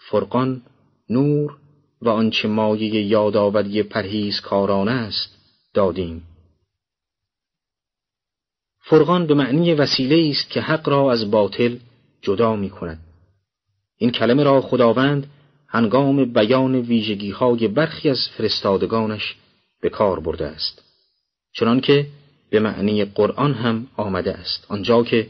فرقان 0.10 0.62
نور 1.10 1.58
و 2.02 2.10
آنچه 2.10 2.48
مایه 2.48 3.02
یادآوری 3.06 3.84
پرهیزکارانه 3.84 4.92
است 4.92 5.38
دادیم 5.74 6.24
فرقان 8.92 9.28
به 9.28 9.34
معنی 9.34 9.74
وسیله 9.74 10.30
است 10.30 10.50
که 10.50 10.62
حق 10.62 10.90
را 10.90 11.12
از 11.12 11.32
باطل 11.32 11.76
جدا 12.22 12.56
می 12.56 12.70
کند. 12.70 13.00
این 13.98 14.12
کلمه 14.12 14.44
را 14.44 14.62
خداوند 14.62 15.28
هنگام 15.68 16.34
بیان 16.34 16.76
ویژگی 16.76 17.32
های 17.32 17.68
برخی 17.68 18.10
از 18.10 18.20
فرستادگانش 18.38 19.36
به 19.82 19.90
کار 19.90 20.20
برده 20.20 20.48
است. 20.48 20.82
چنانکه 21.54 22.08
به 22.50 22.60
معنی 22.60 23.06
قرآن 23.06 23.54
هم 23.54 23.88
آمده 23.98 24.34
است. 24.34 24.66
آنجا 24.70 25.04
که 25.04 25.28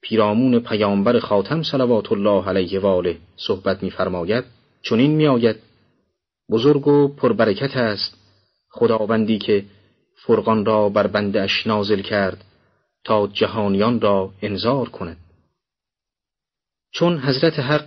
پیرامون 0.00 0.60
پیامبر 0.60 1.18
خاتم 1.18 1.62
صلوات 1.62 2.12
الله 2.12 2.48
علیه 2.48 2.80
و 2.80 2.86
آله 2.86 3.16
صحبت 3.36 3.82
می‌فرماید 3.82 4.44
چنین 4.82 5.10
میآید 5.10 5.56
بزرگ 6.50 6.88
و 6.88 7.08
پربرکت 7.08 7.76
است 7.76 8.14
خداوندی 8.70 9.38
که 9.38 9.64
فرقان 10.26 10.64
را 10.64 10.88
بر 10.88 11.06
بنده 11.06 11.48
نازل 11.66 12.00
کرد 12.00 12.44
تا 13.06 13.26
جهانیان 13.26 14.00
را 14.00 14.32
انذار 14.42 14.88
کند. 14.88 15.16
چون 16.92 17.18
حضرت 17.18 17.58
حق 17.58 17.86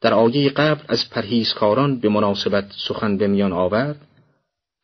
در 0.00 0.14
آیه 0.14 0.50
قبل 0.50 0.84
از 0.88 1.10
پرهیزکاران 1.10 2.00
به 2.00 2.08
مناسبت 2.08 2.72
سخن 2.88 3.16
به 3.16 3.26
میان 3.26 3.52
آورد 3.52 4.06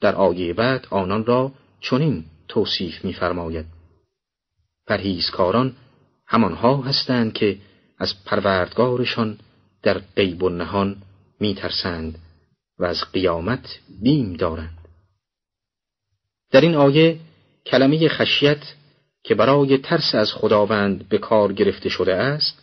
در 0.00 0.14
آیه 0.14 0.54
بعد 0.54 0.86
آنان 0.90 1.24
را 1.24 1.52
چنین 1.80 2.24
توصیف 2.48 3.04
می‌فرماید. 3.04 3.66
پرهیزکاران 4.86 5.76
همانها 6.26 6.82
هستند 6.82 7.32
که 7.32 7.58
از 7.98 8.24
پروردگارشان 8.24 9.38
در 9.82 9.98
غیب 9.98 10.42
و 10.42 10.48
نهان 10.48 11.02
میترسند 11.40 12.18
و 12.78 12.84
از 12.84 13.04
قیامت 13.12 13.78
بیم 14.02 14.32
دارند. 14.32 14.78
در 16.50 16.60
این 16.60 16.74
آیه 16.74 17.20
کلمه 17.66 18.08
خشیت 18.08 18.74
که 19.22 19.34
برای 19.34 19.78
ترس 19.78 20.14
از 20.14 20.32
خداوند 20.32 21.08
به 21.08 21.18
کار 21.18 21.52
گرفته 21.52 21.88
شده 21.88 22.14
است 22.14 22.62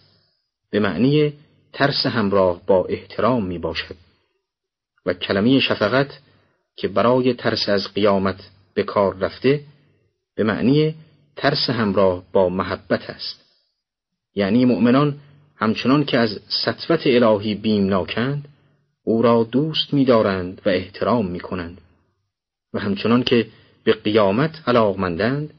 به 0.70 0.80
معنی 0.80 1.34
ترس 1.74 2.06
همراه 2.06 2.62
با 2.68 2.86
احترام 2.86 3.46
می 3.46 3.58
باشد. 3.58 3.96
و 5.06 5.14
کلمه 5.14 5.60
شفقت 5.60 6.20
که 6.76 6.88
برای 6.88 7.34
ترس 7.34 7.70
از 7.70 7.94
قیامت 7.94 8.50
به 8.74 8.84
کار 8.84 9.18
رفته 9.18 9.62
به 10.36 10.44
معنی 10.44 10.96
ترس 11.36 11.70
همراه 11.70 12.24
با 12.32 12.50
محبت 12.50 13.10
است. 13.10 13.42
یعنی 14.36 14.66
مؤمنان 14.66 15.20
همچنان 15.56 16.06
که 16.06 16.18
از 16.18 16.40
سطوت 16.66 17.02
الهی 17.06 17.56
بیمناکند 17.56 18.48
او 19.04 19.22
را 19.22 19.44
دوست 19.44 19.94
می‌دارند 19.94 20.62
و 20.66 20.70
احترام 20.70 21.28
می‌کنند 21.28 21.82
و 22.74 22.80
همچنان 22.80 23.24
که 23.24 23.48
به 23.84 23.94
قیامت 23.94 24.62
علاقمندند 24.68 25.54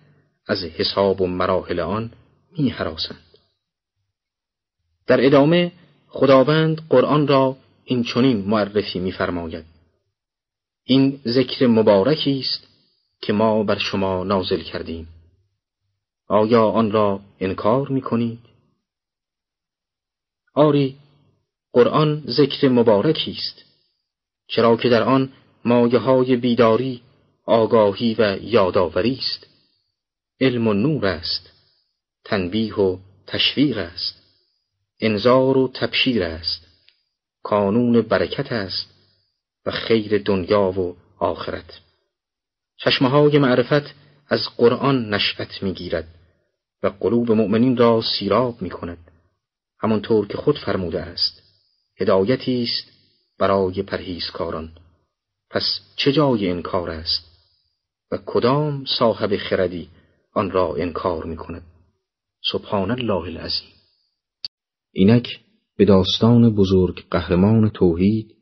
از 0.46 0.64
حساب 0.64 1.20
و 1.20 1.26
مراحل 1.26 1.80
آن 1.80 2.12
می‌هراسند 2.58 3.24
در 5.06 5.26
ادامه 5.26 5.72
خداوند 6.08 6.88
قرآن 6.88 7.28
را 7.28 7.56
این 7.84 8.02
چنین 8.02 8.36
معرفی 8.36 8.98
می‌فرماید. 8.98 9.64
این 10.84 11.20
ذکر 11.26 11.66
مبارکی 11.66 12.38
است 12.38 12.68
که 13.20 13.32
ما 13.32 13.62
بر 13.62 13.78
شما 13.78 14.24
نازل 14.24 14.60
کردیم. 14.62 15.08
آیا 16.28 16.64
آن 16.68 16.90
را 16.90 17.20
انکار 17.40 17.88
می‌کنید؟ 17.88 18.38
آری 20.54 20.96
قرآن 21.72 22.24
ذکر 22.26 22.68
مبارکی 22.68 23.30
است. 23.30 23.64
چرا 24.48 24.76
که 24.76 24.88
در 24.88 25.02
آن 25.02 25.32
مایه 25.64 25.98
های 25.98 26.36
بیداری 26.36 27.02
آگاهی 27.44 28.14
و 28.18 28.38
یادآوری 28.42 29.18
است. 29.18 29.55
علم 30.40 30.68
و 30.68 30.72
نور 30.72 31.06
است 31.06 31.50
تنبیه 32.24 32.74
و 32.74 32.98
تشویق 33.26 33.78
است 33.78 34.22
انذار 35.00 35.56
و 35.56 35.68
تبشیر 35.74 36.22
است 36.22 36.66
کانون 37.42 38.02
برکت 38.02 38.52
است 38.52 38.86
و 39.66 39.70
خیر 39.70 40.22
دنیا 40.22 40.80
و 40.80 40.96
آخرت. 41.18 41.80
چشمه 42.76 43.08
های 43.08 43.38
معرفت 43.38 43.94
از 44.28 44.40
قرآن 44.56 45.14
نشأت 45.14 45.62
می‌گیرد 45.62 46.08
و 46.82 46.88
قلوب 46.88 47.32
مؤمنین 47.32 47.76
را 47.76 48.02
سیراب 48.18 48.62
می 48.62 48.70
کند 48.70 48.98
همانطور 49.80 50.26
که 50.26 50.38
خود 50.38 50.58
فرموده 50.58 51.00
است. 51.00 51.42
هدایتی 52.00 52.62
است 52.62 52.92
برای 53.38 53.82
پرهیزکاران. 53.82 54.72
پس 55.50 55.80
چه 55.96 56.12
جای 56.12 56.50
انکار 56.50 56.90
است؟ 56.90 57.24
و 58.10 58.18
کدام 58.26 58.84
صاحب 58.98 59.36
خردی 59.36 59.88
آن 60.36 60.50
را 60.50 60.74
انکار 60.74 61.24
می 61.24 61.36
کند 61.36 61.62
سبحان 62.52 62.90
الله 62.90 63.24
العظیم 63.24 63.72
اینک 64.92 65.28
به 65.76 65.84
داستان 65.84 66.54
بزرگ 66.54 67.04
قهرمان 67.10 67.70
توحید 67.70 68.36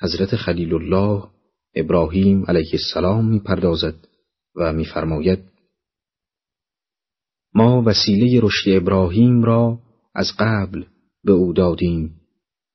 حضرت 0.00 0.36
خلیل 0.36 0.74
الله 0.74 1.28
ابراهیم 1.74 2.44
علیه 2.44 2.70
السلام 2.72 3.28
می 3.28 3.40
پردازد 3.40 4.08
و 4.56 4.72
میفرماید 4.72 5.38
ما 7.54 7.82
وسیله 7.86 8.40
رشد 8.42 8.70
ابراهیم 8.70 9.42
را 9.42 9.78
از 10.14 10.26
قبل 10.38 10.84
به 11.24 11.32
او 11.32 11.52
دادیم 11.52 12.20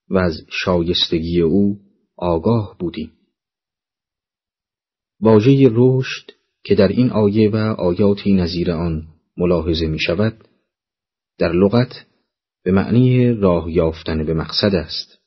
و 0.09 0.17
از 0.17 0.33
شایستگی 0.49 1.41
او 1.41 1.79
آگاه 2.17 2.77
بودیم. 2.79 3.11
واژه 5.19 5.69
رشد 5.71 6.31
که 6.63 6.75
در 6.75 6.87
این 6.87 7.09
آیه 7.09 7.49
و 7.49 7.55
آیاتی 7.57 8.33
نظیر 8.33 8.71
آن 8.71 9.07
ملاحظه 9.37 9.87
می 9.87 9.99
شود 9.99 10.47
در 11.39 11.51
لغت 11.51 12.05
به 12.63 12.71
معنی 12.71 13.33
راه 13.33 13.71
یافتن 13.71 14.25
به 14.25 14.33
مقصد 14.33 14.75
است 14.75 15.19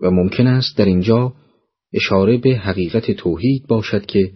و 0.00 0.10
ممکن 0.10 0.46
است 0.46 0.78
در 0.78 0.84
اینجا 0.84 1.32
اشاره 1.92 2.36
به 2.36 2.56
حقیقت 2.56 3.10
توحید 3.10 3.66
باشد 3.66 4.06
که 4.06 4.32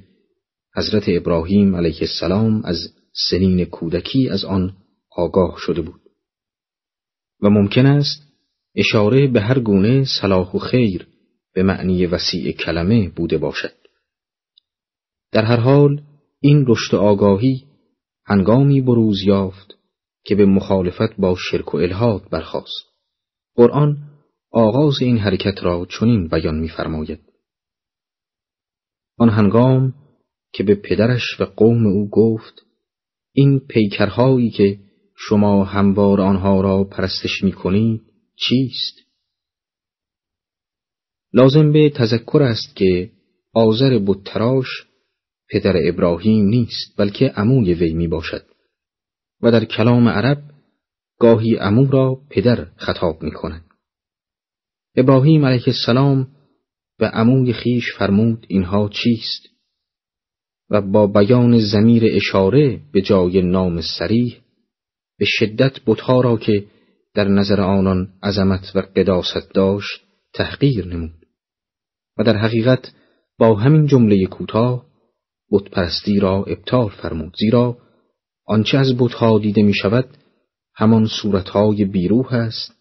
حضرت 0.76 1.04
ابراهیم 1.08 1.76
علیه 1.76 1.98
السلام 2.00 2.62
از 2.64 2.76
سنین 3.30 3.64
کودکی 3.64 4.28
از 4.28 4.44
آن 4.44 4.76
آگاه 5.10 5.56
شده 5.58 5.80
بود. 5.80 6.00
و 7.42 7.50
ممکن 7.50 7.86
است 7.86 8.22
اشاره 8.76 9.26
به 9.26 9.40
هر 9.40 9.58
گونه 9.58 10.04
صلاح 10.20 10.52
و 10.52 10.58
خیر 10.58 11.06
به 11.54 11.62
معنی 11.62 12.06
وسیع 12.06 12.52
کلمه 12.52 13.08
بوده 13.08 13.38
باشد. 13.38 13.83
در 15.34 15.44
هر 15.44 15.60
حال 15.60 16.02
این 16.40 16.64
رشد 16.68 16.94
آگاهی 16.94 17.64
هنگامی 18.24 18.80
بروز 18.80 19.22
یافت 19.22 19.74
که 20.24 20.34
به 20.34 20.46
مخالفت 20.46 21.16
با 21.18 21.36
شرک 21.50 21.74
و 21.74 21.76
الهاد 21.76 22.30
برخاست. 22.30 22.84
قرآن 23.54 23.96
آغاز 24.50 24.94
این 25.00 25.18
حرکت 25.18 25.62
را 25.62 25.86
چنین 25.98 26.28
بیان 26.28 26.58
می‌فرماید. 26.58 27.20
آن 29.18 29.28
هنگام 29.28 29.94
که 30.52 30.62
به 30.62 30.74
پدرش 30.74 31.40
و 31.40 31.44
قوم 31.44 31.86
او 31.86 32.08
گفت 32.10 32.62
این 33.32 33.58
پیکرهایی 33.58 34.50
که 34.50 34.78
شما 35.16 35.64
هموار 35.64 36.20
آنها 36.20 36.60
را 36.60 36.84
پرستش 36.84 37.44
می 37.44 37.52
کنید 37.52 38.02
چیست؟ 38.36 38.94
لازم 41.32 41.72
به 41.72 41.90
تذکر 41.90 42.42
است 42.42 42.76
که 42.76 43.10
آذر 43.54 43.98
بتراش 44.06 44.66
پدر 45.50 45.74
ابراهیم 45.88 46.46
نیست 46.46 46.96
بلکه 46.98 47.28
عموی 47.28 47.74
وی 47.74 47.92
می 47.92 48.08
باشد 48.08 48.44
و 49.42 49.50
در 49.50 49.64
کلام 49.64 50.08
عرب 50.08 50.42
گاهی 51.18 51.56
عمو 51.56 51.90
را 51.90 52.20
پدر 52.30 52.64
خطاب 52.76 53.22
می 53.22 53.30
کند. 53.30 53.64
ابراهیم 54.96 55.44
علیه 55.44 55.64
السلام 55.66 56.28
به 56.98 57.06
عموی 57.06 57.52
خیش 57.52 57.84
فرمود 57.98 58.46
اینها 58.48 58.88
چیست؟ 58.88 59.54
و 60.70 60.80
با 60.80 61.06
بیان 61.06 61.58
زمیر 61.58 62.02
اشاره 62.16 62.80
به 62.92 63.00
جای 63.00 63.42
نام 63.42 63.80
سریح 63.98 64.40
به 65.18 65.24
شدت 65.28 65.80
بتها 65.86 66.20
را 66.20 66.36
که 66.36 66.66
در 67.14 67.28
نظر 67.28 67.60
آنان 67.60 68.08
عظمت 68.22 68.72
و 68.74 68.80
قداست 68.96 69.54
داشت 69.54 70.04
تحقیر 70.34 70.86
نمود. 70.86 71.26
و 72.18 72.24
در 72.24 72.36
حقیقت 72.36 72.92
با 73.38 73.54
همین 73.54 73.86
جمله 73.86 74.26
کوتاه 74.26 74.86
بتپرستی 75.54 76.20
را 76.20 76.44
ابطال 76.44 76.88
فرمود 76.88 77.36
زیرا 77.38 77.78
آنچه 78.46 78.78
از 78.78 78.96
بتها 78.98 79.38
دیده 79.38 79.62
می 79.62 79.74
شود 79.74 80.08
همان 80.74 81.06
صورتهای 81.06 81.84
بیروح 81.84 82.34
است 82.34 82.72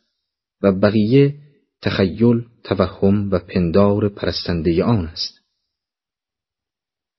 و 0.61 0.71
بقیه 0.71 1.36
تخیل، 1.82 2.45
توهم 2.63 3.32
و 3.32 3.39
پندار 3.39 4.09
پرستنده 4.09 4.84
آن 4.84 5.05
است. 5.05 5.39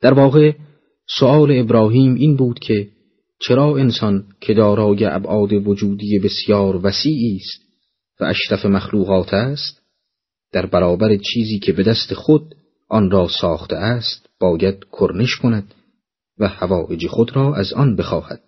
در 0.01 0.15
واقع 0.15 0.53
سؤال 1.19 1.59
ابراهیم 1.59 2.15
این 2.15 2.37
بود 2.37 2.59
که 2.59 2.89
چرا 3.41 3.77
انسان 3.77 4.27
که 4.41 4.55
دارای 4.55 5.05
ابعاد 5.05 5.53
وجودی 5.53 6.19
بسیار 6.19 6.87
وسیعی 6.87 7.37
است 7.37 7.63
و 8.21 8.25
اشرف 8.25 8.67
مخلوقات 8.67 9.35
است 9.35 9.83
در 10.53 10.67
برابر 10.67 11.17
چیزی 11.17 11.59
که 11.59 11.73
به 11.73 11.83
دست 11.83 12.15
خود 12.15 12.55
آن 12.89 13.11
را 13.11 13.29
ساخته 13.29 13.77
است 13.77 14.29
باید 14.45 14.85
کرنش 14.93 15.37
کند 15.37 15.75
و 16.39 16.49
هوایج 16.49 17.07
خود 17.07 17.37
را 17.37 17.55
از 17.55 17.73
آن 17.73 17.97
بخواهد 17.97 18.43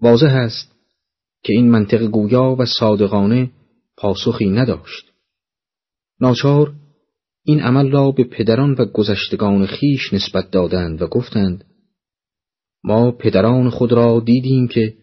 واضح 0.00 0.34
است 0.34 0.72
که 1.42 1.52
این 1.52 1.70
منطق 1.70 2.02
گویا 2.02 2.56
و 2.58 2.64
صادقانه 2.64 3.50
پاسخی 3.96 4.48
نداشت 4.48 5.12
ناچار 6.20 6.74
این 7.44 7.60
عمل 7.60 7.90
را 7.90 8.10
به 8.10 8.24
پدران 8.24 8.72
و 8.78 8.84
گذشتگان 8.84 9.66
خیش 9.66 10.12
نسبت 10.12 10.50
دادند 10.50 11.02
و 11.02 11.06
گفتند 11.06 11.64
ما 12.84 13.12
پدران 13.12 13.70
خود 13.70 13.92
را 13.92 14.20
دیدیم 14.20 14.68
که 14.68 14.94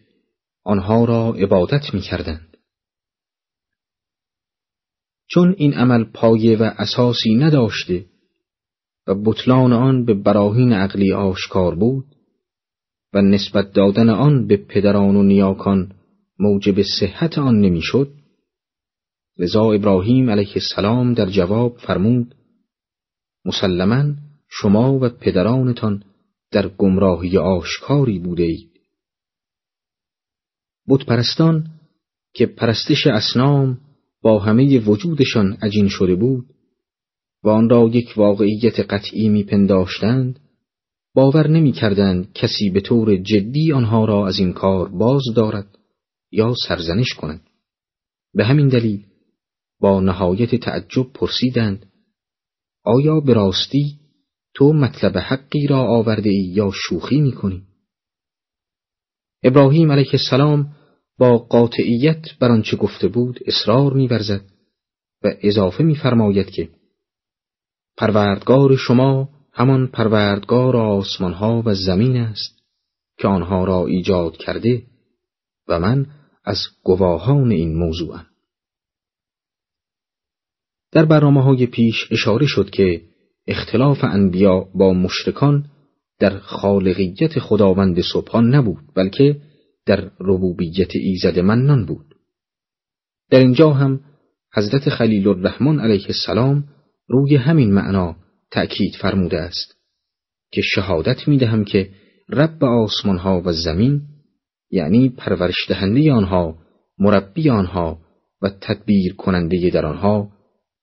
آنها 0.64 1.04
را 1.04 1.34
عبادت 1.34 1.94
می 1.94 2.00
کردند. 2.00 2.56
چون 5.30 5.54
این 5.58 5.74
عمل 5.74 6.04
پایه 6.04 6.58
و 6.58 6.62
اساسی 6.62 7.34
نداشته 7.34 8.06
و 9.06 9.14
بطلان 9.14 9.72
آن 9.72 10.04
به 10.04 10.14
براهین 10.14 10.72
عقلی 10.72 11.12
آشکار 11.12 11.74
بود 11.74 12.04
و 13.12 13.22
نسبت 13.22 13.72
دادن 13.72 14.08
آن 14.10 14.46
به 14.46 14.56
پدران 14.56 15.16
و 15.16 15.22
نیاکان 15.22 15.92
موجب 16.38 16.82
صحت 16.82 17.38
آن 17.38 17.60
نمی‌شد 17.60 18.12
لذا 19.38 19.72
ابراهیم 19.72 20.30
علیه 20.30 20.52
السلام 20.54 21.14
در 21.14 21.26
جواب 21.26 21.76
فرمود 21.78 22.34
مسلما 23.44 24.14
شما 24.48 24.98
و 24.98 25.08
پدرانتان 25.08 26.04
در 26.50 26.68
گمراهی 26.68 27.38
آشکاری 27.38 28.18
بوده 28.18 28.42
اید. 28.42 28.70
پرستان 31.06 31.66
که 32.34 32.46
پرستش 32.46 33.06
اسنام 33.06 33.80
با 34.22 34.38
همه 34.38 34.78
وجودشان 34.78 35.52
عجین 35.62 35.88
شده 35.88 36.14
بود 36.14 36.53
و 37.44 37.48
آن 37.48 37.68
را 37.68 37.90
یک 37.92 38.12
واقعیت 38.16 38.80
قطعی 38.80 39.28
میپنداشتند 39.28 40.40
باور 41.14 41.48
نمی‌کردند 41.48 42.32
کسی 42.32 42.70
به 42.70 42.80
طور 42.80 43.16
جدی 43.16 43.72
آنها 43.72 44.04
را 44.04 44.28
از 44.28 44.38
این 44.38 44.52
کار 44.52 44.88
باز 44.88 45.22
دارد 45.36 45.78
یا 46.32 46.54
سرزنش 46.68 47.14
کند 47.14 47.40
به 48.34 48.44
همین 48.44 48.68
دلیل 48.68 49.06
با 49.80 50.00
نهایت 50.00 50.54
تعجب 50.54 51.12
پرسیدند 51.14 51.86
آیا 52.84 53.20
به 53.20 53.34
راستی 53.34 53.98
تو 54.54 54.72
مطلب 54.72 55.18
حقی 55.18 55.66
را 55.66 55.78
آورده 55.78 56.30
ای 56.30 56.52
یا 56.54 56.70
شوخی 56.74 57.20
می 57.20 57.32
کنی؟ 57.32 57.62
ابراهیم 59.42 59.92
علیه 59.92 60.10
السلام 60.12 60.68
با 61.18 61.38
قاطعیت 61.38 62.38
بر 62.40 62.50
آنچه 62.50 62.76
گفته 62.76 63.08
بود 63.08 63.40
اصرار 63.46 63.92
میورزد 63.92 64.44
و 65.24 65.34
اضافه 65.42 65.84
میفرماید 65.84 66.50
که 66.50 66.68
پروردگار 67.96 68.76
شما 68.76 69.28
همان 69.52 69.86
پروردگار 69.86 70.76
آسمانها 70.76 71.62
و 71.66 71.74
زمین 71.74 72.16
است 72.16 72.62
که 73.18 73.28
آنها 73.28 73.64
را 73.64 73.86
ایجاد 73.86 74.36
کرده 74.36 74.82
و 75.68 75.80
من 75.80 76.06
از 76.44 76.58
گواهان 76.82 77.50
این 77.50 77.76
موضوعم 77.76 78.26
در 80.92 81.04
برنامه 81.04 81.42
های 81.42 81.66
پیش 81.66 82.08
اشاره 82.10 82.46
شد 82.46 82.70
که 82.70 83.02
اختلاف 83.46 84.04
انبیا 84.04 84.60
با 84.74 84.92
مشرکان 84.92 85.64
در 86.18 86.38
خالقیت 86.38 87.38
خداوند 87.38 88.00
سبحان 88.00 88.54
نبود 88.54 88.84
بلکه 88.94 89.40
در 89.86 90.10
ربوبیت 90.20 90.96
ایزد 90.96 91.38
منان 91.38 91.86
بود. 91.86 92.14
در 93.30 93.38
اینجا 93.38 93.70
هم 93.70 94.00
حضرت 94.54 94.90
خلیل 94.90 95.28
الرحمن 95.28 95.80
علیه 95.80 96.06
السلام 96.06 96.64
روی 97.08 97.36
همین 97.36 97.74
معنا 97.74 98.16
تأکید 98.50 98.96
فرموده 99.00 99.38
است 99.38 99.76
که 100.52 100.62
شهادت 100.74 101.28
می 101.28 101.38
دهم 101.38 101.64
که 101.64 101.90
رب 102.28 102.64
آسمان 102.64 103.18
ها 103.18 103.42
و 103.44 103.52
زمین 103.52 104.02
یعنی 104.70 105.08
پرورش 105.08 105.68
دهنده 105.68 106.12
آنها 106.12 106.58
مربی 106.98 107.50
آنها 107.50 107.98
و 108.42 108.50
تدبیر 108.60 109.14
کننده 109.14 109.70
در 109.70 109.86
آنها 109.86 110.30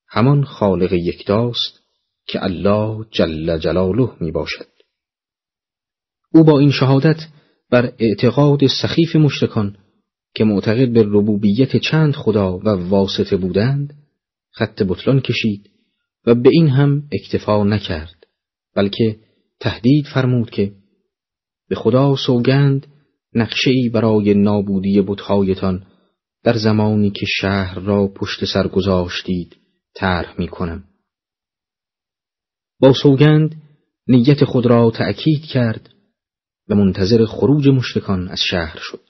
همان 0.10 0.44
خالق 0.44 0.94
یکتاست 0.94 1.82
که 2.28 2.44
الله 2.44 3.06
جل 3.12 3.58
جلاله 3.58 4.10
می 4.20 4.32
باشد. 4.32 4.68
او 6.34 6.44
با 6.44 6.60
این 6.60 6.72
شهادت 6.72 7.28
بر 7.72 7.94
اعتقاد 8.00 8.68
سخیف 8.82 9.16
مشرکان 9.16 9.78
که 10.36 10.44
معتقد 10.44 10.94
به 10.94 11.04
ربوبیت 11.04 11.78
چند 11.78 12.16
خدا 12.16 12.58
و 12.58 12.70
واسطه 12.70 13.38
بودند 13.38 13.94
خط 14.52 14.84
بطلان 14.84 15.20
کشید 15.20 15.70
و 16.26 16.36
به 16.36 16.50
این 16.54 16.68
هم 16.68 17.04
اکتفا 17.12 17.64
نکرد 17.64 18.28
بلکه 18.76 19.20
تهدید 19.60 20.06
فرمود 20.14 20.50
که 20.50 20.72
به 21.70 21.76
خدا 21.76 22.16
سوگند 22.16 22.88
نقشه 23.34 23.72
ای 23.72 23.90
برای 23.90 24.34
نابودی 24.34 25.02
بتهایتان 25.02 25.86
در 26.44 26.58
زمانی 26.58 27.12
که 27.12 27.26
شهر 27.42 27.80
را 27.80 28.08
پشت 28.08 28.46
سر 28.46 28.68
گذاشتید 28.68 29.58
طرح 29.96 30.36
می 30.40 30.48
کنم. 30.48 30.84
با 32.80 32.94
سوگند 32.94 33.62
نیت 34.08 34.46
خود 34.46 34.66
را 34.66 34.92
تأکید 34.92 35.46
کرد 35.46 35.90
و 36.70 36.76
منتظر 36.76 37.26
خروج 37.26 37.68
مشتکان 37.68 38.28
از 38.28 38.40
شهر 38.50 38.78
شد. 38.82 39.02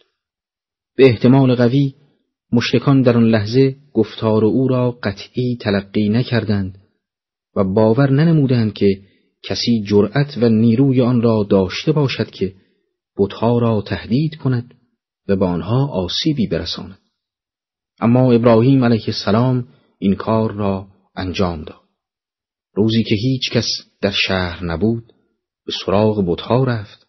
به 0.96 1.06
احتمال 1.06 1.56
قوی 1.56 1.94
مشتکان 2.52 3.02
در 3.02 3.18
آن 3.18 3.24
لحظه 3.24 3.76
گفتار 3.94 4.46
او 4.46 4.68
را 4.68 4.92
قطعی 4.92 5.58
تلقی 5.62 6.10
نکردند 6.10 6.81
و 7.56 7.64
باور 7.64 8.10
ننمودند 8.10 8.74
که 8.74 9.02
کسی 9.44 9.84
جرأت 9.88 10.38
و 10.38 10.50
نیروی 10.50 11.02
آن 11.02 11.22
را 11.22 11.48
داشته 11.50 11.92
باشد 11.92 12.32
که 12.32 12.54
بتها 13.18 13.60
را 13.60 13.82
تهدید 13.82 14.36
کند 14.36 14.74
و 15.28 15.36
به 15.36 15.46
آنها 15.46 15.88
آسیبی 15.88 16.48
برساند. 16.48 17.00
اما 18.00 18.32
ابراهیم 18.32 18.86
علیه 18.86 19.04
السلام 19.08 19.68
این 20.00 20.16
کار 20.16 20.52
را 20.52 20.88
انجام 21.16 21.64
داد. 21.64 21.82
روزی 22.74 23.04
که 23.04 23.16
هیچ 23.16 23.52
کس 23.52 23.68
در 24.02 24.12
شهر 24.28 24.66
نبود 24.66 25.14
به 25.66 25.74
سراغ 25.86 26.24
بتها 26.28 26.64
رفت 26.64 27.08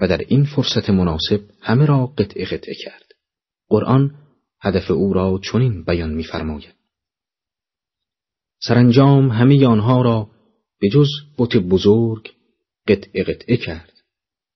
و 0.00 0.08
در 0.08 0.18
این 0.28 0.44
فرصت 0.44 0.90
مناسب 0.90 1.40
همه 1.60 1.86
را 1.86 2.06
قطع 2.06 2.44
قطع 2.44 2.72
کرد. 2.84 3.04
قرآن 3.68 4.14
هدف 4.60 4.90
او 4.90 5.12
را 5.12 5.40
چنین 5.52 5.84
بیان 5.84 6.14
می‌فرماید. 6.14 6.79
سرانجام 8.62 9.28
همه 9.28 9.66
آنها 9.66 10.02
را 10.02 10.28
به 10.80 10.88
جز 10.88 11.08
بت 11.38 11.56
بزرگ 11.56 12.30
قطع 12.88 13.22
قطعه 13.22 13.56
کرد 13.56 13.92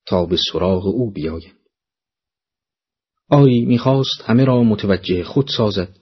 تا 0.07 0.27
به 0.27 0.37
سراغ 0.53 0.87
او 0.87 1.11
بیایند. 1.11 1.59
آری 3.31 3.65
می‌خواست 3.65 4.23
همه 4.25 4.45
را 4.45 4.63
متوجه 4.63 5.25
خود 5.25 5.49
سازد 5.57 5.97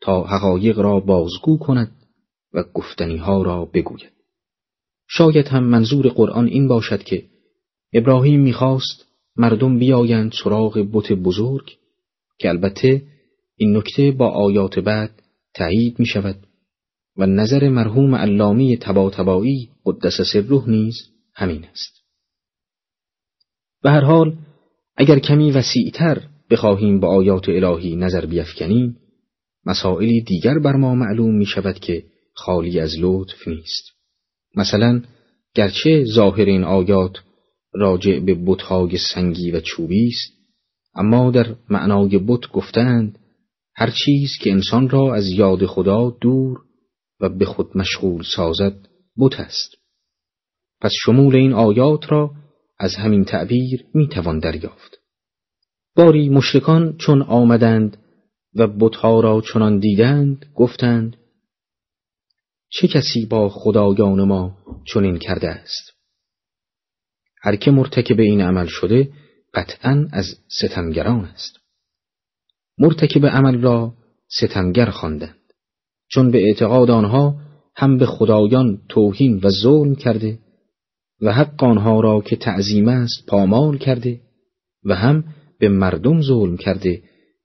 تا 0.00 0.24
حقایق 0.24 0.78
را 0.78 1.00
بازگو 1.00 1.58
کند 1.58 1.92
و 2.52 2.64
گفتنی 2.74 3.16
ها 3.16 3.42
را 3.42 3.64
بگوید. 3.64 4.12
شاید 5.08 5.48
هم 5.48 5.64
منظور 5.64 6.08
قرآن 6.08 6.46
این 6.46 6.68
باشد 6.68 7.02
که 7.02 7.24
ابراهیم 7.92 8.40
می‌خواست 8.40 9.06
مردم 9.36 9.78
بیایند 9.78 10.32
سراغ 10.44 10.88
بت 10.92 11.12
بزرگ 11.12 11.76
که 12.38 12.48
البته 12.48 13.02
این 13.56 13.76
نکته 13.76 14.10
با 14.10 14.28
آیات 14.28 14.78
بعد 14.78 15.22
تایید 15.54 15.98
می 15.98 16.06
شود 16.06 16.46
و 17.20 17.26
نظر 17.26 17.68
مرحوم 17.68 18.14
علامی 18.14 18.76
تباتبایی 18.76 19.70
قدس 19.84 20.20
سره 20.32 20.68
نیز 20.68 20.96
همین 21.34 21.64
است. 21.64 21.92
به 23.82 23.90
هر 23.90 24.00
حال 24.00 24.36
اگر 24.96 25.18
کمی 25.18 25.52
وسیعتر 25.52 26.22
بخواهیم 26.50 27.00
با 27.00 27.08
آیات 27.08 27.48
الهی 27.48 27.96
نظر 27.96 28.26
بیفکنیم 28.26 28.96
مسائلی 29.66 30.20
دیگر 30.20 30.58
بر 30.58 30.76
ما 30.76 30.94
معلوم 30.94 31.34
می 31.34 31.46
شود 31.46 31.78
که 31.78 32.04
خالی 32.34 32.80
از 32.80 32.94
لطف 32.98 33.48
نیست. 33.48 33.84
مثلا 34.56 35.02
گرچه 35.54 36.04
ظاهر 36.04 36.44
این 36.44 36.64
آیات 36.64 37.16
راجع 37.72 38.18
به 38.18 38.34
بتهای 38.46 38.98
سنگی 39.14 39.50
و 39.50 39.60
چوبی 39.60 40.06
است 40.08 40.32
اما 40.94 41.30
در 41.30 41.54
معنای 41.70 42.18
بت 42.18 42.48
گفتند 42.52 43.18
هر 43.74 43.90
چیز 44.04 44.30
که 44.40 44.52
انسان 44.52 44.88
را 44.88 45.14
از 45.14 45.28
یاد 45.28 45.66
خدا 45.66 46.16
دور 46.20 46.58
و 47.20 47.28
به 47.28 47.44
خود 47.44 47.76
مشغول 47.76 48.22
سازد 48.22 48.88
بت 49.18 49.40
است. 49.40 49.76
پس 50.80 50.90
شمول 51.04 51.36
این 51.36 51.52
آیات 51.52 52.12
را 52.12 52.30
از 52.78 52.94
همین 52.94 53.24
تعبیر 53.24 53.84
می 53.94 54.08
توان 54.08 54.38
دریافت. 54.38 54.98
باری 55.96 56.28
مشرکان 56.28 56.96
چون 56.96 57.22
آمدند 57.22 57.96
و 58.54 58.66
بتها 58.66 59.20
را 59.20 59.40
چنان 59.52 59.78
دیدند 59.78 60.46
گفتند 60.54 61.16
چه 62.68 62.88
کسی 62.88 63.26
با 63.26 63.48
خدایان 63.48 64.22
ما 64.24 64.56
چنین 64.86 65.18
کرده 65.18 65.48
است؟ 65.48 65.92
هر 67.42 67.56
که 67.56 67.70
مرتکب 67.70 68.20
این 68.20 68.40
عمل 68.40 68.66
شده 68.66 69.12
قطعا 69.54 70.08
از 70.12 70.24
ستمگران 70.48 71.24
است. 71.24 71.58
مرتکب 72.78 73.26
عمل 73.26 73.60
را 73.60 73.94
ستمگر 74.28 74.90
خواندند. 74.90 75.39
چون 76.12 76.30
به 76.30 76.44
اعتقاد 76.44 76.90
آنها 76.90 77.36
هم 77.76 77.98
به 77.98 78.06
خدایان 78.06 78.78
توهین 78.88 79.40
و 79.42 79.50
ظلم 79.50 79.94
کرده 79.94 80.38
و 81.22 81.32
حق 81.32 81.64
آنها 81.64 82.00
را 82.00 82.20
که 82.20 82.36
تعظیم 82.36 82.88
است 82.88 83.26
پامال 83.26 83.78
کرده 83.78 84.20
و 84.84 84.94
هم 84.94 85.24
به 85.58 85.68
مردم 85.68 86.22
ظلم 86.22 86.56
کرده 86.56 87.02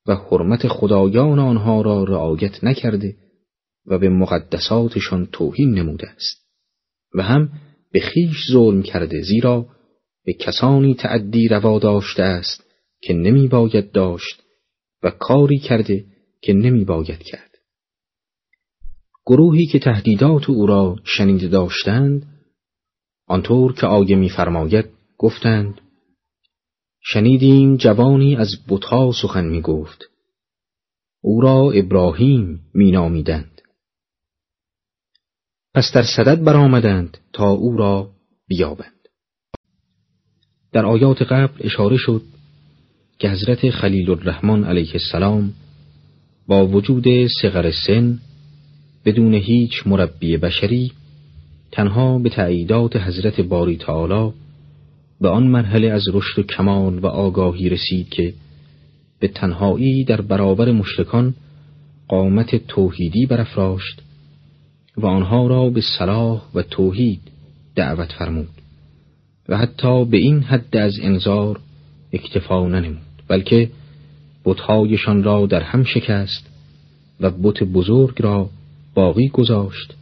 و 0.07 0.15
حرمت 0.15 0.67
خدایان 0.67 1.39
آنها 1.39 1.81
را 1.81 2.03
رعایت 2.03 2.63
نکرده 2.63 3.15
و 3.85 3.97
به 3.97 4.09
مقدساتشان 4.09 5.27
توهین 5.31 5.73
نموده 5.73 6.09
است 6.09 6.45
و 7.15 7.23
هم 7.23 7.49
به 7.91 7.99
خیش 7.99 8.51
ظلم 8.51 8.81
کرده 8.81 9.21
زیرا 9.21 9.65
به 10.25 10.33
کسانی 10.33 10.95
تعدی 10.95 11.47
روا 11.47 11.79
داشته 11.79 12.23
است 12.23 12.63
که 13.01 13.13
نمی 13.13 13.47
باید 13.47 13.91
داشت 13.91 14.43
و 15.03 15.09
کاری 15.09 15.59
کرده 15.59 16.05
که 16.41 16.53
نمی 16.53 16.85
باید 16.85 17.23
کرد. 17.23 17.54
گروهی 19.25 19.65
که 19.65 19.79
تهدیدات 19.79 20.49
او 20.49 20.65
را 20.65 20.95
شنیده 21.03 21.47
داشتند 21.47 22.25
آنطور 23.27 23.73
که 23.73 23.87
آیه 23.87 24.15
میفرماید 24.15 24.85
گفتند 25.17 25.81
شنیدیم 27.01 27.77
جوانی 27.77 28.35
از 28.35 28.55
بتها 28.67 29.11
سخن 29.21 29.45
می 29.45 29.61
گفت 29.61 30.09
او 31.21 31.41
را 31.41 31.71
ابراهیم 31.71 32.59
می 32.73 32.91
نامیدند 32.91 33.61
پس 35.73 35.91
در 35.93 36.03
صدد 36.03 36.43
برآمدند 36.43 37.17
تا 37.33 37.49
او 37.49 37.77
را 37.77 38.09
بیابند. 38.47 38.91
در 40.71 40.85
آیات 40.85 41.21
قبل 41.21 41.59
اشاره 41.59 41.97
شد 41.97 42.21
که 43.19 43.29
حضرت 43.29 43.69
خلیل 43.69 44.09
الرحمن 44.09 44.63
علیه 44.63 44.91
السلام 44.93 45.53
با 46.47 46.67
وجود 46.67 47.05
صغر 47.41 47.71
سن 47.87 48.19
بدون 49.05 49.33
هیچ 49.33 49.87
مربی 49.87 50.37
بشری 50.37 50.91
تنها 51.71 52.19
به 52.19 52.29
تعییدات 52.29 52.95
حضرت 52.95 53.41
باری 53.41 53.77
تعالی 53.77 54.31
به 55.21 55.29
آن 55.29 55.47
مرحله 55.47 55.87
از 55.87 56.03
رشد 56.13 56.39
و 56.39 56.43
کمال 56.43 56.99
و 56.99 57.07
آگاهی 57.07 57.69
رسید 57.69 58.09
که 58.09 58.33
به 59.19 59.27
تنهایی 59.27 60.03
در 60.03 60.21
برابر 60.21 60.71
مشرکان 60.71 61.33
قامت 62.07 62.67
توحیدی 62.67 63.25
برافراشت 63.25 64.01
و 64.97 65.05
آنها 65.05 65.47
را 65.47 65.69
به 65.69 65.81
صلاح 65.81 66.41
و 66.55 66.61
توحید 66.61 67.21
دعوت 67.75 68.11
فرمود 68.11 68.49
و 69.49 69.57
حتی 69.57 70.05
به 70.05 70.17
این 70.17 70.39
حد 70.39 70.77
از 70.77 70.99
انظار 71.01 71.59
اکتفا 72.13 72.67
ننمود 72.67 73.01
بلکه 73.27 73.69
بتهایشان 74.45 75.23
را 75.23 75.45
در 75.45 75.61
هم 75.61 75.83
شکست 75.83 76.49
و 77.19 77.31
بت 77.31 77.63
بزرگ 77.63 78.21
را 78.21 78.49
باقی 78.95 79.27
گذاشت. 79.27 79.93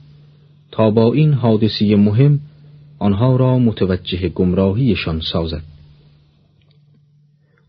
تا 0.72 0.92
با 0.92 1.14
این 1.14 1.34
حادثی 1.34 1.96
مهم 1.96 2.40
آنها 3.00 3.36
را 3.36 3.60
متوجه 3.60 4.30
گمراهیشان 4.30 5.22
سازد. 5.32 5.64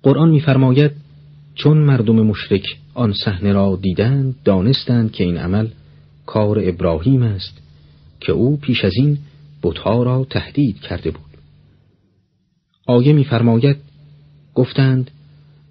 قرآن 0.02 0.30
می‌فرماید 0.30 0.90
چون 1.54 1.78
مردم 1.78 2.14
مشرک 2.14 2.78
آن 2.94 3.12
صحنه 3.12 3.52
را 3.52 3.78
دیدند 3.82 4.34
دانستند 4.44 5.12
که 5.12 5.24
این 5.24 5.36
عمل 5.36 5.68
کار 6.26 6.58
ابراهیم 6.62 7.22
است 7.22 7.62
که 8.20 8.32
او 8.32 8.56
پیش 8.56 8.84
از 8.84 8.92
این 8.96 9.18
بتها 9.62 10.02
را 10.02 10.26
تهدید 10.30 10.80
کرده 10.80 11.10
بود. 11.10 11.24
آیه 12.86 13.12
می‌فرماید 13.12 13.76
گفتند 14.54 15.10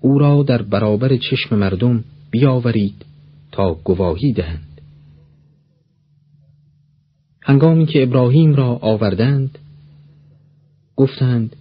او 0.02 0.20
را 0.20 0.44
در 0.44 0.62
برابر 0.62 1.18
چشم 1.18 1.56
مردم 1.56 2.04
بیاورید 2.32 3.06
تا 3.52 3.74
گواهی 3.74 4.34
دهند. 4.34 4.73
هنگامی 7.44 7.86
که 7.86 8.04
ابراهیم 8.04 8.56
را 8.56 8.80
آوردند 8.82 9.60
گفتند 10.96 11.56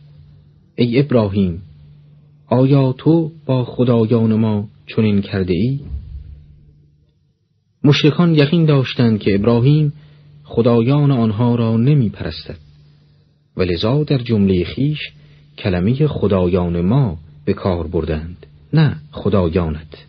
ای 0.77 1.01
ابراهیم 1.01 1.63
آیا 2.47 2.93
تو 2.93 3.31
با 3.47 3.65
خدایان 3.65 4.35
ما 4.35 4.69
چنین 4.87 5.21
کرده 5.21 5.55
ای؟ 5.55 5.81
مشرکان 7.85 8.35
یقین 8.35 8.65
داشتند 8.65 9.21
که 9.21 9.35
ابراهیم 9.35 9.93
خدایان 10.45 11.11
آنها 11.11 11.55
را 11.55 11.77
نمی 11.77 12.09
پرستد 12.09 12.59
و 13.57 13.63
لذا 13.63 14.05
در 14.05 14.19
جمله 14.19 14.65
خیش 14.65 14.99
کلمه 15.59 16.07
خدایان 16.07 16.81
ما 16.81 17.19
به 17.45 17.53
کار 17.53 17.87
بردند 17.87 18.47
نه 18.73 18.97
خدایانت 19.13 20.07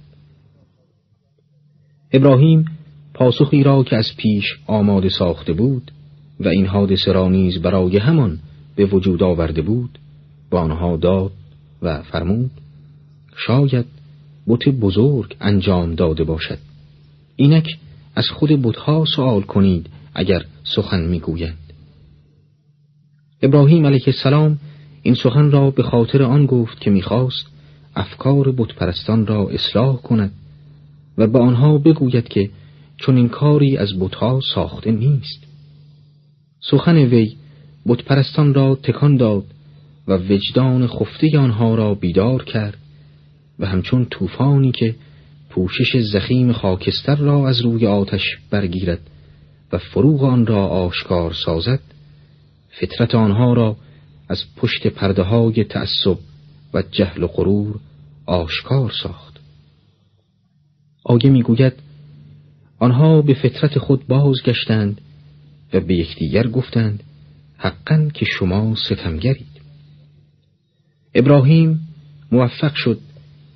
ابراهیم 2.11 2.65
پاسخی 3.13 3.63
را 3.63 3.83
که 3.83 3.95
از 3.95 4.07
پیش 4.17 4.45
آماده 4.67 5.09
ساخته 5.09 5.53
بود 5.53 5.91
و 6.39 6.47
این 6.47 6.65
حادثه 6.65 7.11
را 7.11 7.29
نیز 7.29 7.61
برای 7.61 7.97
همان 7.97 8.39
به 8.75 8.85
وجود 8.85 9.23
آورده 9.23 9.61
بود 9.61 9.99
با 10.49 10.59
آنها 10.59 10.97
داد 10.97 11.31
و 11.81 12.01
فرمود 12.01 12.51
شاید 13.35 13.85
بت 14.47 14.69
بزرگ 14.69 15.35
انجام 15.41 15.95
داده 15.95 16.23
باشد. 16.23 16.57
اینک 17.35 17.77
از 18.15 18.29
خود 18.29 18.49
بتها 18.61 19.05
سوال 19.15 19.41
کنید 19.41 19.89
اگر 20.13 20.45
سخن 20.63 21.01
می‌گویند. 21.01 21.57
ابراهیم 23.41 23.85
علیه 23.85 24.03
السلام 24.07 24.59
این 25.03 25.15
سخن 25.15 25.51
را 25.51 25.71
به 25.71 25.83
خاطر 25.83 26.23
آن 26.23 26.45
گفت 26.45 26.81
که 26.81 26.91
می‌خواست 26.91 27.45
افکار 27.95 28.51
بتپرستان 28.51 29.27
را 29.27 29.49
اصلاح 29.49 29.95
کند 29.95 30.31
و 31.17 31.27
به 31.27 31.39
آنها 31.39 31.77
بگوید 31.77 32.27
که 32.27 32.49
چون 33.03 33.17
این 33.17 33.29
کاری 33.29 33.77
از 33.77 33.99
بتها 33.99 34.39
ساخته 34.55 34.91
نیست. 34.91 35.43
سخن 36.61 36.97
وی 36.97 37.35
بتپرستان 37.85 38.53
را 38.53 38.75
تکان 38.75 39.17
داد 39.17 39.45
و 40.07 40.17
وجدان 40.17 40.87
خفته 40.87 41.39
آنها 41.39 41.75
را 41.75 41.95
بیدار 41.95 42.43
کرد 42.43 42.77
و 43.59 43.65
همچون 43.65 44.05
طوفانی 44.05 44.71
که 44.71 44.95
پوشش 45.49 45.97
زخیم 45.97 46.51
خاکستر 46.51 47.15
را 47.15 47.49
از 47.49 47.61
روی 47.61 47.87
آتش 47.87 48.37
برگیرد 48.49 49.09
و 49.71 49.77
فروغ 49.77 50.23
آن 50.23 50.45
را 50.45 50.67
آشکار 50.67 51.33
سازد 51.45 51.79
فطرت 52.69 53.15
آنها 53.15 53.53
را 53.53 53.75
از 54.29 54.43
پشت 54.57 54.87
پرده 54.87 55.23
های 55.23 55.63
تعصب 55.63 56.17
و 56.73 56.83
جهل 56.91 57.23
و 57.23 57.27
غرور 57.27 57.79
آشکار 58.25 58.91
ساخت. 59.03 59.39
آگه 61.03 61.29
می‌گوید 61.29 61.73
آنها 62.83 63.21
به 63.21 63.33
فطرت 63.33 63.79
خود 63.79 64.07
بازگشتند 64.07 65.01
و 65.73 65.79
به 65.79 65.95
یکدیگر 65.95 66.47
گفتند 66.47 67.03
حقا 67.57 68.09
که 68.13 68.25
شما 68.25 68.75
ستمگرید. 68.75 69.61
ابراهیم 71.15 71.79
موفق 72.31 72.75
شد 72.75 72.99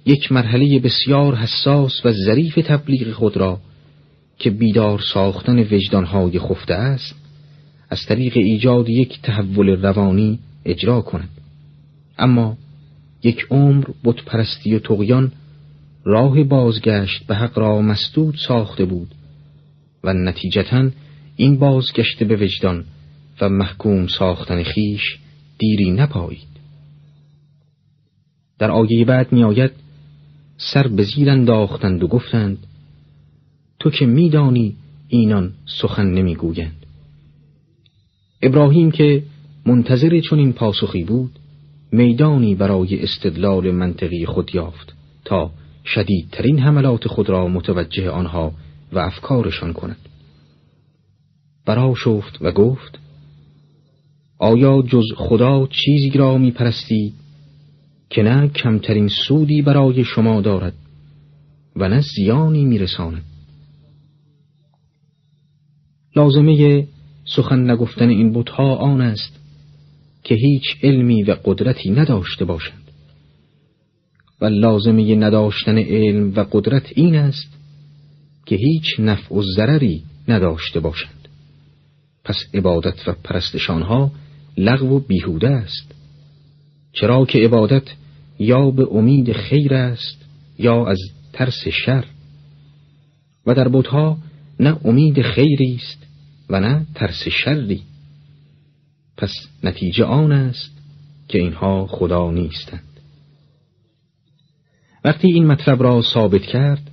یک 0.05 0.31
مرحله 0.31 0.79
بسیار 0.79 1.35
حساس 1.35 2.05
و 2.05 2.11
ظریف 2.11 2.55
تبلیغ 2.55 3.11
خود 3.11 3.37
را 3.37 3.59
که 4.39 4.49
بیدار 4.49 5.01
ساختن 5.13 5.59
وجدانهای 5.59 6.39
خفته 6.39 6.73
است 6.73 7.15
از 7.89 7.99
طریق 8.07 8.37
ایجاد 8.37 8.89
یک 8.89 9.21
تحول 9.21 9.69
روانی 9.69 10.39
اجرا 10.65 11.01
کند. 11.01 11.29
اما 12.19 12.57
یک 13.23 13.47
عمر 13.49 13.85
بتپرستی 14.03 14.75
و 14.75 14.79
تقیان 14.79 15.31
راه 16.03 16.43
بازگشت 16.43 17.27
به 17.27 17.35
حق 17.35 17.59
را 17.59 17.81
مسدود 17.81 18.35
ساخته 18.47 18.85
بود 18.85 19.13
و 20.03 20.13
نتیجتا 20.13 20.89
این 21.35 21.59
بازگشت 21.59 22.23
به 22.23 22.35
وجدان 22.35 22.85
و 23.41 23.49
محکوم 23.49 24.07
ساختن 24.07 24.63
خیش 24.63 25.17
دیری 25.57 25.91
نپایید. 25.91 26.47
در 28.59 28.71
آیه 28.71 29.05
بعد 29.05 29.31
می 29.31 29.43
آید 29.43 29.71
سر 30.57 30.87
به 30.87 31.03
زیر 31.03 31.29
انداختند 31.29 32.03
و 32.03 32.07
گفتند 32.07 32.57
تو 33.79 33.89
که 33.89 34.05
میدانی 34.05 34.75
اینان 35.07 35.53
سخن 35.81 36.07
نمی‌گویند. 36.07 36.85
ابراهیم 38.41 38.91
که 38.91 39.23
منتظر 39.65 40.19
چون 40.19 40.39
این 40.39 40.53
پاسخی 40.53 41.03
بود 41.03 41.31
میدانی 41.91 42.55
برای 42.55 43.03
استدلال 43.03 43.71
منطقی 43.71 44.25
خود 44.25 44.55
یافت 44.55 44.93
تا 45.25 45.51
شدیدترین 45.85 46.59
حملات 46.59 47.07
خود 47.07 47.29
را 47.29 47.47
متوجه 47.47 48.09
آنها 48.09 48.53
و 48.91 48.99
افکارشان 48.99 49.73
کند. 49.73 49.97
برا 51.65 51.93
شفت 51.95 52.37
و 52.41 52.51
گفت 52.51 52.99
آیا 54.39 54.81
جز 54.81 55.05
خدا 55.15 55.67
چیزی 55.67 56.09
را 56.09 56.37
می 56.37 56.51
پرستی 56.51 57.13
که 58.09 58.23
نه 58.23 58.47
کمترین 58.47 59.07
سودی 59.07 59.61
برای 59.61 60.03
شما 60.03 60.41
دارد 60.41 60.73
و 61.75 61.89
نه 61.89 62.01
زیانی 62.01 62.65
می 62.65 62.77
رساند 62.77 63.23
لازمه 66.15 66.87
سخن 67.35 67.71
نگفتن 67.71 68.09
این 68.09 68.33
بتها 68.33 68.75
آن 68.75 69.01
است 69.01 69.39
که 70.23 70.35
هیچ 70.35 70.63
علمی 70.83 71.23
و 71.23 71.35
قدرتی 71.43 71.91
نداشته 71.91 72.45
باشند. 72.45 72.91
و 74.41 74.45
لازمه 74.45 75.15
نداشتن 75.15 75.77
علم 75.77 76.33
و 76.35 76.45
قدرت 76.51 76.91
این 76.95 77.15
است 77.15 77.56
که 78.47 78.55
هیچ 78.55 78.99
نفع 78.99 79.35
و 79.35 79.43
ضرری 79.55 80.03
نداشته 80.27 80.79
باشند. 80.79 81.27
پس 82.23 82.35
عبادت 82.53 83.07
و 83.07 83.13
پرستشانها 83.23 84.11
لغو 84.57 84.95
و 84.95 84.99
بیهوده 84.99 85.49
است. 85.49 85.91
چرا 86.93 87.25
که 87.25 87.39
عبادت 87.39 87.83
یا 88.39 88.71
به 88.71 88.87
امید 88.91 89.33
خیر 89.33 89.73
است 89.73 90.25
یا 90.59 90.85
از 90.85 90.99
ترس 91.33 91.67
شر. 91.67 92.05
و 93.45 93.53
در 93.53 93.67
بتها 93.67 94.17
نه 94.59 94.77
امید 94.83 95.21
خیری 95.21 95.75
است 95.75 96.03
و 96.49 96.59
نه 96.59 96.85
ترس 96.95 97.27
شری. 97.27 97.83
پس 99.17 99.33
نتیجه 99.63 100.03
آن 100.03 100.31
است 100.31 100.77
که 101.27 101.39
اینها 101.39 101.87
خدا 101.87 102.31
نیستند. 102.31 102.83
وقتی 105.03 105.33
این 105.33 105.47
مطلب 105.47 105.83
را 105.83 106.01
ثابت 106.01 106.41
کرد 106.41 106.91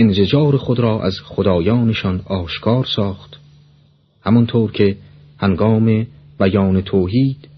انزجار 0.00 0.56
خود 0.56 0.78
را 0.78 1.02
از 1.02 1.20
خدایانشان 1.24 2.20
آشکار 2.24 2.84
ساخت 2.96 3.40
همانطور 4.22 4.72
که 4.72 4.96
هنگام 5.38 6.06
بیان 6.38 6.80
توحید 6.80 7.48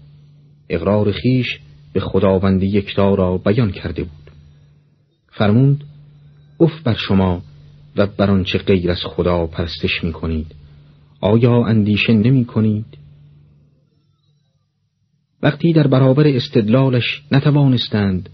اقرار 0.69 1.11
خیش 1.11 1.59
به 1.93 1.99
خداوند 1.99 2.63
یکتا 2.63 3.15
را 3.15 3.37
بیان 3.37 3.71
کرده 3.71 4.03
بود 4.03 4.31
فرمود 5.27 5.83
اف 6.59 6.81
بر 6.83 6.93
شما 6.93 7.41
و 7.95 8.07
بر 8.07 8.31
آنچه 8.31 8.57
غیر 8.57 8.91
از 8.91 9.01
خدا 9.05 9.47
پرستش 9.47 10.03
می 10.03 10.13
کنید 10.13 10.55
آیا 11.21 11.65
اندیشه 11.65 12.13
نمی 12.13 12.45
کنید؟ 12.45 12.85
وقتی 15.41 15.73
در 15.73 15.87
برابر 15.87 16.27
استدلالش 16.27 17.21
نتوانستند 17.31 18.29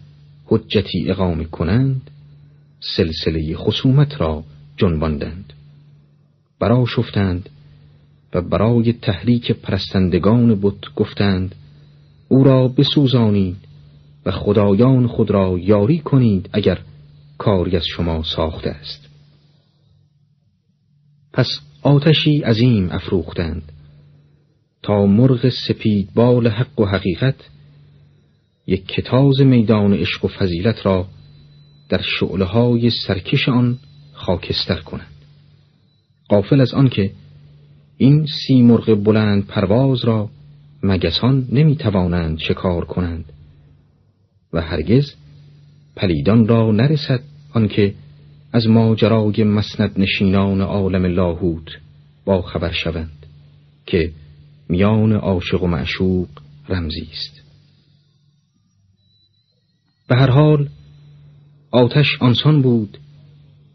حجتی 0.46 1.12
اقامه 1.12 1.44
کنند 1.44 2.12
سلسله 2.80 3.56
خصومت 3.56 4.22
را 4.22 4.44
جنباندند. 4.78 5.54
برا 6.60 6.86
شفتند 6.86 7.50
و 8.34 8.42
برای 8.42 8.94
تحریک 8.94 9.52
پرستندگان 9.52 10.62
بت 10.62 10.94
گفتند 10.96 11.56
او 12.28 12.44
را 12.44 12.68
بسوزانید 12.68 13.58
و 14.26 14.32
خدایان 14.32 15.08
خود 15.08 15.32
را 15.32 15.58
یاری 15.60 16.00
کنید 16.00 16.50
اگر 16.54 16.80
کاری 17.38 17.76
از 17.76 17.86
شما 17.86 18.24
ساخته 18.24 18.70
است. 18.70 19.10
پس 21.34 21.48
آتشی 21.82 22.42
عظیم 22.42 22.90
افروختند. 22.92 23.72
تا 24.84 25.06
مرغ 25.06 25.50
سپید 25.50 26.10
بال 26.16 26.48
حق 26.48 26.80
و 26.80 26.86
حقیقت 26.86 27.36
یک 28.68 28.88
کتاز 28.88 29.42
میدان 29.42 29.94
عشق 29.94 30.26
و 30.26 30.28
فضیلت 30.28 30.86
را 30.86 31.08
در 31.90 32.02
شعله 32.02 32.46
های 32.46 32.90
سرکش 32.90 33.50
آن 33.50 33.78
خاکستر 34.14 34.82
کنند. 34.82 35.16
قافل 36.30 36.62
از 36.62 36.74
آنکه 36.74 37.12
این 37.98 38.26
سی 38.26 38.62
مرغ 38.62 39.04
بلند 39.04 39.48
پرواز 39.48 40.06
را 40.06 40.30
مگسان 40.84 41.48
نمی 41.52 41.76
توانند 41.76 42.40
شکار 42.40 42.86
کنند 42.86 43.26
و 44.54 44.62
هرگز 44.62 45.14
پلیدان 45.96 46.48
را 46.48 46.72
نرسد 46.72 47.22
آنکه 47.54 47.94
از 48.54 48.68
ماجرای 48.68 49.44
مسند 49.44 49.92
نشینان 49.98 50.62
عالم 50.62 51.06
لاهوت 51.06 51.78
با 52.26 52.42
خبر 52.42 52.72
شوند 52.72 53.26
که 53.86 54.12
میان 54.70 55.14
عاشق 55.14 55.64
و 55.64 55.68
معشوق 55.68 56.28
رمزی 56.70 57.08
است. 57.12 57.42
به 60.08 60.16
هر 60.16 60.30
حال 60.30 60.70
آتش 61.72 62.18
آنسان 62.20 62.62
بود 62.62 62.98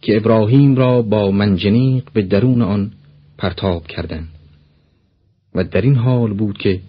که 0.03 0.17
ابراهیم 0.17 0.77
را 0.77 1.03
با 1.03 1.31
منجنیق 1.31 2.05
به 2.13 2.23
درون 2.23 2.63
آن 2.63 2.93
پرتاب 3.39 3.87
کردند. 3.87 4.29
و 5.55 5.65
در 5.65 5.81
این 5.81 5.97
حال 5.97 6.33
بود 6.33 6.59
که 6.59 6.81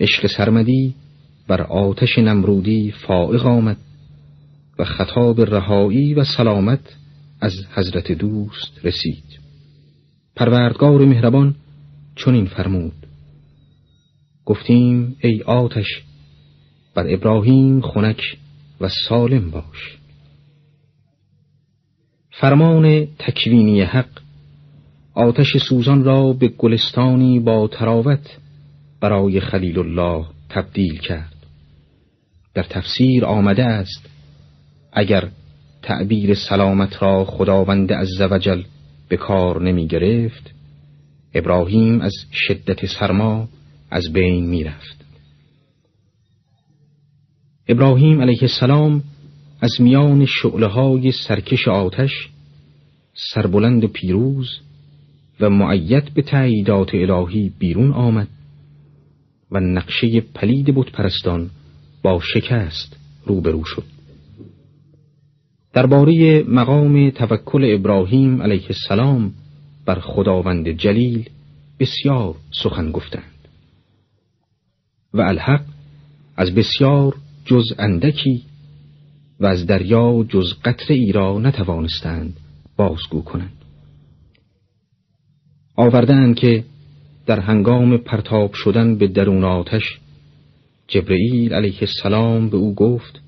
عشق 0.00 0.26
سرمدی 0.26 0.94
بر 1.48 1.62
آتش 1.62 2.18
نمرودی 2.18 2.90
فائق 3.06 3.46
آمد 3.46 3.76
و 4.78 4.84
خطاب 4.84 5.40
رهایی 5.40 6.14
و 6.14 6.24
سلامت 6.24 6.96
از 7.40 7.52
حضرت 7.74 8.12
دوست 8.12 8.84
رسید. 8.84 9.24
پروردگار 10.36 11.04
مهربان 11.04 11.54
چنین 12.16 12.46
فرمود. 12.46 13.06
گفتیم 14.44 15.16
ای 15.20 15.42
آتش 15.42 16.02
بر 16.94 17.14
ابراهیم 17.14 17.80
خنک 17.80 18.36
و 18.80 18.88
سالم 19.08 19.50
باش. 19.50 19.97
فرمان 22.40 23.06
تکوینی 23.18 23.82
حق 23.82 24.08
آتش 25.14 25.56
سوزان 25.68 26.04
را 26.04 26.32
به 26.32 26.48
گلستانی 26.48 27.40
با 27.40 27.68
تراوت 27.68 28.38
برای 29.00 29.40
خلیل 29.40 29.78
الله 29.78 30.26
تبدیل 30.48 30.98
کرد 30.98 31.34
در 32.54 32.62
تفسیر 32.62 33.24
آمده 33.24 33.64
است 33.64 34.10
اگر 34.92 35.28
تعبیر 35.82 36.34
سلامت 36.34 37.02
را 37.02 37.24
خداوند 37.24 37.92
عزوجل 37.92 38.62
به 39.08 39.16
کار 39.16 39.62
نمی 39.62 39.86
گرفت 39.86 40.50
ابراهیم 41.34 42.00
از 42.00 42.14
شدت 42.32 42.86
سرما 42.86 43.48
از 43.90 44.12
بین 44.12 44.46
می 44.46 44.64
رفت. 44.64 45.04
ابراهیم 47.68 48.20
علیه 48.20 48.42
السلام 48.42 49.02
از 49.60 49.70
میان 49.80 50.26
شعله 50.26 50.66
های 50.66 51.12
سرکش 51.12 51.68
آتش 51.68 52.28
سربلند 53.14 53.84
پیروز 53.84 54.60
و 55.40 55.50
معید 55.50 56.14
به 56.14 56.22
تعییدات 56.22 56.94
الهی 56.94 57.52
بیرون 57.58 57.92
آمد 57.92 58.28
و 59.50 59.60
نقشه 59.60 60.20
پلید 60.20 60.74
بود 60.74 60.92
پرستان 60.92 61.50
با 62.02 62.20
شکست 62.34 62.96
روبرو 63.26 63.64
شد. 63.64 63.84
درباره 65.72 66.42
مقام 66.42 67.10
توکل 67.10 67.74
ابراهیم 67.74 68.42
علیه 68.42 68.66
السلام 68.66 69.34
بر 69.86 70.00
خداوند 70.00 70.68
جلیل 70.68 71.28
بسیار 71.80 72.34
سخن 72.62 72.90
گفتند 72.90 73.48
و 75.14 75.20
الحق 75.20 75.64
از 76.36 76.54
بسیار 76.54 77.16
جز 77.44 77.64
اندکی 77.78 78.47
و 79.40 79.46
از 79.46 79.66
دریا 79.66 80.24
جز 80.28 80.54
قطره 80.64 80.96
ای 80.96 81.12
نتوانستند 81.38 82.36
بازگو 82.76 83.22
کنند. 83.22 83.52
آوردند 85.76 86.36
که 86.36 86.64
در 87.26 87.40
هنگام 87.40 87.96
پرتاب 87.96 88.52
شدن 88.52 88.98
به 88.98 89.08
درون 89.08 89.44
آتش 89.44 89.98
جبرئیل 90.88 91.52
علیه 91.52 91.78
السلام 91.80 92.48
به 92.48 92.56
او 92.56 92.74
گفت 92.74 93.20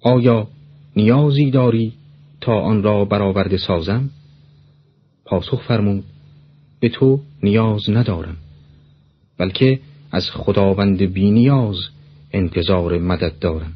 آیا 0.00 0.48
نیازی 0.96 1.50
داری 1.50 1.92
تا 2.40 2.60
آن 2.60 2.82
را 2.82 3.04
برآورده 3.04 3.56
سازم؟ 3.56 4.10
پاسخ 5.24 5.62
فرمود 5.62 6.04
به 6.80 6.88
تو 6.88 7.20
نیاز 7.42 7.90
ندارم 7.90 8.36
بلکه 9.38 9.80
از 10.12 10.30
خداوند 10.30 11.02
بی 11.02 11.30
نیاز 11.30 11.76
انتظار 12.32 12.98
مدد 12.98 13.38
دارم. 13.38 13.72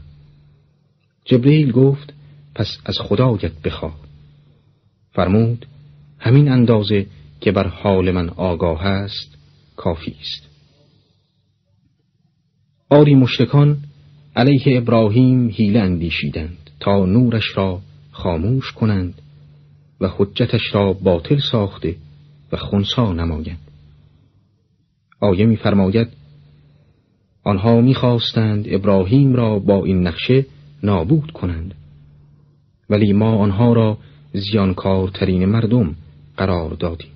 جبریل 1.24 1.72
گفت 1.72 2.12
پس 2.54 2.78
از 2.84 2.94
خدایت 3.00 3.52
بخواه. 3.64 3.96
فرمود 5.12 5.66
همین 6.18 6.48
اندازه 6.48 7.06
که 7.40 7.52
بر 7.52 7.66
حال 7.66 8.10
من 8.10 8.28
آگاه 8.28 8.86
است 8.86 9.36
کافی 9.76 10.16
است. 10.20 10.48
آری 12.90 13.14
مشتکان 13.14 13.78
علیه 14.36 14.78
ابراهیم 14.78 15.48
حیله 15.48 15.80
اندیشیدند 15.80 16.70
تا 16.80 17.06
نورش 17.06 17.56
را 17.56 17.80
خاموش 18.10 18.72
کنند 18.72 19.22
و 20.00 20.08
حجتش 20.16 20.74
را 20.74 20.92
باطل 20.92 21.38
ساخته 21.52 21.96
و 22.52 22.56
خونسا 22.56 23.12
نمایند. 23.12 23.58
آیه 25.20 25.46
می‌فرماید 25.46 26.08
آنها 27.44 27.80
می‌خواستند 27.80 28.64
ابراهیم 28.68 29.34
را 29.34 29.58
با 29.58 29.84
این 29.84 30.06
نقشه 30.06 30.46
نابود 30.84 31.30
کنند. 31.30 31.74
ولی 32.90 33.12
ما 33.12 33.36
آنها 33.36 33.72
را 33.72 33.98
زیانکارترین 34.32 35.44
مردم 35.44 35.94
قرار 36.36 36.70
دادیم. 36.70 37.10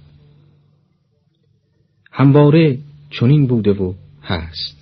همواره 2.13 2.79
چنین 3.11 3.47
بوده 3.47 3.73
و 3.73 3.93
هست. 4.23 4.77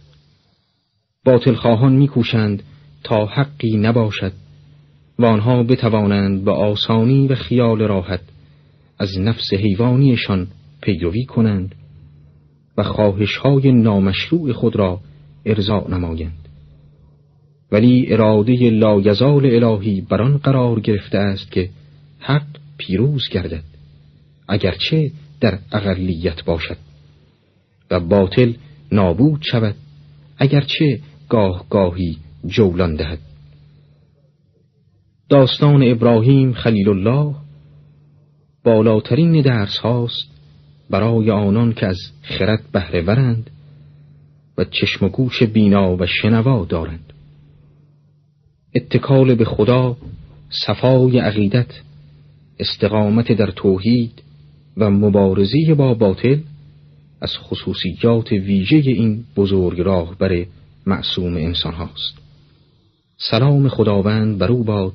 باطل 1.25 1.55
خواهان 1.55 1.93
میکوشند 1.93 2.63
تا 3.05 3.27
حقی 3.27 3.77
نباشد 3.77 4.33
و 5.19 5.27
آنها 5.27 5.63
بتوانند 5.63 6.45
به 6.45 6.53
آسانی 6.53 7.29
و 7.29 7.35
خیال 7.35 7.83
راحت 7.83 8.21
از 8.99 9.19
نفس 9.19 9.53
حیوانیشان 9.53 10.47
پیروی 10.81 11.25
کنند 11.25 11.75
و 12.79 12.83
خواهشهای 12.83 13.73
نامشروع 13.73 14.53
خود 14.53 14.77
را 14.77 15.01
ارضا 15.47 15.87
نمایند. 15.89 16.46
ولی 17.73 18.13
اراده 18.13 18.71
لایزال 18.71 19.47
الهی 19.47 20.01
بر 20.01 20.23
آن 20.23 20.39
قرار 20.39 20.81
گرفته 20.81 21.19
است 21.19 21.51
که 21.51 21.71
حق 22.21 22.47
پیروز 22.79 23.29
گردد 23.29 23.65
اگرچه 24.49 25.11
در 25.41 25.59
اقلیت 25.73 26.45
باشد. 26.45 26.77
و 27.91 28.01
باطل 28.01 28.53
نابود 28.93 29.43
شود 29.43 29.75
اگرچه 30.39 31.01
گاه 31.29 31.67
گاهی 31.71 32.17
جولان 32.47 32.97
دهد. 32.97 33.19
داستان 35.29 35.83
ابراهیم 35.91 36.53
خلیل 36.53 36.89
الله 36.89 37.35
بالاترین 38.65 39.43
درس 39.43 39.79
هاست 39.79 40.31
برای 40.91 41.31
آنان 41.31 41.73
که 41.73 41.87
از 41.87 41.99
خرد 42.23 42.63
بهره 42.73 43.03
ورند 43.03 43.51
و 44.59 44.65
چشم 44.65 45.07
و 45.07 45.09
گوش 45.09 45.43
بینا 45.43 45.97
و 45.97 46.07
شنوا 46.07 46.65
دارند. 46.65 47.06
اتکال 48.77 49.35
به 49.35 49.45
خدا 49.45 49.97
صفای 50.67 51.19
عقیدت 51.19 51.71
استقامت 52.59 53.33
در 53.33 53.51
توحید 53.51 54.23
و 54.77 54.91
مبارزی 54.91 55.75
با 55.75 55.95
باطل 55.95 56.39
از 57.21 57.37
خصوصیات 57.39 58.33
ویژه 58.33 58.77
این 58.77 59.25
بزرگ 59.37 59.81
راهبر 59.81 60.47
معصوم 60.87 61.37
انسان 61.37 61.75
هاست 61.75 62.19
سلام 63.19 63.69
خداوند 63.69 64.39
بر 64.39 64.53
او 64.53 64.65
باد 64.65 64.93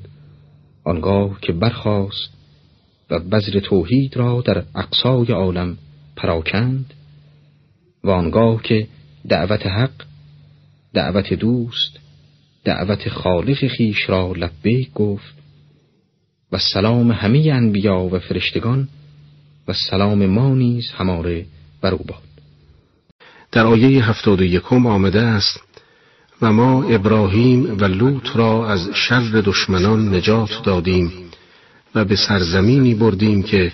آنگاه 0.84 1.40
که 1.40 1.52
برخاست 1.52 2.30
و 3.10 3.18
بذر 3.18 3.60
توحید 3.60 4.16
را 4.16 4.40
در 4.40 4.64
اقصای 4.74 5.32
عالم 5.32 5.78
پراکند 6.16 6.94
و 8.04 8.10
آنگاه 8.10 8.62
که 8.62 8.88
دعوت 9.28 9.66
حق 9.66 10.02
دعوت 10.94 11.34
دوست 11.34 12.01
دعوت 12.64 13.08
خالق 13.08 13.66
خیش 13.66 14.10
را 14.10 14.32
لبیک 14.32 14.92
گفت 14.92 15.34
و 16.52 16.58
سلام 16.58 17.12
همه 17.12 17.50
انبیا 17.52 17.98
و 17.98 18.18
فرشتگان 18.18 18.88
و 19.68 19.72
سلام 19.90 20.26
ما 20.26 20.54
نیز 20.54 20.90
هماره 20.90 21.46
بر 21.80 21.94
او 21.94 22.04
باد. 22.06 22.22
در 23.52 23.66
آیه 23.66 24.08
هفتاد 24.08 24.40
و 24.40 24.44
یکم 24.44 24.86
آمده 24.86 25.20
است 25.20 25.60
و 26.42 26.52
ما 26.52 26.84
ابراهیم 26.84 27.78
و 27.78 27.84
لوط 27.84 28.36
را 28.36 28.68
از 28.68 28.90
شر 28.94 29.42
دشمنان 29.44 30.14
نجات 30.14 30.62
دادیم 30.64 31.12
و 31.94 32.04
به 32.04 32.16
سرزمینی 32.16 32.94
بردیم 32.94 33.42
که 33.42 33.72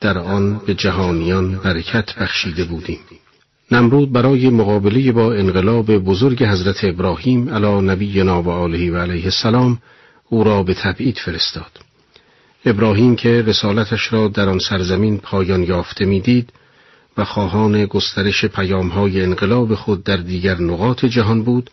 در 0.00 0.18
آن 0.18 0.60
به 0.66 0.74
جهانیان 0.74 1.58
برکت 1.58 2.14
بخشیده 2.18 2.64
بودیم. 2.64 2.98
نمرود 3.70 4.12
برای 4.12 4.50
مقابله 4.50 5.12
با 5.12 5.32
انقلاب 5.32 5.98
بزرگ 5.98 6.44
حضرت 6.44 6.84
ابراهیم 6.84 7.48
علی 7.48 7.86
نبینا 7.86 8.42
و 8.42 8.48
آله 8.48 8.90
و 8.90 8.96
علیه 8.96 9.24
السلام 9.24 9.78
او 10.28 10.44
را 10.44 10.62
به 10.62 10.74
تبعید 10.74 11.18
فرستاد 11.18 11.70
ابراهیم 12.64 13.16
که 13.16 13.42
رسالتش 13.42 14.12
را 14.12 14.28
در 14.28 14.48
آن 14.48 14.58
سرزمین 14.58 15.18
پایان 15.18 15.62
یافته 15.62 16.04
می‌دید 16.04 16.52
و 17.16 17.24
خواهان 17.24 17.86
گسترش 17.86 18.44
پیامهای 18.44 19.22
انقلاب 19.22 19.74
خود 19.74 20.04
در 20.04 20.16
دیگر 20.16 20.60
نقاط 20.60 21.04
جهان 21.04 21.42
بود 21.42 21.70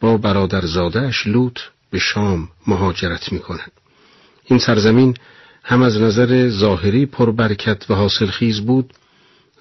با 0.00 0.16
برادرزادهش 0.16 1.26
لوط 1.26 1.58
به 1.90 1.98
شام 1.98 2.48
مهاجرت 2.66 3.32
می 3.32 3.38
کند. 3.38 3.72
این 4.44 4.58
سرزمین 4.58 5.14
هم 5.64 5.82
از 5.82 6.00
نظر 6.00 6.48
ظاهری 6.48 7.06
پربرکت 7.06 7.90
و 7.90 7.94
حاصلخیز 7.94 8.60
بود 8.60 8.92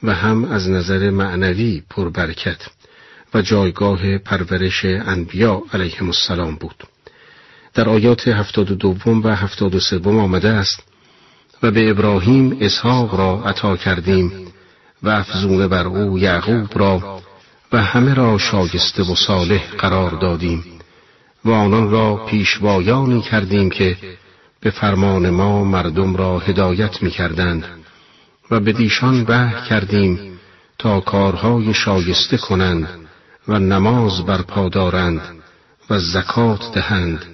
و 0.03 0.13
هم 0.13 0.45
از 0.45 0.69
نظر 0.69 1.09
معنوی 1.09 1.83
پربرکت 1.89 2.67
و 3.33 3.41
جایگاه 3.41 4.17
پرورش 4.17 4.85
انبیا 4.85 5.63
علیهم 5.73 6.05
السلام 6.05 6.55
بود. 6.55 6.83
در 7.73 7.89
آیات 7.89 8.27
هفتاد 8.27 8.71
و 8.71 8.75
دوم 8.75 9.23
و 9.23 9.27
هفتاد 9.27 9.75
و 9.75 9.79
سوم 9.79 10.19
آمده 10.19 10.49
است 10.49 10.83
و 11.63 11.71
به 11.71 11.89
ابراهیم 11.89 12.57
اسحاق 12.61 13.15
را 13.15 13.43
عطا 13.45 13.77
کردیم 13.77 14.31
و 15.03 15.09
افزون 15.09 15.67
بر 15.67 15.87
او 15.87 16.19
یعقوب 16.19 16.79
را 16.79 17.21
و 17.71 17.83
همه 17.83 18.13
را 18.13 18.37
شایسته 18.37 19.03
و 19.03 19.15
صالح 19.15 19.67
قرار 19.77 20.11
دادیم 20.11 20.63
و 21.45 21.51
آنان 21.51 21.91
را 21.91 22.15
پیشوایانی 22.15 23.21
کردیم 23.21 23.69
که 23.69 23.97
به 24.61 24.71
فرمان 24.71 25.29
ما 25.29 25.63
مردم 25.63 26.15
را 26.15 26.39
هدایت 26.39 27.03
می 27.03 27.11
کردند 27.11 27.84
و 28.51 28.59
به 28.59 28.73
دیشان 28.73 29.25
وحی 29.27 29.69
کردیم 29.69 30.39
تا 30.77 30.99
کارهای 30.99 31.73
شایسته 31.73 32.37
کنند 32.37 32.87
و 33.47 33.59
نماز 33.59 34.25
برپا 34.25 34.69
دارند 34.69 35.21
و 35.89 35.99
زکات 35.99 36.73
دهند 36.73 37.25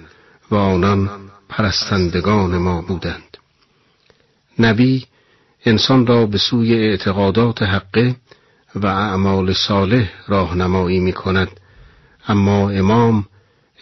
و 0.50 0.54
آنان 0.54 1.10
پرستندگان 1.48 2.58
ما 2.58 2.82
بودند. 2.82 3.36
نبی 4.58 5.06
انسان 5.66 6.06
را 6.06 6.26
به 6.26 6.38
سوی 6.38 6.74
اعتقادات 6.74 7.62
حقه 7.62 8.16
و 8.74 8.86
اعمال 8.86 9.52
صالح 9.52 10.10
راهنمایی 10.28 11.00
می 11.00 11.12
کند 11.12 11.48
اما 12.28 12.70
امام 12.70 13.26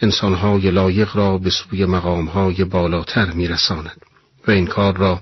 انسانهای 0.01 0.71
لایق 0.71 1.15
را 1.15 1.37
به 1.37 1.49
سوی 1.49 1.85
مقامهای 1.85 2.63
بالاتر 2.63 3.31
می 3.31 3.47
رساند 3.47 4.01
و 4.47 4.51
این 4.51 4.67
کار 4.67 4.97
را 4.97 5.19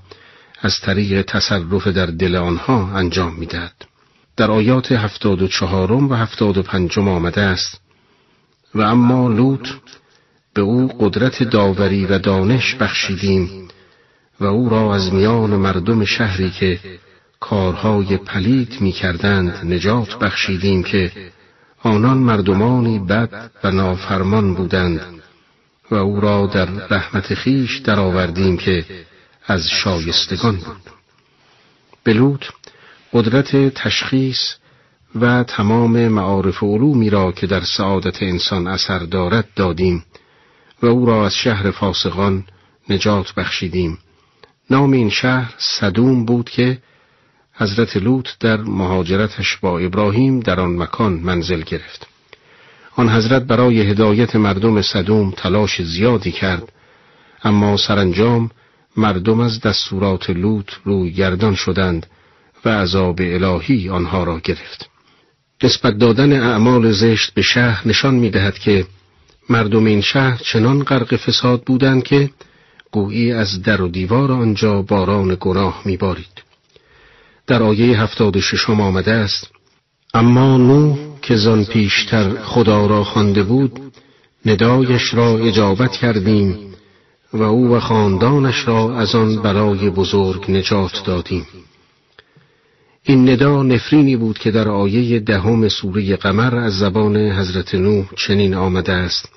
از 0.61 0.79
طریق 0.79 1.21
تصرف 1.21 1.87
در 1.87 2.05
دل 2.05 2.35
آنها 2.35 2.91
انجام 2.95 3.35
می 3.35 3.45
دهد. 3.45 3.85
در 4.37 4.51
آیات 4.51 4.91
هفتاد 4.91 5.41
و 5.41 5.47
چهارم 5.47 6.09
و 6.09 6.13
هفتاد 6.13 6.57
و 6.57 6.63
پنجم 6.63 7.07
آمده 7.07 7.41
است 7.41 7.81
و 8.75 8.81
اما 8.81 9.27
لوط 9.27 9.69
به 10.53 10.61
او 10.61 10.87
قدرت 10.99 11.43
داوری 11.43 12.05
و 12.05 12.19
دانش 12.19 12.75
بخشیدیم 12.75 13.67
و 14.39 14.45
او 14.45 14.69
را 14.69 14.95
از 14.95 15.13
میان 15.13 15.49
مردم 15.49 16.05
شهری 16.05 16.49
که 16.49 16.79
کارهای 17.39 18.17
پلید 18.17 18.81
می 18.81 18.91
کردند 18.91 19.73
نجات 19.73 20.19
بخشیدیم 20.19 20.83
که 20.83 21.11
آنان 21.83 22.17
مردمانی 22.17 22.99
بد 22.99 23.51
و 23.63 23.71
نافرمان 23.71 24.53
بودند 24.53 25.01
و 25.91 25.95
او 25.95 26.19
را 26.19 26.45
در 26.45 26.65
رحمت 26.65 27.33
خیش 27.33 27.77
درآوردیم 27.77 28.57
که 28.57 28.85
از 29.49 29.67
شایستگان 29.69 30.55
بود. 30.55 30.91
بلوط 32.03 32.45
قدرت 33.13 33.73
تشخیص 33.73 34.55
و 35.15 35.43
تمام 35.43 36.07
معارف 36.07 36.63
علومی 36.63 37.09
را 37.09 37.31
که 37.31 37.47
در 37.47 37.61
سعادت 37.61 38.23
انسان 38.23 38.67
اثر 38.67 38.99
دارد 38.99 39.47
دادیم 39.55 40.05
و 40.81 40.85
او 40.85 41.05
را 41.05 41.25
از 41.25 41.35
شهر 41.35 41.71
فاسقان 41.71 42.43
نجات 42.89 43.33
بخشیدیم. 43.33 43.97
نام 44.69 44.91
این 44.91 45.09
شهر 45.09 45.53
صدوم 45.57 46.25
بود 46.25 46.49
که 46.49 46.77
حضرت 47.53 47.97
لوط 47.97 48.27
در 48.39 48.57
مهاجرتش 48.57 49.57
با 49.57 49.79
ابراهیم 49.79 50.39
در 50.39 50.59
آن 50.59 50.75
مکان 50.75 51.13
منزل 51.13 51.61
گرفت. 51.61 52.07
آن 52.95 53.09
حضرت 53.09 53.43
برای 53.43 53.81
هدایت 53.81 54.35
مردم 54.35 54.81
صدوم 54.81 55.31
تلاش 55.31 55.81
زیادی 55.81 56.31
کرد 56.31 56.71
اما 57.43 57.77
سرانجام 57.77 58.49
مردم 58.97 59.39
از 59.39 59.61
دستورات 59.61 60.29
لوط 60.29 60.71
روی 60.85 61.11
گردان 61.11 61.55
شدند 61.55 62.05
و 62.65 62.69
عذاب 62.69 63.19
الهی 63.21 63.89
آنها 63.89 64.23
را 64.23 64.39
گرفت. 64.39 64.89
نسبت 65.63 65.97
دادن 65.97 66.41
اعمال 66.41 66.91
زشت 66.91 67.33
به 67.33 67.41
شهر 67.41 67.87
نشان 67.87 68.15
می 68.15 68.29
دهد 68.29 68.59
که 68.59 68.85
مردم 69.49 69.85
این 69.85 70.01
شهر 70.01 70.37
چنان 70.37 70.83
غرق 70.83 71.15
فساد 71.15 71.63
بودند 71.63 72.03
که 72.03 72.29
گویی 72.91 73.31
از 73.31 73.61
در 73.61 73.81
و 73.81 73.87
دیوار 73.87 74.31
آنجا 74.31 74.81
باران 74.81 75.37
گناه 75.39 75.81
میبارید. 75.85 76.43
در 77.47 77.63
آیه 77.63 78.01
هفتاد 78.01 78.39
ششم 78.39 78.81
آمده 78.81 79.11
است 79.11 79.51
اما 80.13 80.57
نو 80.57 80.95
که 81.21 81.35
زان 81.35 81.65
پیشتر 81.65 82.41
خدا 82.43 82.85
را 82.85 83.03
خوانده 83.03 83.43
بود 83.43 83.79
ندایش 84.45 85.13
را 85.13 85.37
اجابت 85.37 85.91
کردیم 85.91 86.68
و 87.33 87.43
او 87.43 87.75
و 87.75 87.79
خاندانش 87.79 88.67
را 88.67 88.97
از 88.97 89.15
آن 89.15 89.35
برای 89.35 89.89
بزرگ 89.89 90.51
نجات 90.51 91.03
دادیم. 91.05 91.45
این 93.03 93.29
ندا 93.29 93.63
نفرینی 93.63 94.15
بود 94.15 94.37
که 94.37 94.51
در 94.51 94.69
آیه 94.69 95.19
دهم 95.19 95.67
سوره 95.67 96.15
قمر 96.15 96.55
از 96.55 96.77
زبان 96.77 97.17
حضرت 97.17 97.75
نوح 97.75 98.05
چنین 98.15 98.53
آمده 98.53 98.93
است. 98.93 99.29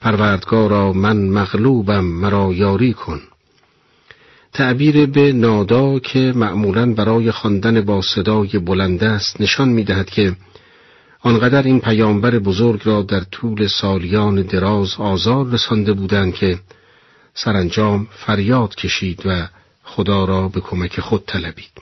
پروردگارا 0.00 0.92
من 0.92 1.16
مغلوبم 1.16 2.04
مرا 2.04 2.52
یاری 2.52 2.92
کن. 2.92 3.20
تعبیر 4.52 5.06
به 5.06 5.32
نادا 5.32 5.98
که 5.98 6.32
معمولا 6.36 6.92
برای 6.92 7.30
خواندن 7.30 7.80
با 7.80 8.02
صدای 8.02 8.58
بلند 8.58 9.04
است 9.04 9.40
نشان 9.40 9.68
می 9.68 9.84
دهد 9.84 10.10
که 10.10 10.36
آنقدر 11.20 11.62
این 11.62 11.80
پیامبر 11.80 12.38
بزرگ 12.38 12.80
را 12.84 13.02
در 13.02 13.20
طول 13.20 13.66
سالیان 13.66 14.42
دراز 14.42 14.94
آزار 14.98 15.46
رسانده 15.46 15.92
بودند 15.92 16.34
که 16.34 16.58
سرانجام 17.34 18.06
فریاد 18.26 18.74
کشید 18.74 19.22
و 19.24 19.48
خدا 19.84 20.24
را 20.24 20.48
به 20.48 20.60
کمک 20.60 21.00
خود 21.00 21.24
طلبید. 21.26 21.72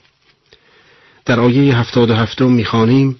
در 1.25 1.39
آیه 1.39 1.77
هفتاد 1.77 2.09
و 2.09 2.15
هفتم 2.15 2.51
می‌خوانیم 2.51 3.19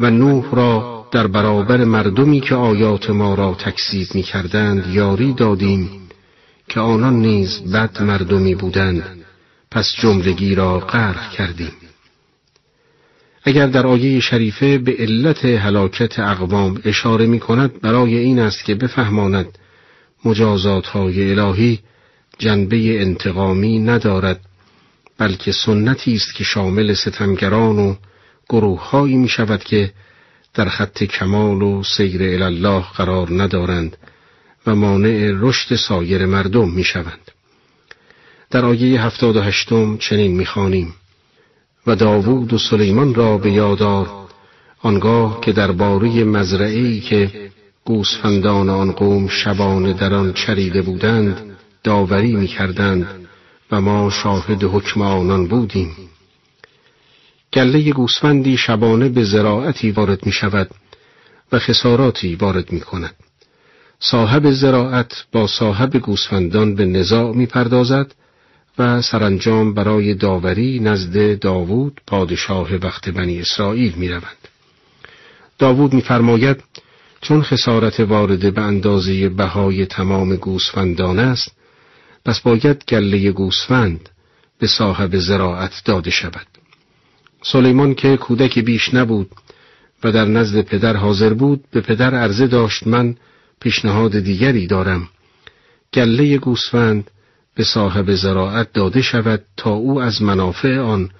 و 0.00 0.10
نوح 0.10 0.54
را 0.54 1.06
در 1.12 1.26
برابر 1.26 1.84
مردمی 1.84 2.40
که 2.40 2.54
آیات 2.54 3.10
ما 3.10 3.34
را 3.34 3.54
تکذیب 3.54 4.08
می‌کردند 4.14 4.86
یاری 4.86 5.32
دادیم 5.32 6.08
که 6.68 6.80
آنان 6.80 7.14
نیز 7.14 7.72
بد 7.72 8.02
مردمی 8.02 8.54
بودند 8.54 9.24
پس 9.70 9.92
جملگی 9.98 10.54
را 10.54 10.78
غرق 10.78 11.30
کردیم 11.30 11.72
اگر 13.44 13.66
در 13.66 13.86
آیه 13.86 14.20
شریفه 14.20 14.78
به 14.78 14.96
علت 14.98 15.44
هلاکت 15.44 16.18
اقوام 16.18 16.80
اشاره 16.84 17.26
می 17.26 17.40
کند 17.40 17.80
برای 17.80 18.18
این 18.18 18.38
است 18.38 18.64
که 18.64 18.74
بفهماند 18.74 19.58
مجازات 20.26 20.86
های 20.86 21.30
الهی 21.30 21.78
جنبه 22.38 23.00
انتقامی 23.00 23.78
ندارد 23.78 24.40
بلکه 25.18 25.52
سنتی 25.52 26.14
است 26.14 26.34
که 26.34 26.44
شامل 26.44 26.94
ستمگران 26.94 27.78
و 27.78 27.94
گروههایی 28.48 29.16
می 29.16 29.28
شود 29.28 29.64
که 29.64 29.92
در 30.54 30.68
خط 30.68 31.04
کمال 31.04 31.62
و 31.62 31.82
سیر 31.82 32.42
الله 32.42 32.84
قرار 32.96 33.42
ندارند 33.42 33.96
و 34.66 34.74
مانع 34.74 35.32
رشد 35.40 35.76
سایر 35.76 36.26
مردم 36.26 36.70
می 36.70 36.84
شوند. 36.84 37.30
در 38.50 38.64
آیه 38.64 39.02
هفتاد 39.02 39.36
و 39.36 39.40
هشتم 39.40 39.96
چنین 39.96 40.36
می‌خوانیم 40.36 40.94
و 41.86 41.96
داوود 41.96 42.52
و 42.52 42.58
سلیمان 42.58 43.14
را 43.14 43.38
به 43.38 43.50
یادار 43.52 44.08
آنگاه 44.82 45.40
که 45.40 45.52
درباره 45.52 46.24
مزرعی 46.24 47.00
که 47.00 47.50
گوسفندان 47.86 48.68
آن 48.68 48.92
قوم 48.92 49.28
شبانه 49.28 49.92
در 49.92 50.14
آن 50.14 50.32
چریده 50.32 50.82
بودند 50.82 51.56
داوری 51.84 52.36
می‌کردند 52.36 53.06
و 53.70 53.80
ما 53.80 54.10
شاهد 54.10 54.64
حکم 54.64 55.02
آنان 55.02 55.46
بودیم 55.46 55.96
گله 57.52 57.92
گوسفندی 57.92 58.56
شبانه 58.56 59.08
به 59.08 59.24
زراعتی 59.24 59.90
وارد 59.90 60.26
می 60.26 60.32
شود 60.32 60.70
و 61.52 61.58
خساراتی 61.58 62.34
وارد 62.34 62.72
می 62.72 62.80
کند. 62.80 63.14
صاحب 64.00 64.50
زراعت 64.50 65.24
با 65.32 65.46
صاحب 65.46 65.96
گوسفندان 65.96 66.74
به 66.74 66.84
نزاع 66.84 67.34
می 67.34 67.46
پردازد 67.46 68.14
و 68.78 69.02
سرانجام 69.02 69.74
برای 69.74 70.14
داوری 70.14 70.80
نزد 70.80 71.38
داوود 71.38 72.00
پادشاه 72.06 72.74
وقت 72.74 73.08
بنی 73.08 73.40
اسرائیل 73.40 73.92
می 73.96 74.08
روند. 74.08 74.48
داوود 75.58 75.92
میفرماید 75.94 76.62
چون 77.20 77.42
خسارت 77.42 78.00
وارد 78.00 78.54
به 78.54 78.62
اندازه 78.62 79.28
بهای 79.28 79.86
تمام 79.86 80.36
گوسفندان 80.36 81.18
است 81.18 81.52
پس 82.24 82.40
باید 82.40 82.84
گله 82.88 83.32
گوسفند 83.32 84.08
به 84.58 84.66
صاحب 84.66 85.18
زراعت 85.18 85.82
داده 85.84 86.10
شود. 86.10 86.46
سلیمان 87.42 87.94
که 87.94 88.16
کودک 88.16 88.58
بیش 88.58 88.94
نبود 88.94 89.30
و 90.04 90.12
در 90.12 90.24
نزد 90.24 90.60
پدر 90.60 90.96
حاضر 90.96 91.32
بود 91.34 91.64
به 91.70 91.80
پدر 91.80 92.14
عرضه 92.14 92.46
داشت 92.46 92.86
من 92.86 93.16
پیشنهاد 93.60 94.18
دیگری 94.18 94.66
دارم. 94.66 95.08
گله 95.94 96.38
گوسفند 96.38 97.10
به 97.54 97.64
صاحب 97.64 98.14
زراعت 98.14 98.72
داده 98.72 99.02
شود 99.02 99.44
تا 99.56 99.70
او 99.70 100.02
از 100.02 100.22
منافع 100.22 100.78
آن 100.78 101.10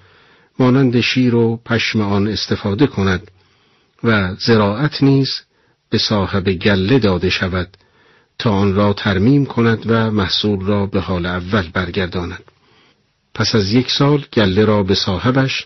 مانند 0.59 1.01
شیر 1.01 1.35
و 1.35 1.59
پشم 1.65 2.01
آن 2.01 2.27
استفاده 2.27 2.87
کند 2.87 3.31
و 4.03 4.35
زراعت 4.35 5.03
نیز 5.03 5.29
به 5.89 5.97
صاحب 5.97 6.49
گله 6.49 6.99
داده 6.99 7.29
شود 7.29 7.77
تا 8.39 8.51
آن 8.51 8.75
را 8.75 8.93
ترمیم 8.93 9.45
کند 9.45 9.83
و 9.85 10.11
محصول 10.11 10.65
را 10.65 10.85
به 10.85 10.99
حال 10.99 11.25
اول 11.25 11.69
برگرداند. 11.73 12.43
پس 13.33 13.55
از 13.55 13.73
یک 13.73 13.91
سال 13.91 14.25
گله 14.33 14.65
را 14.65 14.83
به 14.83 14.95
صاحبش 14.95 15.65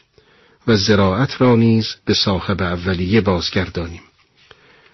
و 0.68 0.76
زراعت 0.76 1.42
را 1.42 1.56
نیز 1.56 1.96
به 2.06 2.14
صاحب 2.14 2.62
اولیه 2.62 3.22
بازگردانیم. 3.22 4.02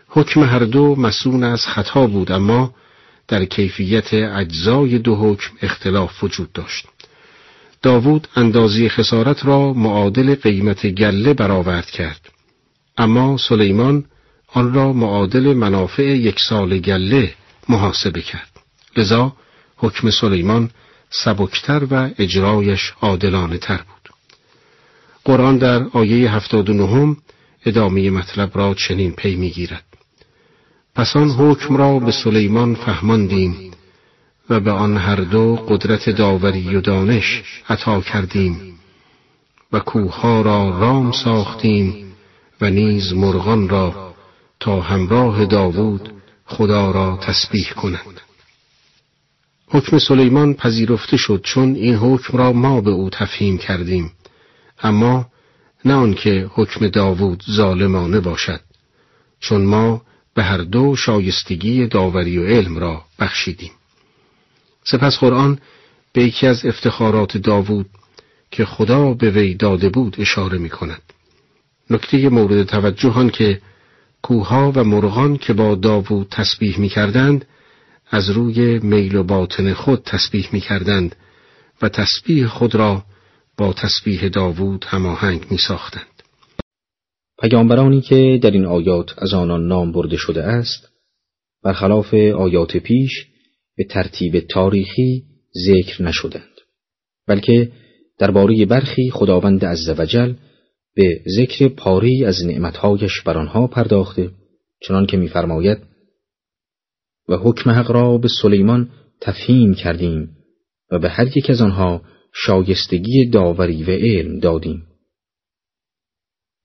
حکم 0.07 0.43
هر 0.43 0.59
دو 0.59 0.95
مسون 0.95 1.43
از 1.43 1.65
خطا 1.65 2.07
بود 2.07 2.32
اما 2.32 2.73
در 3.28 3.45
کیفیت 3.45 4.13
اجزای 4.13 4.99
دو 4.99 5.15
حکم 5.15 5.51
اختلاف 5.61 6.23
وجود 6.23 6.51
داشت. 6.53 6.88
داوود 7.82 8.28
اندازی 8.36 8.89
خسارت 8.89 9.45
را 9.45 9.73
معادل 9.73 10.36
قیمت 10.36 10.88
گله 10.88 11.34
برآورد 11.34 11.86
کرد. 11.86 12.30
اما 12.97 13.38
سلیمان 13.38 14.05
آن 14.58 14.74
را 14.74 14.93
معادل 14.93 15.53
منافع 15.53 16.03
یک 16.03 16.39
سال 16.39 16.78
گله 16.80 17.34
محاسبه 17.70 18.22
کرد. 18.22 18.49
لذا 18.97 19.34
حکم 19.78 20.10
سلیمان 20.10 20.70
سبکتر 21.10 21.88
و 21.91 22.10
اجرایش 22.20 22.93
عادلانه 23.01 23.58
تر 23.58 23.78
بود. 23.78 24.14
قرآن 25.26 25.58
در 25.58 25.84
آیه 25.93 26.32
هفتاد 26.32 26.70
و 26.70 26.74
نهم 26.74 27.18
ادامه 27.66 28.10
مطلب 28.10 28.58
را 28.58 28.74
چنین 28.74 29.12
پی 29.12 29.36
می‌گیرد. 29.36 29.84
پس 30.95 31.16
آن 31.16 31.30
حکم 31.30 31.78
را 31.78 31.99
به 31.99 32.12
سلیمان 32.12 32.76
فهماندیم 32.76 33.72
و 34.49 34.60
به 34.60 34.72
آن 34.72 34.97
هر 34.97 35.16
دو 35.16 35.55
قدرت 35.55 36.10
داوری 36.10 36.76
و 36.76 36.82
دانش 36.82 37.43
عطا 37.70 38.01
کردیم 38.01 38.80
و 39.74 39.80
کوهها 39.80 40.41
را 40.41 40.80
رام 40.80 41.12
ساختیم 41.12 42.14
و 42.62 42.70
نیز 42.70 43.14
مرغان 43.14 43.70
را 43.70 44.07
تا 44.60 44.82
همراه 44.82 45.45
داوود 45.45 46.10
خدا 46.45 46.91
را 46.91 47.18
تسبیح 47.22 47.70
کنند 47.70 48.22
حکم 49.70 49.99
سلیمان 49.99 50.53
پذیرفته 50.53 51.18
شد 51.18 51.41
چون 51.43 51.76
این 51.76 51.95
حکم 51.95 52.38
را 52.38 52.53
ما 52.53 52.82
به 52.82 52.91
او 52.91 53.10
تفهیم 53.10 53.58
کردیم. 53.58 54.12
اما 54.84 55.26
نه 55.86 55.93
آنکه 55.93 56.49
حکم 56.53 56.88
داوود 56.88 57.43
ظالمانه 57.51 58.20
باشد 58.20 58.62
چون 59.39 59.66
ما 59.66 60.01
به 60.34 60.43
هر 60.43 60.58
دو 60.58 60.96
شایستگی 60.96 61.88
داوری 61.88 62.38
و 62.38 62.46
علم 62.46 62.78
را 62.78 63.04
بخشیدیم. 63.20 63.71
سپس 64.84 65.17
قرآن 65.17 65.59
به 66.13 66.24
یکی 66.24 66.47
از 66.47 66.66
افتخارات 66.66 67.38
داوود 67.38 67.89
که 68.51 68.66
خدا 68.66 69.13
به 69.13 69.32
وی 69.32 69.54
داده 69.54 69.89
بود 69.89 70.16
اشاره 70.20 70.58
می 70.58 70.70
کند. 70.70 71.01
نکته 71.89 72.29
مورد 72.29 72.63
توجه 72.63 73.13
آن 73.13 73.29
که 73.29 73.62
کوها 74.28 74.71
و 74.75 74.83
مرغان 74.83 75.37
که 75.37 75.54
با 75.54 75.75
داوود 75.75 76.28
تسبیح 76.32 76.79
می 76.79 76.89
کردند 76.89 77.45
از 78.09 78.29
روی 78.29 78.79
میل 78.79 79.16
و 79.16 79.24
باطن 79.24 79.74
خود 79.74 80.04
تسبیح 80.04 80.49
می 80.54 80.59
کردند 80.59 81.16
و 81.82 81.89
تسبیح 81.89 82.47
خود 82.47 82.75
را 82.75 83.04
با 83.58 83.74
تسبیح 83.74 84.28
داوود 84.28 84.86
هماهنگ 84.87 85.45
می 85.51 85.58
ساختند. 85.58 86.24
پیامبرانی 87.41 88.01
که 88.01 88.39
در 88.41 88.51
این 88.51 88.66
آیات 88.66 89.13
از 89.17 89.33
آنان 89.33 89.67
نام 89.67 89.91
برده 89.91 90.17
شده 90.17 90.43
است 90.43 90.87
برخلاف 91.63 92.13
آیات 92.13 92.78
پیش 92.78 93.28
به 93.78 93.83
ترتیب 93.83 94.39
تاریخی 94.39 95.24
ذکر 95.66 96.04
نشدند 96.04 96.55
بلکه 97.28 97.71
درباره 98.20 98.66
برخی 98.66 99.12
خداوند 99.12 99.66
عزوجل 99.66 100.33
به 100.97 101.21
ذکر 101.37 101.67
پاری 101.67 102.25
از 102.25 102.45
نعمتهایش 102.45 103.21
بر 103.25 103.37
آنها 103.37 103.67
پرداخته 103.67 104.32
چنان 104.82 105.05
که 105.05 105.17
می‌فرماید 105.17 105.78
و 107.29 107.37
حکم 107.37 107.69
حق 107.69 107.91
را 107.91 108.17
به 108.17 108.28
سلیمان 108.41 108.89
تفهیم 109.21 109.74
کردیم 109.74 110.37
و 110.91 110.99
به 110.99 111.09
هر 111.09 111.37
یک 111.37 111.49
از 111.49 111.61
آنها 111.61 112.01
شایستگی 112.33 113.29
داوری 113.29 113.83
و 113.83 113.89
علم 113.89 114.39
دادیم 114.39 114.87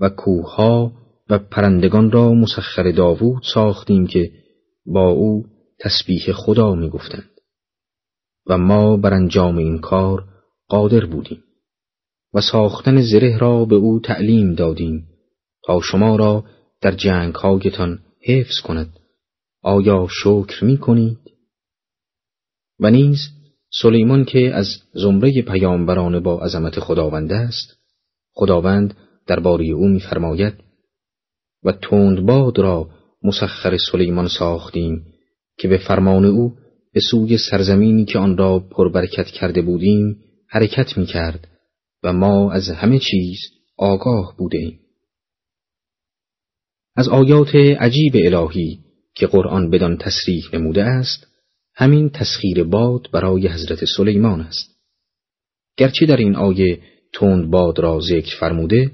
و 0.01 0.09
کوهها 0.09 0.93
و 1.31 1.39
پرندگان 1.39 2.11
را 2.11 2.35
مسخر 2.35 2.91
داوود 2.91 3.43
ساختیم 3.55 4.07
که 4.07 4.31
با 4.87 5.09
او 5.09 5.47
تسبیح 5.79 6.33
خدا 6.33 6.75
می 6.75 6.89
گفتند. 6.89 7.31
و 8.47 8.59
ما 8.59 8.97
بر 8.97 9.15
انجام 9.15 9.57
این 9.57 9.79
کار 9.79 10.25
قادر 10.69 11.07
بودیم 11.07 11.45
و 12.35 12.41
ساختن 12.41 13.03
زره 13.03 13.39
را 13.39 13.65
به 13.65 13.77
او 13.77 14.01
تعلیم 14.01 14.55
دادیم 14.55 15.07
تا 15.65 15.81
شما 15.81 16.17
را 16.17 16.45
در 16.81 16.93
جنگ 16.93 17.35
هایتان 17.35 17.99
حفظ 18.25 18.61
کند 18.61 18.99
آیا 19.63 20.09
شکر 20.11 20.65
می 20.65 20.79
کنید؟ 20.79 21.19
و 22.81 22.91
نیز 22.91 23.19
سلیمان 23.83 24.25
که 24.25 24.55
از 24.55 24.67
زمره 24.93 25.43
پیامبران 25.43 26.21
با 26.21 26.41
عظمت 26.41 26.81
خداوند 26.81 27.33
است 27.33 27.77
خداوند 28.35 28.97
درباره 29.27 29.67
او 29.67 29.89
میفرماید 29.89 30.55
و 31.65 31.73
تندباد 31.73 32.59
را 32.59 32.91
مسخر 33.23 33.77
سلیمان 33.77 34.29
ساختیم 34.29 35.07
که 35.59 35.69
به 35.69 35.79
فرمان 35.79 36.25
او 36.25 36.55
به 36.93 37.01
سوی 37.11 37.39
سرزمینی 37.39 38.05
که 38.05 38.19
آن 38.19 38.37
را 38.37 38.59
پربرکت 38.59 39.27
کرده 39.27 39.63
بودیم 39.63 40.17
حرکت 40.49 40.99
می 40.99 41.07
کرد 41.07 41.49
و 42.03 42.13
ما 42.13 42.53
از 42.53 42.69
همه 42.69 42.99
چیز 42.99 43.39
آگاه 43.77 44.35
بوده 44.39 44.59
ایم. 44.59 44.79
از 46.97 47.09
آیات 47.09 47.55
عجیب 47.55 48.13
الهی 48.15 48.79
که 49.15 49.27
قرآن 49.27 49.71
بدان 49.71 49.97
تصریح 49.97 50.45
نموده 50.53 50.85
است 50.85 51.27
همین 51.75 52.11
تسخیر 52.11 52.65
باد 52.65 53.09
برای 53.13 53.49
حضرت 53.49 53.85
سلیمان 53.85 54.41
است 54.41 54.73
گرچه 55.77 56.07
در 56.07 56.17
این 56.17 56.37
آیه 56.37 56.81
تند 57.13 57.51
باد 57.51 57.79
را 57.79 58.01
ذکر 58.01 58.37
فرموده 58.41 58.91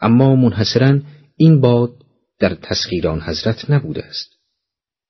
اما 0.00 0.36
منحصرا 0.36 1.00
این 1.36 1.60
باد 1.60 1.92
در 2.38 2.54
تسخیران 2.54 3.20
حضرت 3.20 3.70
نبوده 3.70 4.04
است 4.04 4.28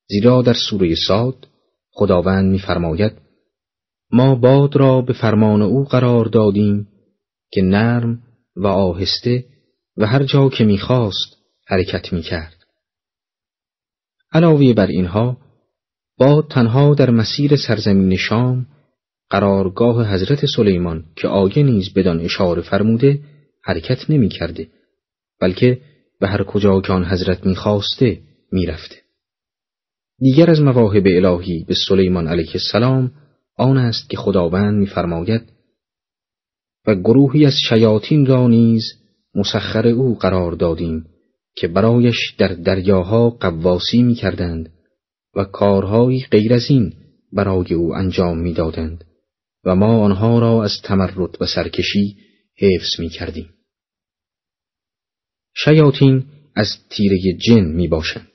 زیرا 0.08 0.42
در 0.42 0.56
سوره 0.70 0.94
ساد 1.08 1.48
خداوند 1.90 2.50
می‌فرماید 2.52 3.12
ما 4.12 4.34
باد 4.34 4.76
را 4.76 5.00
به 5.00 5.12
فرمان 5.12 5.62
او 5.62 5.84
قرار 5.84 6.24
دادیم 6.24 6.88
که 7.50 7.62
نرم 7.62 8.22
و 8.56 8.66
آهسته 8.66 9.44
و 9.96 10.06
هر 10.06 10.22
جا 10.22 10.48
که 10.48 10.64
می‌خواست 10.64 11.36
حرکت 11.66 12.12
می‌کرد. 12.12 12.56
علاوه 14.32 14.72
بر 14.72 14.86
اینها 14.86 15.36
باد 16.18 16.48
تنها 16.50 16.94
در 16.94 17.10
مسیر 17.10 17.56
سرزمین 17.56 18.16
شام 18.16 18.66
قرارگاه 19.30 20.14
حضرت 20.14 20.46
سلیمان 20.46 21.04
که 21.16 21.28
آیه 21.28 21.62
نیز 21.62 21.94
بدان 21.94 22.20
اشاره 22.20 22.62
فرموده 22.62 23.20
حرکت 23.64 24.10
نمی 24.10 24.28
بلکه 25.40 25.80
به 26.20 26.28
هر 26.28 26.42
کجا 26.42 26.80
که 26.80 26.92
آن 26.92 27.04
حضرت 27.04 27.46
می‌خواسته 27.46 28.20
می‌رفته. 28.52 28.96
دیگر 30.18 30.50
از 30.50 30.60
مواهب 30.60 31.06
الهی 31.06 31.64
به 31.68 31.74
سلیمان 31.88 32.28
علیه 32.28 32.50
السلام 32.54 33.12
آن 33.56 33.76
است 33.76 34.10
که 34.10 34.16
خداوند 34.16 34.78
میفرماید 34.78 35.52
و 36.86 36.94
گروهی 36.94 37.46
از 37.46 37.54
شیاطین 37.68 38.26
را 38.26 38.48
نیز 38.48 38.84
مسخر 39.34 39.88
او 39.88 40.18
قرار 40.18 40.52
دادیم 40.52 41.06
که 41.56 41.68
برایش 41.68 42.34
در 42.38 42.48
دریاها 42.48 43.30
قواسی 43.30 44.02
می 44.02 44.14
کردند 44.14 44.72
و 45.36 45.44
کارهایی 45.44 46.26
غیر 46.30 46.54
از 46.54 46.70
این 46.70 46.92
برای 47.32 47.74
او 47.74 47.94
انجام 47.94 48.38
می 48.38 48.52
دادند 48.52 49.04
و 49.64 49.74
ما 49.74 50.04
آنها 50.04 50.38
را 50.38 50.64
از 50.64 50.72
تمرد 50.84 51.42
و 51.42 51.46
سرکشی 51.46 52.16
حفظ 52.58 53.00
می 53.00 53.08
کردیم. 53.08 53.48
شیاطین 55.56 56.24
از 56.54 56.68
تیره 56.90 57.18
جن 57.46 57.64
می 57.64 57.88
باشند. 57.88 58.30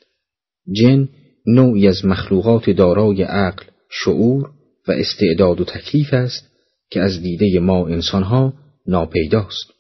جن 0.72 1.10
نوعی 1.48 1.88
از 1.88 2.06
مخلوقات 2.06 2.70
دارای 2.70 3.24
عقل، 3.24 3.64
شعور 3.90 4.52
و 4.88 4.92
استعداد 4.92 5.62
و 5.62 5.66
تکلیف 5.66 6.14
است 6.14 6.55
که 6.96 7.02
از 7.02 7.22
دیده 7.22 7.60
ما 7.60 7.88
انسانها 7.88 8.54
ناپیداست. 8.88 9.74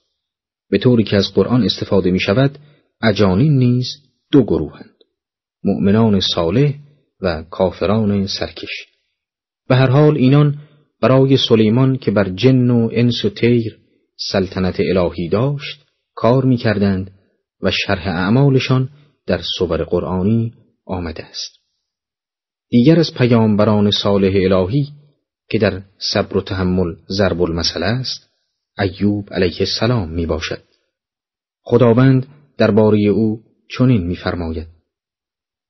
به 0.69 0.77
طوری 0.77 1.03
که 1.03 1.15
از 1.15 1.33
قرآن 1.33 1.63
استفاده 1.63 2.11
می 2.11 2.19
شود 2.19 2.59
اجانین 3.03 3.57
نیز 3.57 3.87
دو 4.31 4.43
گروهند 4.43 4.95
مؤمنان 5.63 6.19
صالح 6.19 6.73
و 7.21 7.43
کافران 7.43 8.27
سرکش 8.27 8.85
به 9.67 9.75
هر 9.75 9.89
حال 9.89 10.17
اینان 10.17 10.57
برای 11.01 11.37
سلیمان 11.37 11.97
که 11.97 12.11
بر 12.11 12.29
جن 12.29 12.69
و 12.69 12.89
انس 12.91 13.25
و 13.25 13.29
تیر 13.29 13.77
سلطنت 14.31 14.79
الهی 14.79 15.29
داشت 15.29 15.85
کار 16.15 16.45
می 16.45 16.57
کردند 16.57 17.11
و 17.61 17.71
شرح 17.71 18.07
اعمالشان 18.07 18.89
در 19.27 19.41
صور 19.57 19.83
قرآنی 19.83 20.53
آمده 20.85 21.25
است 21.25 21.59
دیگر 22.69 22.99
از 22.99 23.13
پیامبران 23.17 23.91
صالح 23.91 24.33
الهی 24.35 25.04
که 25.49 25.57
در 25.57 25.81
صبر 26.13 26.37
و 26.37 26.41
تحمل 26.41 26.95
ضرب 27.17 27.41
المثل 27.41 27.83
است 27.83 28.29
ایوب 28.79 29.33
علیه 29.33 29.57
السلام 29.59 30.09
می 30.09 30.25
باشد. 30.25 30.63
خداوند 31.61 32.27
درباره 32.57 32.99
او 32.99 33.43
چنین 33.77 34.07
می‌فرماید 34.07 34.67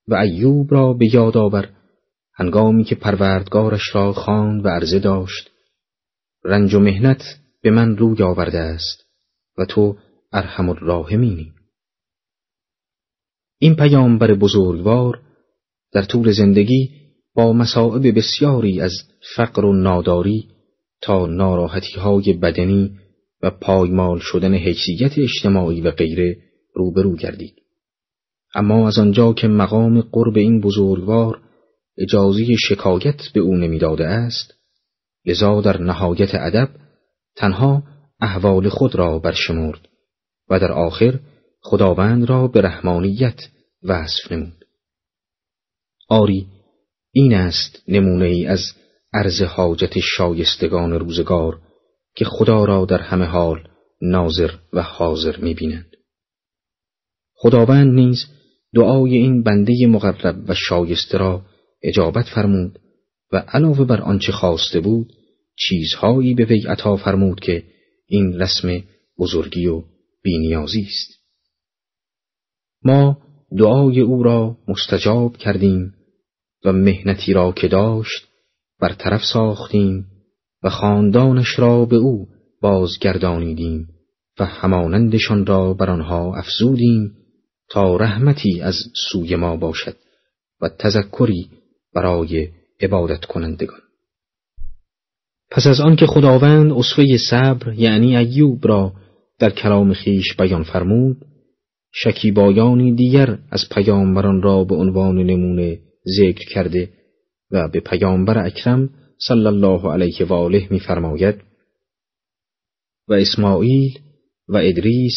و 0.07 0.15
ایوب 0.15 0.73
را 0.73 0.93
به 0.93 1.15
یاد 1.15 1.37
آور 1.37 1.69
هنگامی 2.33 2.83
که 2.83 2.95
پروردگارش 2.95 3.95
را 3.95 4.13
خواند 4.13 4.65
و 4.65 4.69
عرضه 4.69 4.99
داشت 4.99 5.51
رنج 6.43 6.73
و 6.73 6.79
مهنت 6.79 7.21
به 7.61 7.71
من 7.71 7.97
روی 7.97 8.23
آورده 8.23 8.59
است 8.59 9.05
و 9.57 9.65
تو 9.65 9.97
ارحم 10.31 10.69
الراحمینی 10.69 11.53
این 13.59 13.75
پیامبر 13.75 14.33
بزرگوار 14.33 15.21
در 15.91 16.03
طول 16.03 16.31
زندگی 16.31 17.04
با 17.35 17.53
مسائب 17.53 18.17
بسیاری 18.17 18.81
از 18.81 18.93
فقر 19.35 19.65
و 19.65 19.73
ناداری 19.73 20.47
تا 21.01 21.25
ناراحتی 21.25 21.99
های 21.99 22.33
بدنی 22.33 22.97
و 23.41 23.49
پایمال 23.49 24.19
شدن 24.19 24.53
حیثیت 24.53 25.17
اجتماعی 25.17 25.81
و 25.81 25.91
غیره 25.91 26.37
روبرو 26.73 27.15
گردید. 27.15 27.55
اما 28.55 28.87
از 28.87 28.97
آنجا 28.97 29.33
که 29.33 29.47
مقام 29.47 30.01
قرب 30.01 30.37
این 30.37 30.61
بزرگوار 30.61 31.41
اجازه 31.97 32.55
شکایت 32.55 33.21
به 33.33 33.39
او 33.39 33.55
نمی‌داده 33.55 34.05
است 34.07 34.53
لذا 35.25 35.61
در 35.61 35.81
نهایت 35.81 36.35
ادب 36.35 36.69
تنها 37.35 37.83
احوال 38.21 38.69
خود 38.69 38.95
را 38.95 39.19
برشمرد 39.19 39.87
و 40.49 40.59
در 40.59 40.71
آخر 40.71 41.19
خداوند 41.61 42.29
را 42.29 42.47
به 42.47 42.61
رحمانیت 42.61 43.41
وصف 43.83 44.31
نمود 44.31 44.65
آری 46.09 46.47
این 47.17 47.33
است 47.33 47.83
نمونه 47.87 48.25
ای 48.25 48.45
از 48.45 48.59
عرض 49.13 49.41
حاجت 49.41 49.99
شایستگان 49.99 50.91
روزگار 50.91 51.61
که 52.15 52.25
خدا 52.25 52.65
را 52.65 52.85
در 52.85 53.01
همه 53.01 53.25
حال 53.25 53.67
ناظر 54.01 54.51
و 54.73 54.81
حاضر 54.81 55.37
می‌بینند. 55.37 55.95
خداوند 57.33 57.93
نیز 57.93 58.25
دعای 58.73 59.15
این 59.15 59.43
بنده 59.43 59.87
مقرب 59.87 60.49
و 60.49 60.53
شایسته 60.55 61.17
را 61.17 61.41
اجابت 61.83 62.25
فرمود 62.25 62.79
و 63.31 63.37
علاوه 63.37 63.85
بر 63.85 64.01
آنچه 64.01 64.31
خواسته 64.31 64.79
بود 64.79 65.13
چیزهایی 65.59 66.33
به 66.33 66.45
وی 66.45 66.61
عطا 66.67 66.95
فرمود 66.95 67.39
که 67.39 67.63
این 68.07 68.39
رسم 68.39 68.83
بزرگی 69.19 69.67
و 69.67 69.83
بینیازی 70.23 70.81
است. 70.81 71.19
ما 72.83 73.17
دعای 73.57 74.01
او 74.01 74.23
را 74.23 74.57
مستجاب 74.67 75.37
کردیم 75.37 75.94
و 76.65 76.71
مهنتی 76.71 77.33
را 77.33 77.51
که 77.51 77.67
داشت 77.67 78.27
برطرف 78.79 79.23
ساختیم 79.33 80.05
و 80.63 80.69
خاندانش 80.69 81.59
را 81.59 81.85
به 81.85 81.95
او 81.95 82.27
بازگردانیدیم 82.61 83.87
و 84.39 84.45
همانندشان 84.45 85.45
را 85.45 85.73
بر 85.73 85.89
آنها 85.89 86.35
افزودیم 86.35 87.11
تا 87.69 87.95
رحمتی 87.95 88.61
از 88.61 88.75
سوی 89.11 89.35
ما 89.35 89.55
باشد 89.55 89.95
و 90.61 90.69
تذکری 90.69 91.49
برای 91.93 92.49
عبادت 92.81 93.25
کنندگان. 93.25 93.79
پس 95.51 95.67
از 95.67 95.79
آنکه 95.79 96.05
خداوند 96.05 96.71
اصفه 96.71 97.17
صبر 97.29 97.73
یعنی 97.73 98.17
ایوب 98.17 98.67
را 98.67 98.93
در 99.39 99.49
کلام 99.49 99.93
خیش 99.93 100.35
بیان 100.35 100.63
فرمود 100.63 101.17
شکیبایانی 101.93 102.95
دیگر 102.95 103.37
از 103.51 103.69
پیامبران 103.71 104.41
را 104.41 104.63
به 104.63 104.75
عنوان 104.75 105.17
نمونه 105.17 105.79
ذکر 106.17 106.49
کرده 106.49 106.89
و 107.51 107.67
به 107.67 107.79
پیامبر 107.79 108.45
اکرم 108.45 108.89
صلی 109.27 109.45
الله 109.45 109.91
علیه 109.91 110.25
و 110.25 110.33
آله 110.33 110.67
می‌فرماید 110.69 111.35
و 113.07 113.13
اسماعیل 113.13 113.99
و 114.47 114.57
ادریس 114.57 115.13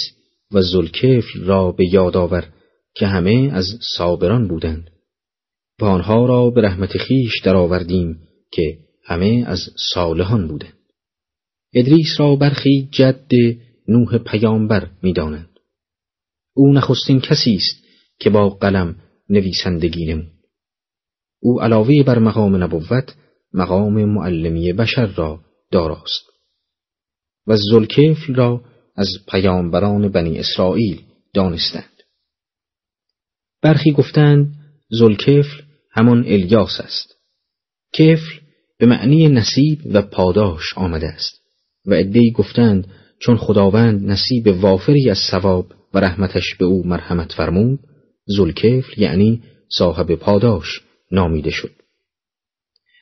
و 0.53 0.63
زلکفل 0.63 1.45
را 1.45 1.73
به 1.73 1.85
یاد 1.93 2.17
آور 2.17 2.49
که 2.95 3.07
همه 3.07 3.51
از 3.53 3.67
صابران 3.97 4.49
بودند. 4.49 4.91
و 5.81 5.85
آنها 5.85 6.27
را 6.27 6.51
به 6.51 6.61
رحمت 6.61 6.99
خیش 6.99 7.33
درآوردیم 7.45 8.21
که 8.53 8.79
همه 9.05 9.45
از 9.47 9.61
صالحان 9.95 10.49
بودند. 10.49 10.79
ادریس 11.75 12.09
را 12.19 12.37
برخی 12.37 12.89
جد 12.93 13.33
نوح 13.89 14.19
پیامبر 14.19 14.91
می‌دانند. 15.03 15.51
او 16.55 16.73
نخستین 16.73 17.21
کسی 17.21 17.55
است 17.55 17.85
که 18.19 18.31
با 18.31 18.49
قلم 18.49 18.97
نویسندگی 19.29 20.07
نمود. 20.07 20.38
او 21.41 21.61
علاوه 21.63 22.03
بر 22.03 22.19
مقام 22.19 22.63
نبوت 22.63 23.15
مقام 23.55 24.05
معلمی 24.05 24.73
بشر 24.73 25.07
را 25.07 25.41
داراست. 25.71 26.25
و 27.47 27.57
زلکفل 27.57 28.35
را 28.35 28.65
از 28.97 29.09
پیامبران 29.29 30.09
بنی 30.09 30.39
اسرائیل 30.39 31.03
دانستند. 31.35 32.03
برخی 33.63 33.91
گفتند 33.91 34.55
زلکفل 34.91 35.63
همان 35.91 36.19
الیاس 36.19 36.81
است. 36.81 37.15
کفل 37.93 38.41
به 38.79 38.87
معنی 38.87 39.29
نصیب 39.29 39.79
و 39.93 40.03
پاداش 40.03 40.75
آمده 40.77 41.07
است. 41.07 41.39
و 41.87 41.95
عدهای 41.95 42.31
گفتند 42.31 42.87
چون 43.21 43.37
خداوند 43.37 44.11
نصیب 44.11 44.47
وافری 44.47 45.11
از 45.11 45.19
ثواب 45.31 45.73
و 45.95 46.01
رحمتش 46.01 46.55
به 46.55 46.65
او 46.65 46.87
مرحمت 46.87 47.33
فرمود 47.33 47.81
زلکفل 48.27 49.03
یعنی 49.03 49.43
صاحب 49.69 50.15
پاداش 50.15 50.81
نامیده 51.13 51.51
شد. 51.51 51.71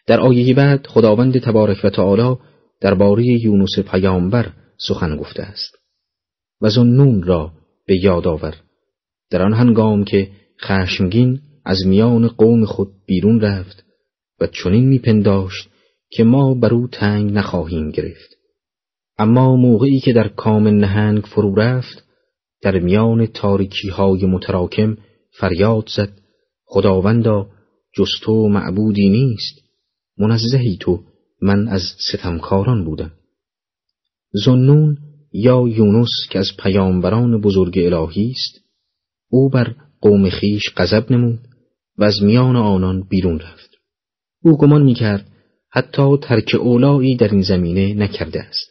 در 0.07 0.21
آیه 0.21 0.55
بعد 0.55 0.87
خداوند 0.87 1.39
تبارک 1.39 1.81
و 1.85 1.91
تعالی 1.91 2.37
درباره 2.81 3.25
یونس 3.25 3.79
پیامبر 3.79 4.53
سخن 4.79 5.17
گفته 5.17 5.43
است 5.43 5.79
و 6.61 6.85
نون 6.85 7.23
را 7.23 7.53
به 7.87 7.97
یاد 8.05 8.27
آور. 8.27 8.55
در 9.31 9.43
آن 9.43 9.55
هنگام 9.55 10.05
که 10.05 10.31
خشمگین 10.61 11.41
از 11.65 11.87
میان 11.87 12.29
قوم 12.29 12.65
خود 12.65 12.89
بیرون 13.07 13.41
رفت 13.41 13.85
و 14.41 14.47
چنین 14.47 14.89
میپنداشت 14.89 15.69
که 16.11 16.25
ما 16.25 16.55
بر 16.55 16.75
او 16.75 16.89
تنگ 16.89 17.33
نخواهیم 17.33 17.91
گرفت. 17.91 18.37
اما 19.19 19.57
موقعی 19.57 20.01
که 20.01 20.13
در 20.13 20.29
کام 20.29 20.69
نهنگ 20.69 21.25
فرو 21.25 21.55
رفت 21.55 22.05
در 22.63 22.79
میان 22.79 23.27
تاریکی 23.27 23.89
های 23.89 24.27
متراکم 24.27 24.97
فریاد 25.31 25.89
زد. 25.97 26.13
خداوندا 26.65 27.47
جز 27.97 28.09
تو 28.23 28.49
معبودی 28.49 29.09
نیست. 29.09 29.61
منزهی 30.19 30.77
تو 30.81 31.03
من 31.43 31.69
از 31.69 31.83
ستمکاران 32.09 32.85
بودم. 32.85 33.13
زنون 34.33 34.99
یا 35.33 35.69
یونس 35.69 36.09
که 36.31 36.39
از 36.39 36.49
پیامبران 36.59 37.41
بزرگ 37.41 37.79
الهی 37.79 38.31
است 38.31 38.61
او 39.31 39.49
بر 39.49 39.75
قوم 40.01 40.31
خیش 40.31 40.63
غضب 40.77 41.13
نمود 41.13 41.39
و 41.99 42.05
از 42.05 42.23
میان 42.23 42.57
آنان 42.57 43.03
بیرون 43.09 43.39
رفت. 43.39 43.71
او 44.43 44.59
گمان 44.59 44.83
می‌کرد 44.83 45.29
حتی 45.71 46.17
ترک 46.23 46.57
اولایی 46.61 47.17
در 47.17 47.29
این 47.29 47.43
زمینه 47.43 47.95
نکرده 47.95 48.43
است 48.43 48.71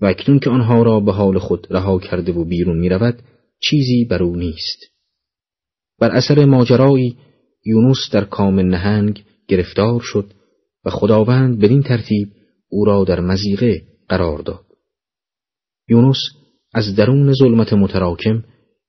و 0.00 0.06
اکنون 0.06 0.38
که 0.38 0.50
آنها 0.50 0.82
را 0.82 1.00
به 1.00 1.12
حال 1.12 1.38
خود 1.38 1.66
رها 1.70 1.98
کرده 1.98 2.32
و 2.32 2.44
بیرون 2.44 2.78
می‌رود 2.78 3.22
چیزی 3.60 4.04
بر 4.04 4.22
او 4.22 4.36
نیست. 4.36 4.78
بر 5.98 6.10
اثر 6.10 6.44
ماجرایی 6.44 7.16
یونس 7.64 7.98
در 8.12 8.24
کام 8.24 8.60
نهنگ 8.60 9.24
گرفتار 9.48 10.00
شد 10.00 10.32
و 10.84 10.90
خداوند 10.90 11.58
بدین 11.58 11.82
ترتیب 11.82 12.28
او 12.68 12.84
را 12.84 13.04
در 13.04 13.20
مزیقه 13.20 13.82
قرار 14.08 14.38
داد. 14.38 14.64
یونس 15.88 16.16
از 16.74 16.96
درون 16.96 17.32
ظلمت 17.32 17.72
متراکم 17.72 18.44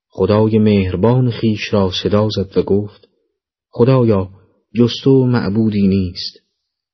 خدای 0.09 0.59
مهربان 0.59 1.31
خیش 1.31 1.73
را 1.73 1.91
صدا 2.03 2.29
زد 2.29 2.57
و 2.57 2.63
گفت 2.63 3.07
خدایا 3.69 4.29
جستو 4.75 5.25
معبودی 5.25 5.87
نیست. 5.87 6.39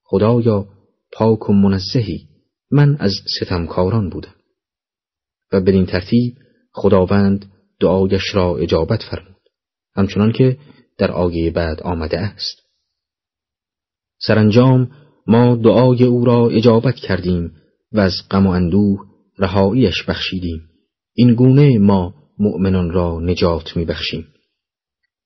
خدایا 0.04 0.68
پاک 1.12 1.50
و 1.50 1.54
منزهی 1.54 2.28
من 2.72 2.98
از 3.00 3.14
ستمکاران 3.40 4.10
بودم. 4.10 4.36
و 5.52 5.62
بدین 5.62 5.86
ترتیب 5.86 6.34
خداوند 6.72 7.52
دعایش 7.80 8.36
را 8.36 8.58
اجابت 8.58 9.04
فرمود. 9.04 9.42
همچنان 9.96 10.32
که 10.32 10.58
در 11.00 11.12
آیه 11.12 11.52
بعد 11.52 11.82
آمده 11.82 12.20
است. 12.20 12.62
سرانجام 14.22 14.92
ما 15.28 15.56
دعای 15.56 16.04
او 16.04 16.26
را 16.26 16.50
اجابت 16.50 16.96
کردیم 16.96 17.52
و 17.92 18.00
از 18.00 18.14
غم 18.32 18.48
و 18.48 18.50
اندوه 18.50 19.00
رهاییش 19.38 20.04
بخشیدیم. 20.04 20.62
این 21.14 21.34
گونه 21.34 21.78
ما 21.78 22.14
مؤمنان 22.40 22.92
را 22.92 23.20
نجات 23.20 23.78
میبخشیم. 23.78 24.28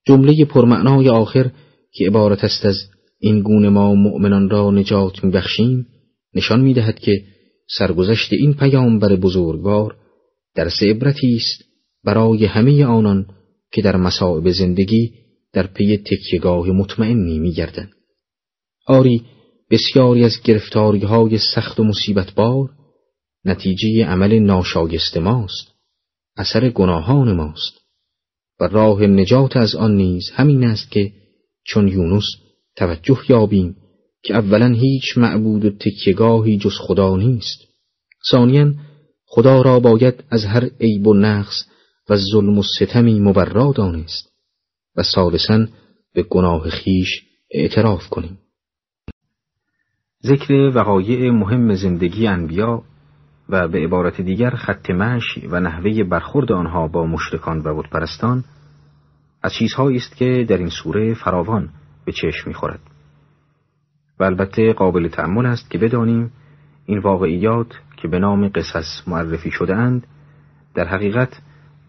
جمله 0.06 0.44
پرمعنای 0.44 1.08
آخر 1.08 1.50
که 1.92 2.06
عبارت 2.06 2.44
است 2.44 2.66
از 2.66 2.76
این 3.18 3.40
گونه 3.40 3.68
ما 3.68 3.94
مؤمنان 3.94 4.50
را 4.50 4.70
نجات 4.70 5.24
میبخشیم 5.24 5.86
نشان 6.34 6.60
می‌دهد 6.60 6.98
که 6.98 7.24
سرگذشت 7.78 8.32
این 8.32 8.54
پیامبر 8.54 9.16
بزرگوار 9.16 9.96
درس 10.54 10.82
عبرتی 10.82 11.36
است 11.36 11.64
برای 12.04 12.44
همه 12.44 12.84
آنان 12.84 13.26
که 13.72 13.82
در 13.82 13.96
مصائب 13.96 14.50
زندگی 14.50 15.23
در 15.54 15.66
پی 15.66 15.96
تکیگاه 15.96 16.66
مطمئنی 16.66 17.38
میگردند 17.38 17.92
آری 18.86 19.22
بسیاری 19.70 20.24
از 20.24 20.42
گرفتاری 20.44 21.00
های 21.00 21.38
سخت 21.38 21.80
و 21.80 21.84
مصیبت 21.84 22.34
بار 22.34 22.70
نتیجه 23.44 24.04
عمل 24.04 24.38
ناشایست 24.38 25.16
ماست 25.16 25.74
اثر 26.36 26.70
گناهان 26.70 27.32
ماست 27.32 27.84
و 28.60 28.64
راه 28.64 29.02
نجات 29.02 29.56
از 29.56 29.74
آن 29.74 29.96
نیز 29.96 30.30
همین 30.30 30.64
است 30.64 30.90
که 30.90 31.12
چون 31.64 31.88
یونس 31.88 32.24
توجه 32.76 33.18
یابیم 33.28 33.76
که 34.24 34.34
اولا 34.34 34.66
هیچ 34.66 35.18
معبود 35.18 35.64
و 35.64 35.70
تکیگاهی 35.70 36.58
جز 36.58 36.78
خدا 36.78 37.16
نیست. 37.16 37.58
ثانیا 38.30 38.74
خدا 39.26 39.62
را 39.62 39.80
باید 39.80 40.24
از 40.30 40.44
هر 40.44 40.70
عیب 40.80 41.06
و 41.06 41.14
نقص 41.14 41.64
و 42.08 42.16
ظلم 42.16 42.58
و 42.58 42.62
ستمی 42.62 43.20
مبرا 43.20 43.72
دانست. 43.76 44.33
و 44.96 45.02
ثالثا 45.02 45.66
به 46.14 46.22
گناه 46.22 46.70
خیش 46.70 47.22
اعتراف 47.50 48.08
کنیم. 48.08 48.38
ذکر 50.26 50.72
وقایع 50.74 51.30
مهم 51.30 51.74
زندگی 51.74 52.26
انبیا 52.26 52.82
و 53.48 53.68
به 53.68 53.78
عبارت 53.78 54.20
دیگر 54.20 54.50
خط 54.50 54.90
مشی 54.90 55.46
و 55.46 55.60
نحوه 55.60 56.02
برخورد 56.02 56.52
آنها 56.52 56.88
با 56.88 57.06
مشرکان 57.06 57.62
و 57.64 57.82
بتپرستان 57.82 58.44
از 59.42 59.52
چیزهایی 59.52 59.96
است 59.96 60.16
که 60.16 60.46
در 60.48 60.56
این 60.56 60.70
سوره 60.70 61.14
فراوان 61.14 61.68
به 62.04 62.12
چشم 62.12 62.48
می‌خورد. 62.48 62.80
و 64.20 64.24
البته 64.24 64.72
قابل 64.72 65.08
تأمل 65.08 65.46
است 65.46 65.70
که 65.70 65.78
بدانیم 65.78 66.32
این 66.86 66.98
واقعیات 66.98 67.74
که 67.96 68.08
به 68.08 68.18
نام 68.18 68.48
قصص 68.48 69.08
معرفی 69.08 69.50
شده 69.50 69.76
اند 69.76 70.06
در 70.74 70.88
حقیقت 70.88 71.40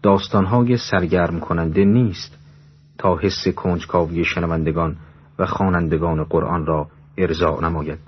داستانهای 0.02 0.76
سرگرم 0.76 1.40
کننده 1.40 1.84
نیست. 1.84 2.38
تا 2.98 3.16
حس 3.16 3.48
کنجکاوی 3.48 4.24
شنوندگان 4.24 4.96
و 5.38 5.46
خوانندگان 5.46 6.24
قرآن 6.24 6.66
را 6.66 6.88
ارضا 7.18 7.60
نماید 7.60 7.98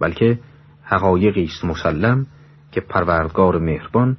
بلکه 0.00 0.38
حقایقی 0.82 1.44
است 1.44 1.64
مسلم 1.64 2.26
که 2.72 2.80
پروردگار 2.80 3.58
مهربان 3.58 4.16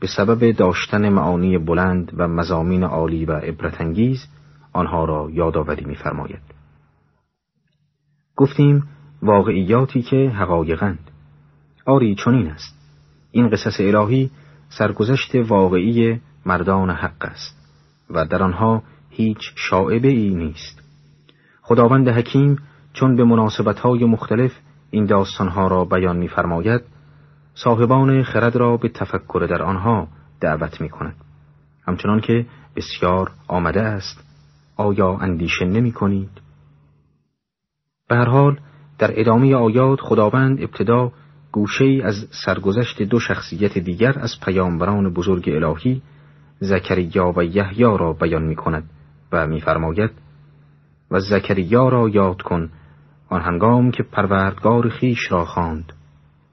به 0.00 0.06
سبب 0.06 0.52
داشتن 0.52 1.08
معانی 1.08 1.58
بلند 1.58 2.12
و 2.16 2.28
مزامین 2.28 2.84
عالی 2.84 3.24
و 3.24 3.32
عبرتانگیز 3.32 4.26
آنها 4.72 5.04
را 5.04 5.30
یادآوری 5.32 5.84
می‌فرماید. 5.84 6.42
گفتیم 8.36 8.88
واقعیاتی 9.22 10.02
که 10.02 10.16
حقایقند. 10.30 11.10
آری 11.86 12.14
چنین 12.14 12.48
است. 12.48 12.74
این 13.30 13.48
قصص 13.48 13.80
الهی 13.80 14.30
سرگذشت 14.68 15.34
واقعی 15.34 16.20
مردان 16.46 16.90
حق 16.90 17.24
است 17.24 17.56
و 18.10 18.24
در 18.24 18.42
آنها 18.42 18.82
هیچ 19.16 19.52
شاعبه 19.54 20.08
ای 20.08 20.34
نیست. 20.34 20.82
خداوند 21.62 22.08
حکیم 22.08 22.58
چون 22.92 23.16
به 23.16 23.24
مناسبتهای 23.24 24.04
مختلف 24.04 24.52
این 24.90 25.06
داستانها 25.06 25.68
را 25.68 25.84
بیان 25.84 26.16
می‌فرماید 26.16 26.80
صاحبان 27.54 28.22
خرد 28.22 28.56
را 28.56 28.76
به 28.76 28.88
تفکر 28.88 29.46
در 29.50 29.62
آنها 29.62 30.08
دعوت 30.40 30.80
می 30.80 30.88
کند. 30.88 31.16
همچنان 31.86 32.20
که 32.20 32.46
بسیار 32.76 33.30
آمده 33.48 33.82
است 33.82 34.24
آیا 34.76 35.16
اندیشه 35.16 35.64
نمی 35.64 35.92
کنید؟ 35.92 36.30
به 38.08 38.16
هر 38.16 38.28
حال 38.28 38.60
در 38.98 39.20
ادامه 39.20 39.54
آیات 39.54 40.00
خداوند 40.00 40.60
ابتدا 40.60 41.12
گوشه 41.52 42.00
از 42.04 42.14
سرگذشت 42.44 43.02
دو 43.02 43.20
شخصیت 43.20 43.78
دیگر 43.78 44.18
از 44.18 44.30
پیامبران 44.44 45.12
بزرگ 45.12 45.48
الهی 45.48 46.02
زکریا 46.60 47.32
و 47.36 47.44
یحیی 47.44 47.84
را 47.84 48.12
بیان 48.12 48.42
می 48.42 48.56
کند 48.56 48.90
و 49.32 49.46
میفرماید 49.46 50.10
و 51.10 51.20
زکریا 51.20 51.88
را 51.88 52.08
یاد 52.08 52.42
کن 52.42 52.70
آن 53.28 53.40
هنگام 53.40 53.90
که 53.90 54.02
پروردگار 54.02 54.88
خیش 54.88 55.32
را 55.32 55.44
خواند 55.44 55.92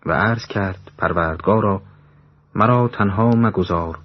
و 0.06 0.12
عرض 0.12 0.46
کرد 0.48 0.92
پروردگارا 0.98 1.82
مرا 2.56 2.88
تنها 2.88 3.30
مگذار 3.30 4.00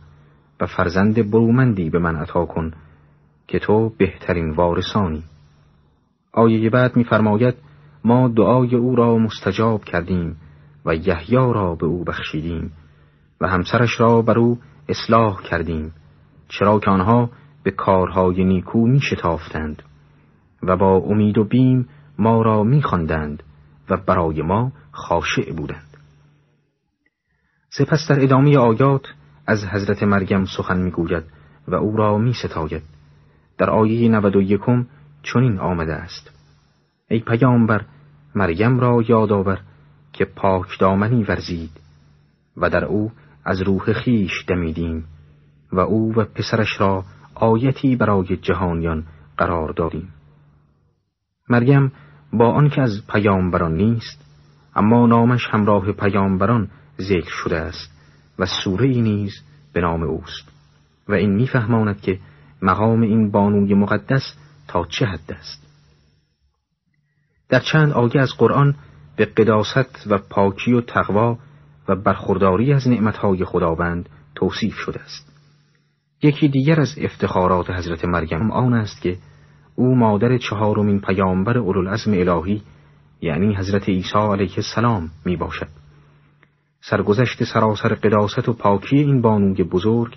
و 0.61 0.67
فرزند 0.67 1.31
برومندی 1.31 1.91
به 1.91 1.99
من 1.99 2.17
عطا 2.17 2.45
کن 2.45 2.73
که 3.47 3.59
تو 3.59 3.93
بهترین 3.99 4.51
وارثانی. 4.51 5.25
آیه 6.33 6.71
بعد 6.71 6.97
میفرماید 6.97 7.55
ما 8.05 8.29
دعای 8.29 8.75
او 8.75 8.97
را 8.97 9.19
مستجاب 9.19 9.85
کردیم 9.85 10.37
و 10.87 10.95
یحیی 10.95 11.37
را 11.37 11.75
به 11.75 11.87
او 11.87 12.05
بخشیدیم 12.05 12.73
و 13.41 13.49
همسرش 13.49 14.01
را 14.01 14.23
بر 14.23 14.39
او 14.39 14.59
اصلاح 14.89 15.43
کردیم 15.43 15.93
چرا 16.49 16.79
که 16.79 16.91
آنها 16.91 17.31
به 17.69 17.75
کارهای 17.75 18.45
نیکو 18.45 18.87
می 18.87 19.01
شتافتند 19.01 19.83
و 20.63 20.77
با 20.77 20.97
امید 20.97 21.39
و 21.39 21.45
بیم 21.45 21.89
ما 22.19 22.43
را 22.43 22.63
می 22.63 22.83
و 23.91 23.97
برای 23.97 24.43
ما 24.43 24.73
خاشع 24.91 25.53
بودند 25.53 25.97
سپس 27.69 28.09
در 28.09 28.23
ادامه 28.23 28.59
آیات 28.59 29.07
از 29.47 29.65
حضرت 29.65 30.03
مریم 30.03 30.45
سخن 30.45 30.79
می‌گوید 30.79 31.25
و 31.69 31.75
او 31.75 31.97
را 31.97 32.19
می 32.19 32.33
ستاید. 32.33 32.83
در 33.59 33.71
آیه 33.71 34.09
91 34.09 34.61
چنین 35.23 35.59
آمده 35.59 35.95
است 35.95 36.31
ای 37.09 37.21
پیامبر 37.21 37.85
مریم 38.35 38.81
را 38.81 39.03
یادآور 39.09 39.61
که 40.13 40.25
پاک 40.25 40.79
دامنی 40.79 41.25
ورزید 41.25 41.81
و 42.57 42.71
در 42.71 42.85
او 42.85 43.13
از 43.45 43.63
روح 43.63 43.93
خیش 43.93 44.45
دمیدیم 44.47 45.05
و 45.73 45.81
او 45.81 46.15
و 46.17 46.25
پسرش 46.25 46.81
را 46.81 47.05
آیتی 47.41 47.97
برای 47.97 48.37
جهانیان 48.37 49.05
قرار 49.37 49.73
دادیم. 49.73 50.09
مریم 51.49 51.93
با 52.33 52.53
آنکه 52.53 52.81
از 52.81 53.07
پیامبران 53.09 53.77
نیست 53.77 54.25
اما 54.77 55.07
نامش 55.07 55.47
همراه 55.51 55.93
پیامبران 55.93 56.69
ذکر 57.01 57.31
شده 57.31 57.57
است 57.57 57.91
و 58.39 58.47
سوره 58.65 58.89
ای 58.89 59.01
نیز 59.01 59.33
به 59.73 59.81
نام 59.81 60.03
اوست 60.03 60.49
و 61.09 61.13
این 61.13 61.35
میفهماند 61.35 62.01
که 62.01 62.19
مقام 62.63 63.01
این 63.01 63.31
بانوی 63.31 63.75
مقدس 63.75 64.35
تا 64.69 64.85
چه 64.85 65.07
حد 65.07 65.33
است. 65.33 65.69
در 67.49 67.61
چند 67.61 67.93
آیه 67.93 68.21
از 68.21 68.31
قرآن 68.39 68.75
به 69.17 69.25
قداست 69.25 70.07
و 70.07 70.19
پاکی 70.19 70.73
و 70.73 70.81
تقوا 70.81 71.39
و 71.89 71.97
برخورداری 71.97 72.73
از 72.73 72.89
نعمتهای 72.89 73.45
خداوند 73.45 74.09
توصیف 74.35 74.75
شده 74.75 75.01
است. 75.01 75.28
یکی 76.23 76.49
دیگر 76.49 76.81
از 76.81 76.95
افتخارات 76.99 77.71
حضرت 77.71 78.05
مریم 78.05 78.51
آن 78.51 78.75
است 78.75 79.03
که 79.03 79.17
او 79.75 79.97
مادر 79.97 80.39
چهارمین 80.39 81.01
پیامبر 81.01 81.59
اولوالعزم 81.59 82.13
الهی 82.13 82.63
یعنی 83.21 83.55
حضرت 83.55 83.89
عیسی 83.89 84.19
علیه 84.19 84.55
السلام 84.57 85.11
می 85.25 85.37
باشد. 85.37 85.69
سرگذشت 86.81 87.45
سراسر 87.45 87.95
قداست 87.95 88.49
و 88.49 88.53
پاکی 88.53 88.97
این 88.97 89.23
بانوی 89.23 89.63
بزرگ 89.63 90.17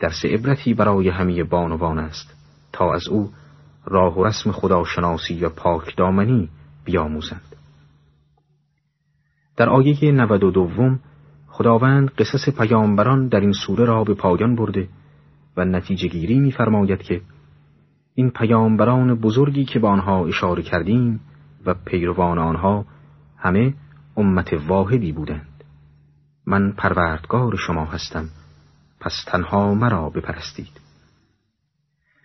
درس 0.00 0.24
عبرتی 0.24 0.74
برای 0.74 1.08
همه 1.08 1.44
بانوان 1.44 1.98
است 1.98 2.34
تا 2.72 2.94
از 2.94 3.08
او 3.08 3.30
راه 3.84 4.18
و 4.18 4.24
رسم 4.24 4.52
خداشناسی 4.52 5.44
و 5.44 5.48
پاک 5.48 5.96
دامنی 5.96 6.48
بیاموزند. 6.84 7.56
در 9.56 9.68
آیه 9.68 10.12
نود 10.12 10.44
و 10.44 10.50
دوم 10.50 11.00
خداوند 11.48 12.10
قصص 12.10 12.48
پیامبران 12.58 13.28
در 13.28 13.40
این 13.40 13.52
سوره 13.52 13.84
را 13.84 14.04
به 14.04 14.14
پایان 14.14 14.56
برده 14.56 14.88
و 15.56 15.64
نتیجه 15.64 16.08
گیری 16.08 16.38
می‌فرماید 16.38 17.02
که 17.02 17.20
این 18.14 18.30
پیامبران 18.30 19.14
بزرگی 19.14 19.64
که 19.64 19.78
به 19.78 19.88
آنها 19.88 20.26
اشاره 20.26 20.62
کردیم 20.62 21.20
و 21.66 21.74
پیروان 21.74 22.38
آنها 22.38 22.84
همه 23.36 23.74
امت 24.16 24.52
واحدی 24.68 25.12
بودند. 25.12 25.64
من 26.46 26.72
پروردگار 26.72 27.56
شما 27.56 27.84
هستم 27.84 28.28
پس 29.00 29.24
تنها 29.26 29.74
مرا 29.74 30.10
بپرستید. 30.10 30.80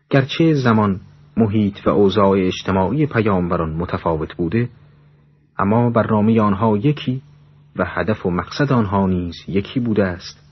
گرچه 0.10 0.54
زمان 0.54 1.00
محیط 1.38 1.88
و 1.88 1.90
اوضاع 1.90 2.38
اجتماعی 2.40 3.06
پیامبران 3.06 3.74
متفاوت 3.74 4.36
بوده 4.36 4.70
اما 5.58 5.90
برنامه 5.90 6.42
آنها 6.42 6.78
یکی 6.78 7.22
و 7.76 7.86
هدف 7.88 8.26
و 8.26 8.32
مقصد 8.32 8.72
آنها 8.72 9.08
نیز 9.08 9.36
یکی 9.48 9.80
بوده 9.80 10.04
است 10.04 10.44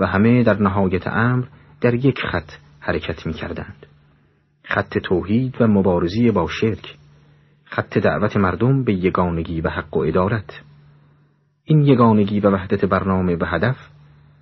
و 0.00 0.06
همه 0.06 0.42
در 0.42 0.62
نهایت 0.62 1.06
امر 1.06 1.44
در 1.80 1.94
یک 1.94 2.20
خط 2.20 2.50
حرکت 2.80 3.26
می 3.26 3.32
کردند. 3.32 3.86
خط 4.64 4.98
توحید 4.98 5.60
و 5.60 5.66
مبارزی 5.66 6.30
با 6.30 6.48
شرک 6.48 6.96
خط 7.64 7.98
دعوت 7.98 8.36
مردم 8.36 8.84
به 8.84 8.92
یگانگی 8.92 9.60
و 9.60 9.68
حق 9.68 9.96
و 9.96 10.00
ادارت 10.00 10.60
این 11.64 11.80
یگانگی 11.80 12.40
و 12.40 12.50
وحدت 12.50 12.84
برنامه 12.84 13.36
و 13.36 13.44
هدف 13.44 13.76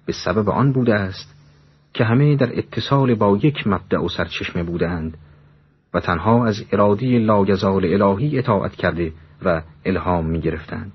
به 0.06 0.12
سبب 0.24 0.48
آن 0.48 0.73
بوده 0.73 0.94
است 0.94 1.35
که 1.94 2.05
همه 2.05 2.36
در 2.36 2.59
اتصال 2.59 3.15
با 3.15 3.36
یک 3.43 3.66
مبدع 3.66 3.98
و 3.98 4.09
سرچشمه 4.09 4.62
بودند 4.62 5.19
و 5.94 6.01
تنها 6.01 6.47
از 6.47 6.65
ارادی 6.73 7.19
لایزال 7.19 8.02
الهی 8.02 8.39
اطاعت 8.39 8.77
کرده 8.77 9.12
و 9.44 9.62
الهام 9.85 10.27
می 10.27 10.40
گرفتند. 10.40 10.93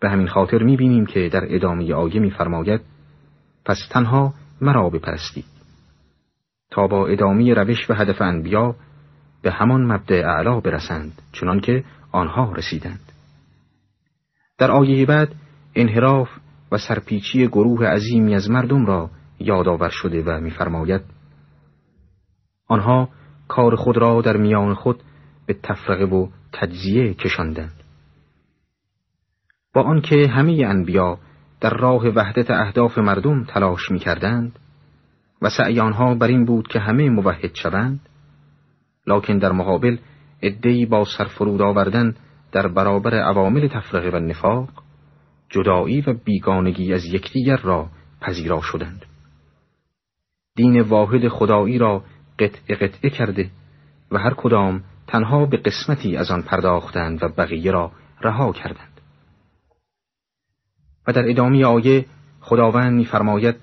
به 0.00 0.10
همین 0.10 0.28
خاطر 0.28 0.62
می 0.62 0.76
بینیم 0.76 1.06
که 1.06 1.28
در 1.28 1.54
ادامه 1.54 1.94
آیه 1.94 2.20
می 2.20 2.30
فرماید 2.30 2.80
پس 3.64 3.88
تنها 3.90 4.34
مرا 4.60 4.90
بپرستید. 4.90 5.44
تا 6.70 6.86
با 6.86 7.06
ادامه 7.06 7.54
روش 7.54 7.90
و 7.90 7.94
هدف 7.94 8.22
انبیا 8.22 8.74
به 9.42 9.50
همان 9.50 9.92
مبدع 9.92 10.28
اعلا 10.28 10.60
برسند 10.60 11.22
چنان 11.32 11.60
که 11.60 11.84
آنها 12.12 12.52
رسیدند. 12.52 13.12
در 14.58 14.70
آیه 14.70 15.06
بعد 15.06 15.34
انحراف 15.74 16.28
و 16.72 16.78
سرپیچی 16.78 17.46
گروه 17.46 17.86
عظیمی 17.86 18.34
از 18.34 18.50
مردم 18.50 18.86
را 18.86 19.10
یادآور 19.38 19.88
شده 19.88 20.22
و 20.22 20.40
می‌فرماید 20.40 21.02
آنها 22.68 23.08
کار 23.48 23.76
خود 23.76 23.96
را 23.96 24.22
در 24.22 24.36
میان 24.36 24.74
خود 24.74 25.02
به 25.46 25.54
تفرقه 25.62 26.04
و 26.04 26.28
تجزیه 26.52 27.14
کشاندند. 27.14 27.72
با 29.74 29.82
آنکه 29.82 30.28
همه 30.28 30.64
انبیا 30.66 31.18
در 31.60 31.70
راه 31.70 32.08
وحدت 32.08 32.50
اهداف 32.50 32.98
مردم 32.98 33.44
تلاش 33.44 33.90
می‌کردند 33.90 34.58
و 35.42 35.50
سعی 35.50 35.80
آنها 35.80 36.14
بر 36.14 36.26
این 36.26 36.44
بود 36.44 36.68
که 36.68 36.78
همه 36.78 37.10
موحد 37.10 37.54
شوند. 37.54 38.00
لکن 39.06 39.38
در 39.38 39.52
مقابل 39.52 39.96
ادهی 40.42 40.86
با 40.86 41.04
سرفرود 41.18 41.62
آوردن 41.62 42.14
در 42.52 42.68
برابر 42.68 43.14
عوامل 43.14 43.68
تفرقه 43.68 44.16
و 44.16 44.20
نفاق 44.20 44.68
جدایی 45.50 46.00
و 46.00 46.12
بیگانگی 46.24 46.92
از 46.94 47.04
یکدیگر 47.04 47.56
را 47.56 47.88
پذیرا 48.20 48.60
شدند. 48.60 49.06
دین 50.56 50.80
واحد 50.80 51.28
خدایی 51.28 51.78
را 51.78 52.04
قطع 52.38 52.74
قطعه 52.74 53.10
کرده 53.10 53.50
و 54.10 54.18
هر 54.18 54.34
کدام 54.34 54.82
تنها 55.06 55.46
به 55.46 55.56
قسمتی 55.56 56.16
از 56.16 56.30
آن 56.30 56.42
پرداختند 56.42 57.22
و 57.22 57.28
بقیه 57.28 57.70
را 57.70 57.92
رها 58.20 58.52
کردند. 58.52 58.87
و 61.08 61.12
در 61.12 61.30
ادامه 61.30 61.64
آیه 61.64 62.04
خداوند 62.40 62.92
می‌فرماید 62.92 63.56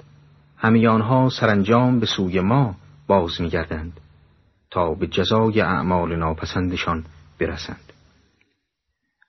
همه 0.57 0.87
آنها 0.87 1.29
سرانجام 1.29 1.99
به 1.99 2.05
سوی 2.05 2.39
ما 2.39 2.75
باز 3.07 3.41
می‌گردند 3.41 3.99
تا 4.71 4.93
به 4.93 5.07
جزای 5.07 5.61
اعمال 5.61 6.15
ناپسندشان 6.15 7.05
برسند. 7.39 7.93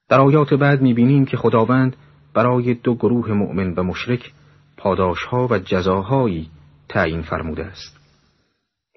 در 0.08 0.20
آیات 0.20 0.54
بعد 0.54 0.82
می‌بینیم 0.82 1.24
که 1.24 1.36
خداوند 1.36 1.96
برای 2.34 2.74
دو 2.74 2.94
گروه 2.94 3.32
مؤمن 3.32 3.74
و 3.74 3.82
مشرک 3.82 4.32
پاداشها 4.76 5.48
و 5.50 5.58
جزاهایی 5.58 6.50
تعیین 6.88 7.22
فرموده 7.22 7.64
است. 7.64 7.96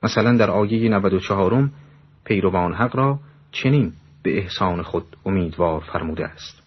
مثلا 0.03 0.37
در 0.37 0.51
آیه 0.51 0.89
94 0.89 1.69
پیروان 2.23 2.73
حق 2.73 2.95
را 2.95 3.19
چنین 3.51 3.93
به 4.23 4.37
احسان 4.37 4.81
خود 4.81 5.17
امیدوار 5.25 5.79
فرموده 5.79 6.25
است. 6.25 6.58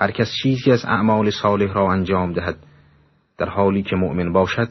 هر 0.00 0.10
کس 0.10 0.28
چیزی 0.42 0.72
از 0.72 0.84
اعمال 0.84 1.30
صالح 1.30 1.72
را 1.72 1.92
انجام 1.92 2.32
دهد. 2.32 2.56
در 3.38 3.48
حالی 3.48 3.82
که 3.82 3.96
مؤمن 3.96 4.32
باشد 4.32 4.68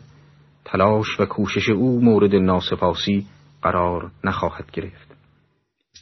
تلاش 0.65 1.19
و 1.19 1.25
کوشش 1.25 1.69
او 1.69 2.01
مورد 2.01 2.35
ناسپاسی 2.35 3.25
قرار 3.61 4.11
نخواهد 4.23 4.71
گرفت. 4.71 5.15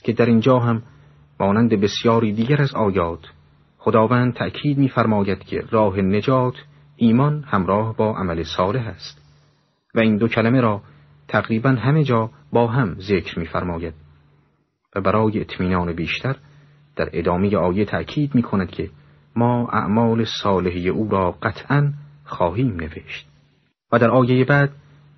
که 0.03 0.13
در 0.13 0.25
اینجا 0.25 0.59
هم 0.59 0.83
مانند 1.39 1.69
بسیاری 1.69 2.33
دیگر 2.33 2.61
از 2.61 2.75
آیات 2.75 3.19
خداوند 3.77 4.33
تأکید 4.33 4.77
می‌فرماید 4.77 5.39
که 5.39 5.63
راه 5.71 5.97
نجات 5.97 6.55
ایمان 6.95 7.43
همراه 7.47 7.95
با 7.95 8.17
عمل 8.17 8.43
صالح 8.43 8.87
است. 8.87 9.21
و 9.95 9.99
این 9.99 10.17
دو 10.17 10.27
کلمه 10.27 10.61
را 10.61 10.81
تقریبا 11.27 11.69
همه 11.69 12.03
جا 12.03 12.29
با 12.51 12.67
هم 12.67 12.95
ذکر 12.99 13.39
می‌فرماید. 13.39 13.93
و 14.95 15.01
برای 15.01 15.39
اطمینان 15.39 15.93
بیشتر 15.93 16.35
در 16.95 17.09
ادامه 17.13 17.57
آیه 17.57 17.85
تأکید 17.85 18.35
می 18.35 18.41
کند 18.41 18.71
که 18.71 18.89
ما 19.37 19.67
اعمال 19.71 20.25
صالحی 20.43 20.89
او 20.89 21.09
را 21.09 21.31
قطعا 21.31 21.93
خواهیم 22.25 22.75
نوشت. 22.75 23.27
و 23.91 23.99
در 23.99 24.09
آیه 24.09 24.45
بعد 24.45 24.71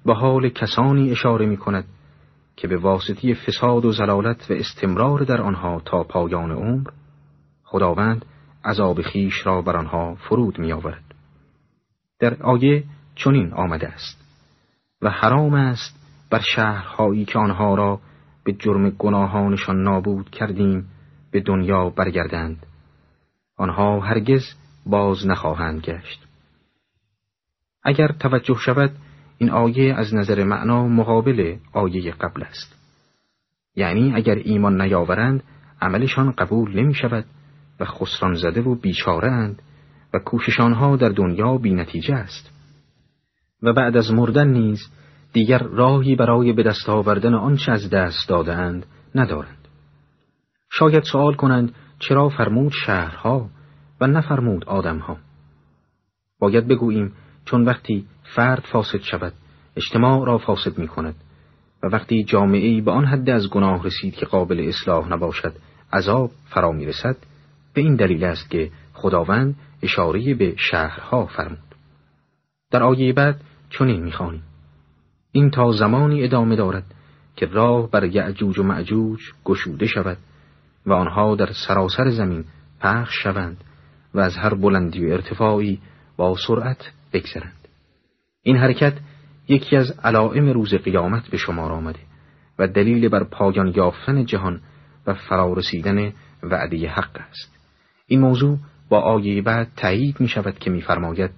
به 0.05 0.13
حال 0.13 0.49
کسانی 0.49 1.11
اشاره 1.11 1.45
می 1.45 1.57
کند 1.57 1.85
که 2.55 2.67
به 2.67 2.77
واسطه 2.77 3.33
فساد 3.33 3.85
و 3.85 3.91
زلالت 3.91 4.51
و 4.51 4.53
استمرار 4.53 5.23
در 5.23 5.41
آنها 5.41 5.81
تا 5.85 6.03
پایان 6.03 6.51
عمر 6.51 6.87
خداوند 7.63 8.25
عذاب 8.65 9.01
خیش 9.01 9.45
را 9.45 9.61
بر 9.61 9.77
آنها 9.77 10.15
فرود 10.15 10.59
می 10.59 10.71
آورد. 10.71 11.03
در 12.19 12.43
آیه 12.43 12.83
چنین 13.15 13.53
آمده 13.53 13.87
است. 13.87 14.19
و 15.01 15.09
حرام 15.09 15.53
است 15.53 15.99
بر 16.29 16.39
شهرهایی 16.39 17.25
که 17.25 17.39
آنها 17.39 17.75
را 17.75 17.99
به 18.43 18.53
جرم 18.53 18.89
گناهانشان 18.89 19.83
نابود 19.83 20.29
کردیم 20.29 20.85
به 21.31 21.39
دنیا 21.39 21.89
برگردند. 21.89 22.65
آنها 23.59 23.99
هرگز 23.99 24.43
باز 24.85 25.27
نخواهند 25.27 25.81
گشت. 25.81 26.25
اگر 27.83 28.07
توجه 28.07 28.55
شود 28.55 28.91
این 29.37 29.49
آیه 29.49 29.93
از 29.93 30.15
نظر 30.15 30.43
معنا 30.43 30.87
مقابل 30.87 31.55
آیه 31.73 32.11
قبل 32.11 32.43
است. 32.43 32.75
یعنی 33.75 34.13
اگر 34.15 34.35
ایمان 34.35 34.81
نیاورند 34.81 35.43
عملشان 35.81 36.31
قبول 36.31 36.79
نمی 36.79 36.93
شود 36.93 37.25
و 37.79 37.85
خسران 37.85 38.33
زده 38.33 38.61
و 38.61 38.75
بیچاره 38.75 39.31
اند 39.31 39.61
و 40.13 40.19
کوششانها 40.19 40.95
در 40.95 41.09
دنیا 41.09 41.57
بی 41.57 41.73
نتیجه 41.73 42.15
است. 42.15 42.51
و 43.63 43.73
بعد 43.73 43.97
از 43.97 44.11
مردن 44.11 44.47
نیز 44.47 44.79
دیگر 45.33 45.63
راهی 45.63 46.15
برای 46.15 46.53
به 46.53 46.63
دست 46.63 46.89
آوردن 46.89 47.33
آنچه 47.33 47.71
از 47.71 47.89
دست 47.89 48.29
دادهاند 48.29 48.85
ندارند. 49.15 49.67
شاید 50.71 51.03
سوال 51.03 51.33
کنند 51.33 51.73
چرا 51.99 52.29
فرمود 52.29 52.71
شهرها 52.85 53.49
و 54.01 54.07
نفرمود 54.07 54.65
آدمها؟ 54.65 55.17
باید 56.39 56.67
بگوییم 56.67 57.13
چون 57.45 57.65
وقتی 57.65 58.05
فرد 58.35 58.63
فاسد 58.71 59.01
شود 59.01 59.33
اجتماع 59.75 60.25
را 60.25 60.37
فاسد 60.37 60.77
می 60.77 60.87
کند 60.87 61.15
و 61.83 61.87
وقتی 61.87 62.23
جامعه 62.23 62.81
به 62.81 62.91
آن 62.91 63.05
حد 63.05 63.29
از 63.29 63.49
گناه 63.49 63.83
رسید 63.83 64.13
که 64.13 64.25
قابل 64.25 64.59
اصلاح 64.67 65.09
نباشد 65.09 65.53
عذاب 65.93 66.31
فرا 66.49 66.71
می‌رسد 66.71 67.17
به 67.73 67.81
این 67.81 67.95
دلیل 67.95 68.23
است 68.23 68.49
که 68.49 68.71
خداوند 68.93 69.55
اشاره 69.81 70.33
به 70.33 70.55
شهرها 70.57 71.25
فرمود. 71.25 71.75
در 72.71 72.83
آیه 72.83 73.13
بعد 73.13 73.41
چنین 73.69 74.03
می‌خوانیم. 74.03 74.43
این 75.31 75.49
تا 75.49 75.71
زمانی 75.71 76.23
ادامه 76.23 76.55
دارد 76.55 76.95
که 77.35 77.45
راه 77.45 77.91
بر 77.91 78.03
یعجوج 78.03 78.59
و 78.59 78.63
معجوج 78.63 79.19
گشوده 79.45 79.85
شود. 79.85 80.17
و 80.85 80.93
آنها 80.93 81.35
در 81.35 81.49
سراسر 81.67 82.09
زمین 82.09 82.45
پخش 82.81 83.23
شوند 83.23 83.63
و 84.13 84.19
از 84.19 84.37
هر 84.37 84.53
بلندی 84.53 85.05
و 85.05 85.11
ارتفاعی 85.11 85.79
با 86.17 86.35
سرعت 86.47 86.91
بگذرند. 87.13 87.67
این 88.43 88.57
حرکت 88.57 88.93
یکی 89.47 89.75
از 89.75 89.91
علائم 90.03 90.49
روز 90.49 90.73
قیامت 90.73 91.27
به 91.27 91.37
شمار 91.37 91.71
آمده 91.71 91.99
و 92.59 92.67
دلیل 92.67 93.09
بر 93.09 93.23
پایان 93.23 93.73
یافتن 93.75 94.25
جهان 94.25 94.61
و 95.07 95.13
فرارسیدن 95.13 96.13
وعده 96.43 96.89
حق 96.89 97.19
است. 97.29 97.57
این 98.07 98.19
موضوع 98.19 98.57
با 98.89 98.99
آیه 98.99 99.41
بعد 99.41 99.67
تایید 99.77 100.19
می 100.19 100.27
شود 100.27 100.59
که 100.59 100.69
میفرماید 100.69 101.31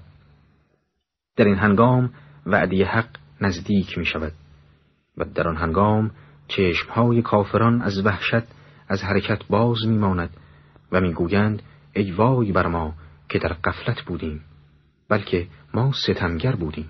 در 1.36 1.46
این 1.46 1.56
هنگام 1.56 2.14
وعده 2.46 2.86
حق 2.86 3.10
نزدیک 3.42 3.98
می 3.98 4.06
شود 4.06 4.34
و 5.18 5.26
در 5.26 5.48
آن 5.48 5.58
هنگام 5.58 6.12
چشمهای 6.48 7.22
کافران 7.22 7.82
از 7.82 8.06
وحشت 8.06 8.44
از 8.92 9.04
حرکت 9.04 9.46
باز 9.50 9.86
میماند 9.88 10.30
و 10.92 11.02
می‌گویند 11.02 11.62
ای 11.94 12.12
وای 12.12 12.52
بر 12.52 12.68
ما 12.68 12.94
که 13.30 13.40
در 13.40 13.54
قفلت 13.54 14.02
بودیم 14.02 14.42
بلکه 15.10 15.48
ما 15.74 15.92
ستمگر 15.92 16.56
بودیم 16.56 16.90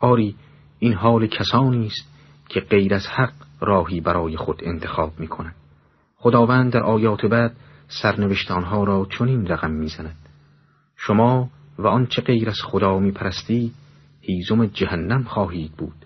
آری 0.00 0.36
این 0.78 0.94
حال 0.94 1.26
کسانی 1.26 1.86
است 1.86 2.12
که 2.48 2.60
غیر 2.60 2.94
از 2.94 3.06
حق 3.06 3.32
راهی 3.60 4.00
برای 4.00 4.36
خود 4.36 4.62
انتخاب 4.64 5.20
می 5.20 5.28
کنند. 5.28 5.54
خداوند 6.16 6.72
در 6.72 6.82
آیات 6.82 7.26
بعد 7.26 7.56
سرنوشت 8.02 8.50
آنها 8.50 8.84
را 8.84 9.06
چنین 9.18 9.46
رقم 9.46 9.70
می‌زند 9.70 10.16
شما 10.96 11.50
و 11.78 11.86
آنچه 11.86 12.22
غیر 12.22 12.48
از 12.48 12.58
خدا 12.64 12.98
می 12.98 13.10
پرستی 13.10 13.72
هیزم 14.20 14.66
جهنم 14.66 15.24
خواهید 15.24 15.72
بود 15.72 16.04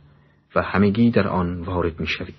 و 0.54 0.62
همگی 0.62 1.10
در 1.10 1.28
آن 1.28 1.60
وارد 1.60 2.00
می 2.00 2.06
شوید. 2.06 2.34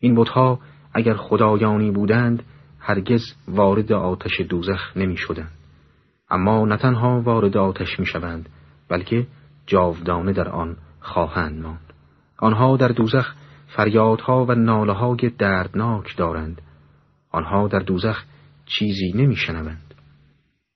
این 0.00 0.14
بتها 0.14 0.60
اگر 0.98 1.14
خدایانی 1.14 1.90
بودند 1.90 2.42
هرگز 2.80 3.22
وارد 3.48 3.92
آتش 3.92 4.40
دوزخ 4.40 4.96
نمی 4.96 5.16
شدند. 5.16 5.50
اما 6.30 6.64
نه 6.64 6.76
تنها 6.76 7.20
وارد 7.20 7.56
آتش 7.56 8.00
می 8.00 8.06
شوند 8.06 8.48
بلکه 8.88 9.26
جاودانه 9.66 10.32
در 10.32 10.48
آن 10.48 10.76
خواهند 11.00 11.62
ماند. 11.62 11.92
آنها 12.38 12.76
در 12.76 12.88
دوزخ 12.88 13.34
فریادها 13.66 14.44
و 14.44 14.52
ناله 14.52 14.92
های 14.92 15.32
دردناک 15.38 16.16
دارند. 16.16 16.62
آنها 17.30 17.68
در 17.68 17.78
دوزخ 17.78 18.24
چیزی 18.66 19.12
نمی 19.14 19.36
شنوند. 19.36 19.94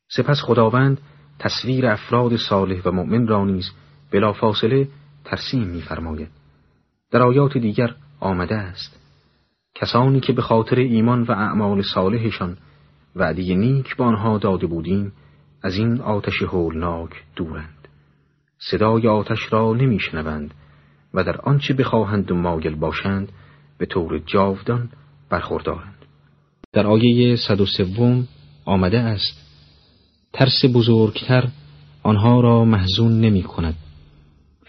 سپس 0.09 0.41
خداوند 0.43 1.01
تصویر 1.39 1.87
افراد 1.87 2.37
صالح 2.37 2.83
و 2.85 2.91
مؤمن 2.91 3.27
را 3.27 3.45
نیز 3.45 3.71
بلافاصله 4.13 4.89
ترسیم 5.25 5.69
می‌فرماید. 5.69 6.29
در 7.11 7.23
آیات 7.23 7.59
دیگر 7.59 7.95
آمده 8.21 8.55
است 8.55 9.02
کسانی 9.75 10.21
که 10.21 10.33
به 10.33 10.43
خاطر 10.43 10.77
ایمان 10.77 11.23
و 11.23 11.33
اعمال 11.33 11.83
صالحشان 11.95 12.57
وعده 13.17 13.55
نیک 13.55 13.97
به 13.97 14.05
آنها 14.05 14.39
داده 14.39 14.67
بودیم 14.67 15.13
از 15.63 15.77
این 15.77 16.01
آتش 16.01 16.43
هولناک 16.43 17.11
دورند. 17.37 17.89
صدای 18.59 19.09
آتش 19.09 19.53
را 19.53 19.73
نمیشنوند 19.73 20.55
و 21.15 21.25
در 21.25 21.41
آنچه 21.41 21.75
بخواهند 21.75 22.31
و 22.31 22.35
مایل 22.35 22.75
باشند 22.75 23.33
به 23.79 23.87
طور 23.87 24.19
جاودان 24.19 24.89
برخوردارند. 25.31 25.95
در 26.73 26.87
آیه 26.87 27.37
103 27.37 27.87
آمده 28.65 28.99
است 28.99 29.43
ترس 30.33 30.65
بزرگتر 30.75 31.49
آنها 32.03 32.41
را 32.41 32.65
محزون 32.65 33.21
نمی 33.21 33.43
کند 33.43 33.75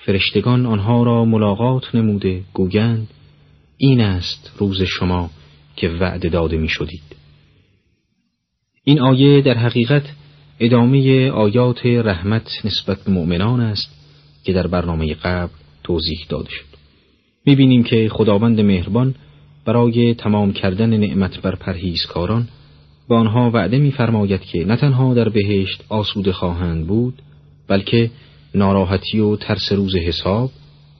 فرشتگان 0.05 0.65
آنها 0.65 1.03
را 1.03 1.25
ملاقات 1.25 1.95
نموده 1.95 2.43
گویند 2.53 3.07
این 3.77 4.01
است 4.01 4.51
روز 4.57 4.81
شما 4.81 5.29
که 5.75 5.89
وعده 5.89 6.29
داده 6.29 6.57
می 6.57 6.69
شدید. 6.69 7.15
این 8.83 9.01
آیه 9.01 9.41
در 9.41 9.57
حقیقت 9.57 10.03
ادامه 10.59 11.29
آیات 11.29 11.85
رحمت 11.85 12.65
نسبت 12.65 13.03
به 13.03 13.11
مؤمنان 13.11 13.61
است 13.61 13.89
که 14.43 14.53
در 14.53 14.67
برنامه 14.67 15.13
قبل 15.13 15.53
توضیح 15.83 16.25
داده 16.29 16.49
شد. 16.49 16.65
می 17.45 17.55
بینیم 17.55 17.83
که 17.83 18.09
خداوند 18.09 18.61
مهربان 18.61 19.15
برای 19.65 20.13
تمام 20.13 20.53
کردن 20.53 20.97
نعمت 20.97 21.41
بر 21.41 21.55
پرهیزکاران 21.55 22.47
به 23.09 23.15
آنها 23.15 23.51
وعده 23.51 23.77
می‌فرماید 23.77 24.41
که 24.41 24.65
نه 24.65 24.75
تنها 24.75 25.13
در 25.13 25.29
بهشت 25.29 25.83
آسوده 25.89 26.33
خواهند 26.33 26.87
بود 26.87 27.21
بلکه 27.67 28.11
ناراحتی 28.55 29.19
و 29.19 29.35
ترس 29.35 29.71
روز 29.71 29.95
حساب 29.95 30.51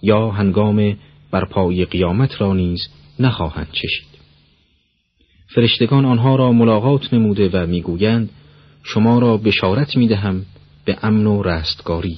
یا 0.02 0.32
هنگام 0.32 0.98
برپایی 1.34 1.86
قیامت 1.86 2.42
را 2.42 2.54
نیز 2.54 2.88
نخواهند 3.20 3.68
چشید 3.72 4.14
فرشتگان 5.56 6.06
آنها 6.06 6.36
را 6.36 6.52
ملاقات 6.52 7.14
نموده 7.14 7.50
و 7.50 7.68
می‌گویند 7.68 8.30
شما 8.84 9.20
را 9.20 9.38
بشارت 9.38 9.98
می‌دهم 9.98 10.46
به 10.86 10.98
امن 11.02 11.28
و 11.28 11.44
رستگاری 11.44 12.18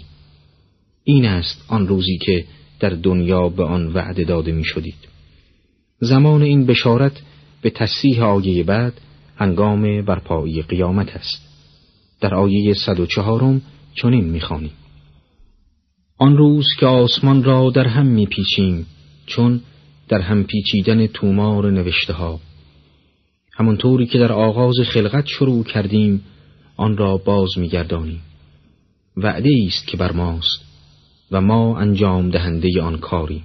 این 1.03 1.25
است 1.25 1.65
آن 1.67 1.87
روزی 1.87 2.17
که 2.17 2.45
در 2.79 2.89
دنیا 2.89 3.49
به 3.49 3.63
آن 3.63 3.93
وعده 3.93 4.23
داده 4.23 4.51
می 4.51 4.63
شدید. 4.63 5.07
زمان 5.99 6.41
این 6.41 6.65
بشارت 6.65 7.21
به 7.61 7.69
تصیح 7.69 8.23
آیه 8.23 8.63
بعد 8.63 9.01
هنگام 9.35 10.01
برپایی 10.01 10.61
قیامت 10.61 11.15
است. 11.15 11.41
در 12.21 12.35
آیه 12.35 12.73
104 12.73 13.61
چنین 13.93 14.25
می‌خوانیم. 14.25 14.73
آن 16.17 16.37
روز 16.37 16.65
که 16.79 16.85
آسمان 16.85 17.43
را 17.43 17.69
در 17.69 17.87
هم 17.87 18.05
میپیچیم 18.05 18.85
چون 19.25 19.61
در 20.07 20.21
هم 20.21 20.43
پیچیدن 20.43 21.07
تومار 21.07 21.71
نوشته 21.71 22.13
ها 22.13 22.39
همانطوری 23.53 24.05
که 24.05 24.19
در 24.19 24.31
آغاز 24.31 24.75
خلقت 24.85 25.25
شروع 25.27 25.63
کردیم 25.63 26.21
آن 26.77 26.97
را 26.97 27.17
باز 27.17 27.49
میگردانیم. 27.57 28.21
وعده 29.17 29.49
است 29.67 29.87
که 29.87 29.97
بر 29.97 30.11
ماست 30.11 30.65
و 31.31 31.41
ما 31.41 31.79
انجام 31.79 32.29
دهنده 32.29 32.81
آن 32.81 32.97
کاریم. 32.97 33.43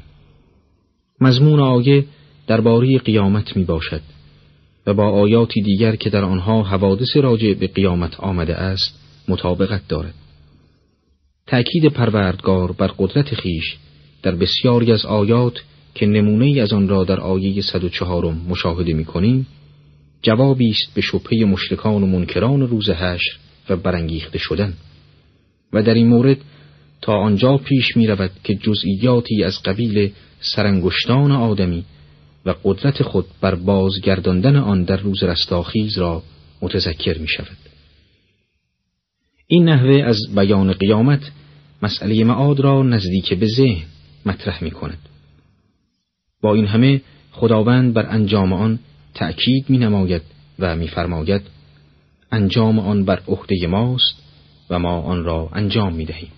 مضمون 1.20 1.60
آیه 1.60 2.04
درباره 2.46 2.98
قیامت 2.98 3.56
می 3.56 3.64
باشد 3.64 4.02
و 4.86 4.94
با 4.94 5.10
آیاتی 5.10 5.62
دیگر 5.62 5.96
که 5.96 6.10
در 6.10 6.24
آنها 6.24 6.62
حوادث 6.62 7.16
راجع 7.16 7.54
به 7.54 7.66
قیامت 7.66 8.20
آمده 8.20 8.56
است 8.56 9.00
مطابقت 9.28 9.88
دارد. 9.88 10.14
تأکید 11.46 11.86
پروردگار 11.86 12.72
بر 12.72 12.90
قدرت 12.98 13.34
خیش 13.34 13.76
در 14.22 14.34
بسیاری 14.34 14.92
از 14.92 15.06
آیات 15.06 15.62
که 15.94 16.06
نمونه 16.06 16.60
از 16.60 16.72
آن 16.72 16.88
را 16.88 17.04
در 17.04 17.20
آیه 17.20 17.62
104 17.62 18.34
مشاهده 18.48 18.92
می 18.92 19.04
کنیم 19.04 19.46
جوابی 20.22 20.70
است 20.70 20.94
به 20.94 21.00
شبهه 21.00 21.44
مشرکان 21.44 22.02
و 22.02 22.06
منکران 22.06 22.60
روز 22.60 22.90
حشر 22.90 23.36
و 23.68 23.76
برانگیخته 23.76 24.38
شدن 24.38 24.74
و 25.72 25.82
در 25.82 25.94
این 25.94 26.06
مورد 26.06 26.38
تا 27.00 27.12
آنجا 27.12 27.56
پیش 27.56 27.96
می 27.96 28.06
رود 28.06 28.30
که 28.44 28.54
جزئیاتی 28.54 29.44
از 29.44 29.62
قبیل 29.62 30.12
سرانگشتان 30.40 31.32
آدمی 31.32 31.84
و 32.46 32.54
قدرت 32.64 33.02
خود 33.02 33.26
بر 33.40 33.54
بازگرداندن 33.54 34.56
آن 34.56 34.84
در 34.84 34.96
روز 34.96 35.22
رستاخیز 35.22 35.98
را 35.98 36.22
متذکر 36.62 37.18
می 37.18 37.28
شود. 37.28 37.56
این 39.46 39.68
نحوه 39.68 40.02
از 40.02 40.18
بیان 40.34 40.72
قیامت 40.72 41.30
مسئله 41.82 42.24
معاد 42.24 42.60
را 42.60 42.82
نزدیک 42.82 43.34
به 43.34 43.46
ذهن 43.46 43.84
مطرح 44.26 44.64
می 44.64 44.70
کند. 44.70 45.09
با 46.42 46.54
این 46.54 46.66
همه 46.66 47.00
خداوند 47.32 47.94
بر 47.94 48.06
انجام 48.06 48.52
آن 48.52 48.78
تأکید 49.14 49.70
می 49.70 49.78
نماید 49.78 50.22
و 50.58 50.76
می 50.76 50.88
فرماید 50.88 51.42
انجام 52.32 52.78
آن 52.78 53.04
بر 53.04 53.22
عهده 53.28 53.66
ماست 53.66 54.22
و 54.70 54.78
ما 54.78 55.00
آن 55.00 55.24
را 55.24 55.48
انجام 55.52 55.94
می 55.94 56.04
دهیم. 56.04 56.30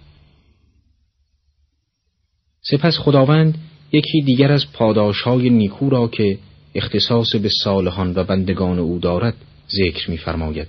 سپس 2.63 2.99
خداوند 2.99 3.59
یکی 3.93 4.23
دیگر 4.23 4.53
از 4.53 4.73
پاداشهای 4.73 5.51
نیکو 5.51 5.91
را 5.91 6.09
که 6.09 6.39
اختصاص 6.75 7.37
به 7.37 7.49
صالحان 7.65 8.13
و 8.17 8.25
بندگان 8.25 8.79
او 8.79 8.99
دارد 8.99 9.35
ذکر 9.71 10.11
می‌فرماید 10.11 10.69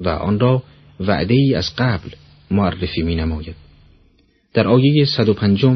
و 0.00 0.08
آن 0.08 0.40
را 0.40 0.62
وعده 1.00 1.34
ای 1.34 1.54
از 1.54 1.76
قبل 1.78 2.08
معرفی 2.50 3.02
می 3.02 3.14
نماید. 3.14 3.54
در 4.54 4.68
آیه 4.68 5.04
105 5.04 5.66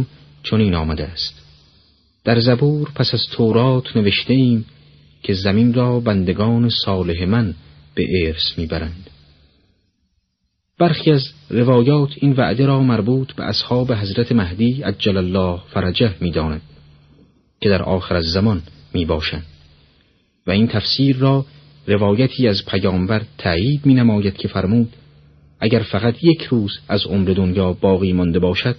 چنین 0.42 0.74
آمده 0.74 1.04
است 1.04 1.41
در 2.24 2.40
زبور 2.40 2.90
پس 2.94 3.14
از 3.14 3.26
تورات 3.32 3.96
نوشته 3.96 4.34
ایم 4.34 4.66
که 5.22 5.34
زمین 5.34 5.74
را 5.74 6.00
بندگان 6.00 6.68
صالح 6.84 7.24
من 7.24 7.54
به 7.94 8.26
ارث 8.26 8.58
می‌برند. 8.58 9.10
برخی 10.78 11.10
از 11.10 11.22
روایات 11.50 12.10
این 12.16 12.32
وعده 12.32 12.66
را 12.66 12.82
مربوط 12.82 13.32
به 13.32 13.44
اصحاب 13.44 13.92
حضرت 13.92 14.32
مهدی 14.32 14.82
عجل 14.82 15.16
الله 15.16 15.60
فرجه 15.70 16.14
می‌داند 16.20 16.62
که 17.60 17.68
در 17.68 17.82
آخر 17.82 18.14
از 18.14 18.24
زمان 18.24 18.62
می 18.94 19.04
باشند 19.04 19.46
و 20.46 20.50
این 20.50 20.68
تفسیر 20.68 21.16
را 21.16 21.46
روایتی 21.86 22.48
از 22.48 22.64
پیامبر 22.66 23.22
تایید 23.38 23.86
می 23.86 23.94
نماید 23.94 24.36
که 24.36 24.48
فرمود 24.48 24.96
اگر 25.60 25.82
فقط 25.82 26.24
یک 26.24 26.42
روز 26.42 26.78
از 26.88 27.06
عمر 27.06 27.28
دنیا 27.28 27.72
باقی 27.72 28.12
مانده 28.12 28.38
باشد 28.38 28.76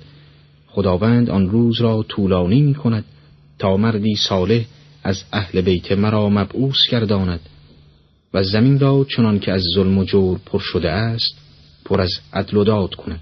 خداوند 0.68 1.30
آن 1.30 1.50
روز 1.50 1.82
را 1.82 2.04
طولانی 2.04 2.62
می 2.62 2.74
کند 2.74 3.06
تا 3.64 3.78
مردی 3.78 4.16
صالح 4.16 4.66
از 5.04 5.24
اهل 5.34 5.62
بیت 5.62 5.92
مرا 5.92 6.30
مبعوث 6.30 6.88
گرداند 6.92 7.40
و 8.34 8.44
زمین 8.44 8.80
را 8.80 9.06
چنان 9.16 9.40
که 9.40 9.52
از 9.52 9.64
ظلم 9.76 9.98
و 9.98 10.04
جور 10.04 10.40
پر 10.46 10.60
شده 10.60 10.92
است 10.92 11.36
پر 11.86 12.02
از 12.02 12.12
عدل 12.34 12.58
و 12.58 12.64
داد 12.64 12.96
کند. 12.96 13.20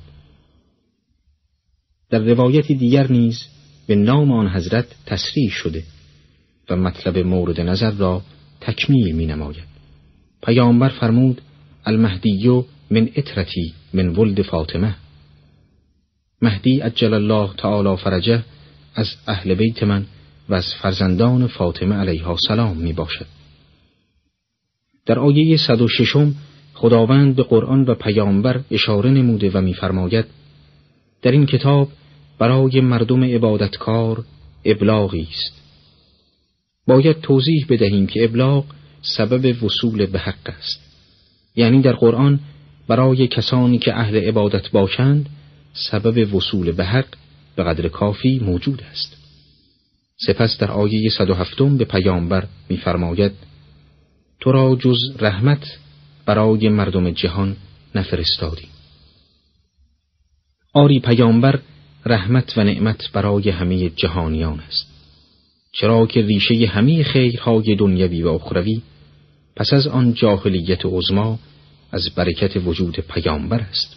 در 2.09 2.19
روایتی 2.19 2.75
دیگر 2.75 3.11
نیز 3.11 3.43
به 3.87 3.95
نام 3.95 4.31
آن 4.31 4.47
حضرت 4.47 4.85
تصریح 5.05 5.49
شده 5.49 5.83
و 6.69 6.75
مطلب 6.75 7.17
مورد 7.17 7.61
نظر 7.61 7.91
را 7.91 8.21
تکمیل 8.61 9.15
می 9.15 9.25
نماید 9.25 9.71
پیامبر 10.43 10.89
فرمود 10.89 11.41
المهدیو 11.85 12.63
من 12.91 13.09
اطرتی 13.15 13.73
من 13.93 14.07
ولد 14.07 14.41
فاطمه. 14.41 14.95
مهدی 16.41 16.79
عجل 16.79 17.13
الله 17.13 17.53
تعالی 17.57 17.95
فرجه 17.95 18.43
از 18.95 19.07
اهل 19.27 19.55
بیت 19.55 19.83
من 19.83 20.05
و 20.51 20.53
از 20.53 20.73
فرزندان 20.81 21.47
فاطمه 21.47 21.95
علیها 21.95 22.37
سلام 22.47 22.77
می 22.77 22.93
باشد. 22.93 23.25
در 25.05 25.19
آیه 25.19 25.57
106 25.57 26.15
خداوند 26.73 27.35
به 27.35 27.43
قرآن 27.43 27.85
و 27.85 27.95
پیامبر 27.95 28.61
اشاره 28.71 29.09
نموده 29.09 29.49
و 29.49 29.61
میفرماید 29.61 30.25
در 31.21 31.31
این 31.31 31.45
کتاب 31.45 31.87
برای 32.39 32.81
مردم 32.81 33.23
عبادتکار 33.23 34.23
ابلاغی 34.65 35.27
است. 35.31 35.61
باید 36.87 37.21
توضیح 37.21 37.65
بدهیم 37.69 38.07
که 38.07 38.23
ابلاغ 38.23 38.65
سبب 39.01 39.63
وصول 39.63 40.05
به 40.05 40.19
حق 40.19 40.49
است. 40.57 40.79
یعنی 41.55 41.81
در 41.81 41.93
قرآن 41.93 42.39
برای 42.87 43.27
کسانی 43.27 43.77
که 43.77 43.93
اهل 43.93 44.15
عبادت 44.15 44.69
باشند 44.69 45.29
سبب 45.73 46.35
وصول 46.35 46.71
به 46.71 46.85
حق 46.85 47.07
به 47.55 47.63
قدر 47.63 47.87
کافی 47.87 48.39
موجود 48.39 48.83
است. 48.91 49.20
سپس 50.25 50.57
در 50.57 50.71
آیه 50.71 51.09
107 51.09 51.61
به 51.77 51.85
پیامبر 51.85 52.47
می‌فرماید 52.69 53.31
تو 54.39 54.51
را 54.51 54.75
جز 54.75 54.97
رحمت 55.19 55.77
برای 56.25 56.69
مردم 56.69 57.11
جهان 57.11 57.55
نفرستادی. 57.95 58.67
آری 60.73 60.99
پیامبر 60.99 61.59
رحمت 62.05 62.57
و 62.57 62.63
نعمت 62.63 63.11
برای 63.13 63.49
همه 63.49 63.89
جهانیان 63.89 64.59
است. 64.59 64.87
چرا 65.71 66.05
که 66.05 66.21
ریشه 66.21 66.67
همه 66.67 67.03
خیرهای 67.03 67.75
دنیوی 67.75 68.23
و 68.23 68.27
اخروی 68.27 68.81
پس 69.55 69.73
از 69.73 69.87
آن 69.87 70.13
جاهلیت 70.13 70.85
عظما 70.85 71.39
از 71.91 72.09
برکت 72.15 72.57
وجود 72.65 72.99
پیامبر 72.99 73.59
است. 73.59 73.95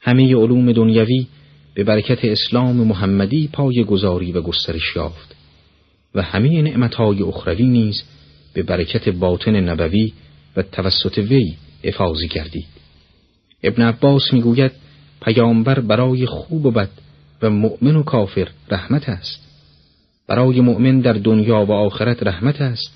همه 0.00 0.36
علوم 0.36 0.72
دنیوی 0.72 1.26
به 1.76 1.84
برکت 1.84 2.24
اسلام 2.24 2.76
محمدی 2.76 3.48
پای 3.52 3.84
گذاری 3.84 4.32
و 4.32 4.40
گسترش 4.40 4.96
یافت 4.96 5.36
و 6.14 6.22
همه 6.22 6.62
نعمتهای 6.62 7.22
اخروی 7.22 7.66
نیز 7.66 8.02
به 8.52 8.62
برکت 8.62 9.08
باطن 9.08 9.56
نبوی 9.56 10.12
و 10.56 10.62
توسط 10.62 11.18
وی 11.18 11.54
افاظی 11.84 12.28
گردید. 12.28 12.66
ابن 13.62 13.82
عباس 13.82 14.32
می‌گوید 14.32 14.72
پیامبر 15.22 15.80
برای 15.80 16.26
خوب 16.26 16.66
و 16.66 16.70
بد 16.70 16.90
و 17.42 17.50
مؤمن 17.50 17.96
و 17.96 18.02
کافر 18.02 18.48
رحمت 18.70 19.08
است. 19.08 19.40
برای 20.28 20.60
مؤمن 20.60 21.00
در 21.00 21.12
دنیا 21.12 21.64
و 21.64 21.72
آخرت 21.72 22.22
رحمت 22.22 22.60
است 22.60 22.92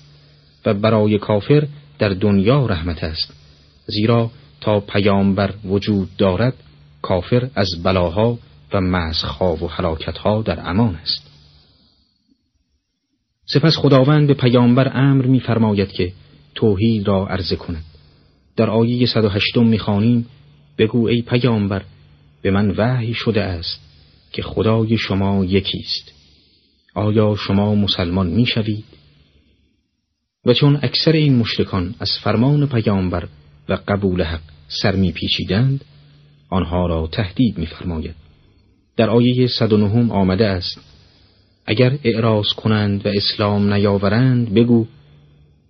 و 0.65 0.73
برای 0.73 1.17
کافر 1.17 1.67
در 1.99 2.09
دنیا 2.09 2.65
رحمت 2.65 3.03
است. 3.03 3.33
زیرا 3.85 4.31
تا 4.61 4.79
پیامبر 4.79 5.53
وجود 5.65 6.09
دارد 6.17 6.53
کافر 7.01 7.49
از 7.55 7.69
بلاها 7.83 8.37
و 8.73 8.81
مزخها 8.81 9.55
و 9.55 9.69
حلاکتها 9.69 10.41
در 10.41 10.69
امان 10.69 10.95
است. 10.95 11.31
سپس 13.45 13.77
خداوند 13.77 14.27
به 14.27 14.33
پیامبر 14.33 14.91
امر 14.93 15.25
می‌فرماید 15.25 15.91
که 15.91 16.13
توحید 16.55 17.07
را 17.07 17.27
عرضه 17.27 17.55
کند. 17.55 17.83
در 18.55 18.69
آیه 18.69 19.07
108 19.07 19.57
می‌خوانیم 19.57 20.27
بگو 20.77 21.07
ای 21.07 21.21
پیامبر 21.21 21.83
به 22.41 22.51
من 22.51 22.71
وحی 22.77 23.13
شده 23.13 23.41
است 23.41 23.79
که 24.31 24.41
خدای 24.41 24.97
شما 24.97 25.45
یکی 25.45 25.79
است. 25.79 26.11
آیا 26.95 27.35
شما 27.35 27.75
مسلمان 27.75 28.27
می‌شوید؟ 28.27 28.85
و 30.45 30.53
چون 30.53 30.79
اکثر 30.81 31.11
این 31.11 31.35
مشرکان 31.35 31.95
از 31.99 32.09
فرمان 32.23 32.67
پیامبر 32.67 33.27
و 33.69 33.77
قبول 33.87 34.23
حق 34.23 34.41
سر 34.67 34.95
میپیچیدند 34.95 35.85
آنها 36.49 36.87
را 36.87 37.07
تهدید 37.07 37.57
میفرماید. 37.57 38.20
در 38.97 39.09
آیه 39.09 39.47
109 39.47 40.11
آمده 40.13 40.47
است 40.47 40.79
اگر 41.65 41.97
اعراض 42.03 42.47
کنند 42.47 43.05
و 43.05 43.09
اسلام 43.09 43.73
نیاورند 43.73 44.53
بگو 44.53 44.87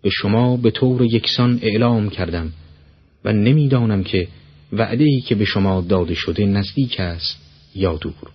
به 0.01 0.09
شما 0.09 0.57
به 0.57 0.71
طور 0.71 1.01
یکسان 1.01 1.59
اعلام 1.61 2.09
کردم 2.09 2.53
و 3.25 3.33
نمی‌دانم 3.33 4.03
که 4.03 4.27
وعده 4.73 5.03
ای 5.03 5.21
که 5.21 5.35
به 5.35 5.45
شما 5.45 5.81
داده 5.81 6.13
شده 6.13 6.45
نزدیک 6.45 6.99
است 6.99 7.37
یا 7.75 7.95
دور. 7.95 8.31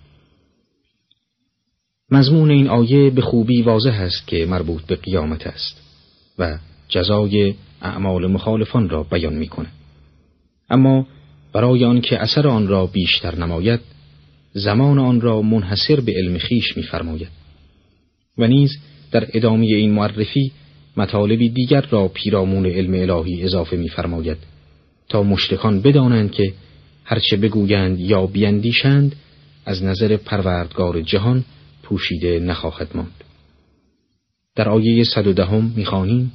مضمون 2.10 2.50
این 2.50 2.68
آیه 2.68 3.10
به 3.10 3.20
خوبی 3.20 3.62
واضح 3.62 3.94
است 4.00 4.26
که 4.26 4.46
مربوط 4.46 4.82
به 4.82 4.96
قیامت 4.96 5.46
است 5.46 5.82
و 6.38 6.58
جزای 6.88 7.54
اعمال 7.82 8.26
مخالفان 8.26 8.88
را 8.88 9.02
بیان 9.02 9.34
می‌کنه 9.34 9.68
اما 10.70 11.06
برای 11.52 11.84
آنکه 11.84 12.22
اثر 12.22 12.48
آن 12.48 12.68
را 12.68 12.86
بیشتر 12.86 13.34
نماید 13.34 13.80
زمان 14.56 14.98
آن 14.98 15.20
را 15.20 15.42
منحصر 15.42 16.00
به 16.00 16.12
علم 16.12 16.38
خیش 16.38 16.76
میفرماید. 16.76 17.28
و 18.38 18.46
نیز 18.46 18.78
در 19.10 19.26
ادامه 19.34 19.66
این 19.66 19.92
معرفی 19.92 20.52
مطالبی 20.96 21.48
دیگر 21.48 21.80
را 21.80 22.08
پیرامون 22.08 22.66
علم 22.66 23.10
الهی 23.10 23.42
اضافه 23.42 23.76
می‌فرماید 23.76 24.36
تا 25.08 25.22
مشتکان 25.22 25.80
بدانند 25.80 26.30
که 26.30 26.52
هرچه 27.04 27.36
بگویند 27.36 28.00
یا 28.00 28.26
بیندیشند 28.26 29.16
از 29.66 29.82
نظر 29.82 30.16
پروردگار 30.16 31.02
جهان 31.02 31.44
پوشیده 31.82 32.38
نخواهد 32.38 32.88
ماند. 32.94 33.24
در 34.54 34.68
آیه 34.68 35.04
110 35.04 35.60
می‌خوانیم 35.76 36.32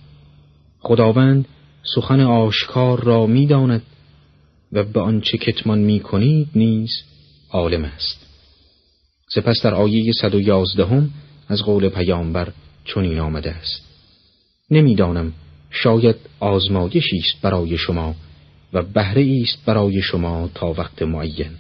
خداوند 0.80 1.48
سخن 1.96 2.20
آشکار 2.20 3.04
را 3.04 3.26
می‌داند 3.26 3.82
و 4.72 4.84
به 4.84 5.00
آنچه 5.00 5.38
کتمان 5.38 5.80
می‌کنید 5.80 6.48
نیز 6.56 6.92
عالم 7.52 7.86
است. 7.86 8.28
سپس 9.34 9.62
در 9.64 9.74
آیه 9.74 10.12
111 10.14 11.04
از 11.48 11.62
قول 11.64 11.90
پیامبر 11.90 12.54
چنین 12.86 13.20
آمده 13.20 13.52
است. 13.52 13.82
نمی‌دانم 14.72 15.34
شاید 15.70 16.16
آزمایشی 16.40 17.18
است 17.18 17.42
برای 17.42 17.78
شما 17.78 18.16
و 18.74 18.82
بهره 18.82 19.42
است 19.42 19.66
برای 19.66 20.02
شما 20.02 20.50
تا 20.56 20.74
وقت 20.74 21.02
معین. 21.02 21.52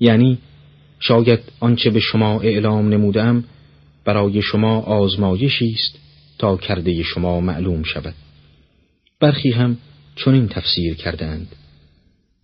یعنی 0.00 0.38
شاید 1.00 1.40
آنچه 1.60 1.90
به 1.90 2.00
شما 2.00 2.40
اعلام 2.40 2.88
نمودم 2.88 3.44
برای 4.04 4.42
شما 4.42 4.80
آزمایشی 4.80 5.74
است 5.74 5.98
تا 6.38 6.56
کرده 6.56 7.02
شما 7.02 7.40
معلوم 7.40 7.82
شود. 7.82 8.14
برخی 9.20 9.50
هم 9.50 9.78
چنین 10.16 10.48
تفسیر 10.48 10.94
کردند 10.94 11.56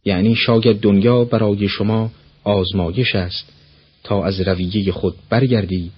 یعنی 0.07 0.35
شاید 0.35 0.81
دنیا 0.81 1.25
برای 1.25 1.69
شما 1.69 2.11
آزمایش 2.45 3.15
است 3.15 3.53
تا 4.05 4.25
از 4.25 4.41
رویه 4.41 4.93
خود 4.93 5.15
برگردی 5.31 5.91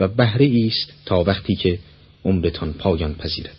و 0.00 0.08
بهره 0.08 0.66
است 0.66 0.92
تا 1.06 1.22
وقتی 1.22 1.54
که 1.54 1.78
عمرتان 2.24 2.72
پایان 2.72 3.14
پذیرد. 3.14 3.56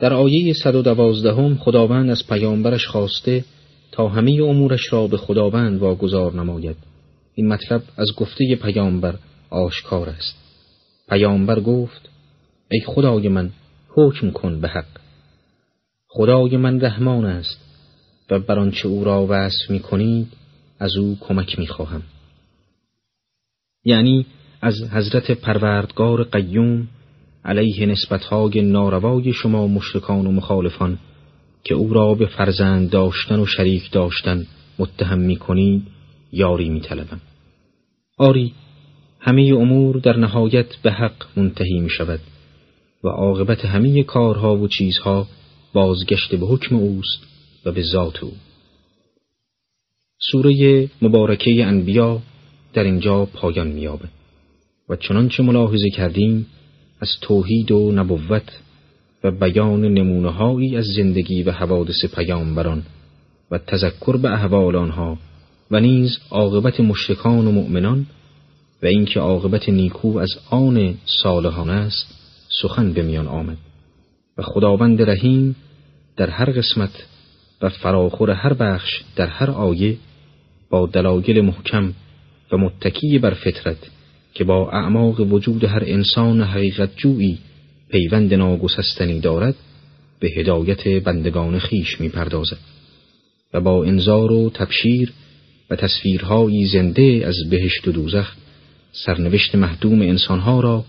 در 0.00 0.12
آیه 0.12 0.52
112 0.52 1.54
خداوند 1.54 2.10
از 2.10 2.26
پیامبرش 2.28 2.86
خواسته 2.86 3.44
تا 3.92 4.08
همه 4.08 4.42
امورش 4.42 4.92
را 4.92 5.06
به 5.06 5.16
خداوند 5.16 5.80
واگذار 5.80 6.34
نماید. 6.34 6.76
این 7.34 7.48
مطلب 7.48 7.82
از 7.96 8.08
گفته 8.16 8.56
پیامبر 8.56 9.14
آشکار 9.50 10.08
است. 10.08 10.36
پیامبر 11.08 11.60
گفت 11.60 12.08
ای 12.70 12.80
خدای 12.86 13.28
من 13.28 13.50
حکم 13.88 14.30
کن 14.30 14.60
به 14.60 14.68
حق. 14.68 14.98
خدای 16.08 16.56
من 16.56 16.80
رحمان 16.80 17.24
است. 17.24 17.67
و 18.30 18.38
بر 18.38 18.58
آنچه 18.58 18.88
او 18.88 19.04
را 19.04 19.26
وصف 19.28 19.70
می 19.70 19.80
کنید 19.80 20.32
از 20.78 20.96
او 20.96 21.18
کمک 21.20 21.58
می 21.58 21.66
خواهم. 21.66 22.02
یعنی 23.84 24.26
از 24.60 24.74
حضرت 24.92 25.30
پروردگار 25.30 26.24
قیوم 26.24 26.88
علیه 27.44 27.86
نسبتهای 27.86 28.62
ناروای 28.62 29.32
شما 29.32 29.66
مشرکان 29.66 30.26
و 30.26 30.32
مخالفان 30.32 30.98
که 31.64 31.74
او 31.74 31.94
را 31.94 32.14
به 32.14 32.26
فرزند 32.26 32.90
داشتن 32.90 33.40
و 33.40 33.46
شریک 33.46 33.90
داشتن 33.90 34.46
متهم 34.78 35.18
می 35.18 35.36
کنید 35.36 35.82
یاری 36.32 36.68
می 36.68 36.80
طلبم. 36.80 37.20
آری 38.18 38.52
همه 39.20 39.52
امور 39.56 39.98
در 39.98 40.16
نهایت 40.16 40.76
به 40.82 40.92
حق 40.92 41.24
منتهی 41.36 41.80
می 41.80 41.90
شود 41.90 42.20
و 43.04 43.08
عاقبت 43.08 43.64
همه 43.64 44.02
کارها 44.02 44.56
و 44.56 44.68
چیزها 44.68 45.26
بازگشت 45.72 46.34
به 46.34 46.46
حکم 46.46 46.76
اوست 46.76 47.37
و 47.64 47.72
به 47.72 47.82
ذات 47.82 48.22
او. 48.24 48.32
سوره 50.30 50.88
مبارکه 51.02 51.66
انبیا 51.66 52.22
در 52.72 52.84
اینجا 52.84 53.24
پایان 53.24 53.68
میابه 53.68 54.08
و 54.88 54.96
چنانچه 54.96 55.42
ملاحظه 55.42 55.90
کردیم 55.90 56.46
از 57.00 57.08
توحید 57.20 57.72
و 57.72 57.92
نبوت 57.92 58.60
و 59.24 59.30
بیان 59.30 59.84
نمونههایی 59.84 60.76
از 60.76 60.84
زندگی 60.84 61.42
و 61.42 61.50
حوادث 61.50 62.04
پیامبران 62.14 62.82
و 63.50 63.58
تذکر 63.58 64.16
به 64.16 64.32
احوال 64.32 64.76
آنها 64.76 65.18
و 65.70 65.80
نیز 65.80 66.18
عاقبت 66.30 66.80
مشرکان 66.80 67.46
و 67.46 67.52
مؤمنان 67.52 68.06
و 68.82 68.86
اینکه 68.86 69.20
عاقبت 69.20 69.68
نیکو 69.68 70.18
از 70.18 70.30
آن 70.50 70.94
صالحان 71.22 71.70
است 71.70 72.14
سخن 72.62 72.92
به 72.92 73.02
میان 73.02 73.26
آمد 73.26 73.58
و 74.38 74.42
خداوند 74.42 75.02
رحیم 75.02 75.56
در 76.16 76.30
هر 76.30 76.52
قسمت 76.52 77.06
و 77.62 77.68
فراخور 77.68 78.30
هر 78.30 78.52
بخش 78.52 79.00
در 79.16 79.26
هر 79.26 79.50
آیه 79.50 79.96
با 80.70 80.86
دلایل 80.86 81.40
محکم 81.40 81.94
و 82.52 82.56
متکی 82.56 83.18
بر 83.18 83.34
فطرت 83.34 83.76
که 84.34 84.44
با 84.44 84.70
اعماق 84.70 85.20
وجود 85.20 85.64
هر 85.64 85.82
انسان 85.86 86.42
حقیقت 86.42 86.96
جویی 86.96 87.38
پیوند 87.90 88.34
ناگسستنی 88.34 89.20
دارد 89.20 89.54
به 90.20 90.28
هدایت 90.28 90.88
بندگان 90.88 91.58
خیش 91.58 92.00
می 92.00 92.08
پردازد 92.08 92.58
و 93.54 93.60
با 93.60 93.84
انذار 93.84 94.32
و 94.32 94.50
تبشیر 94.50 95.12
و 95.70 95.76
تصویرهایی 95.76 96.66
زنده 96.66 97.22
از 97.26 97.36
بهشت 97.50 97.88
و 97.88 97.92
دوزخ 97.92 98.32
سرنوشت 98.92 99.54
محدوم 99.54 100.02
انسانها 100.02 100.60
را 100.60 100.84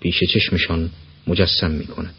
پیش 0.00 0.20
چشمشان 0.34 0.90
مجسم 1.26 1.70
می 1.70 1.86
کند. 1.86 2.14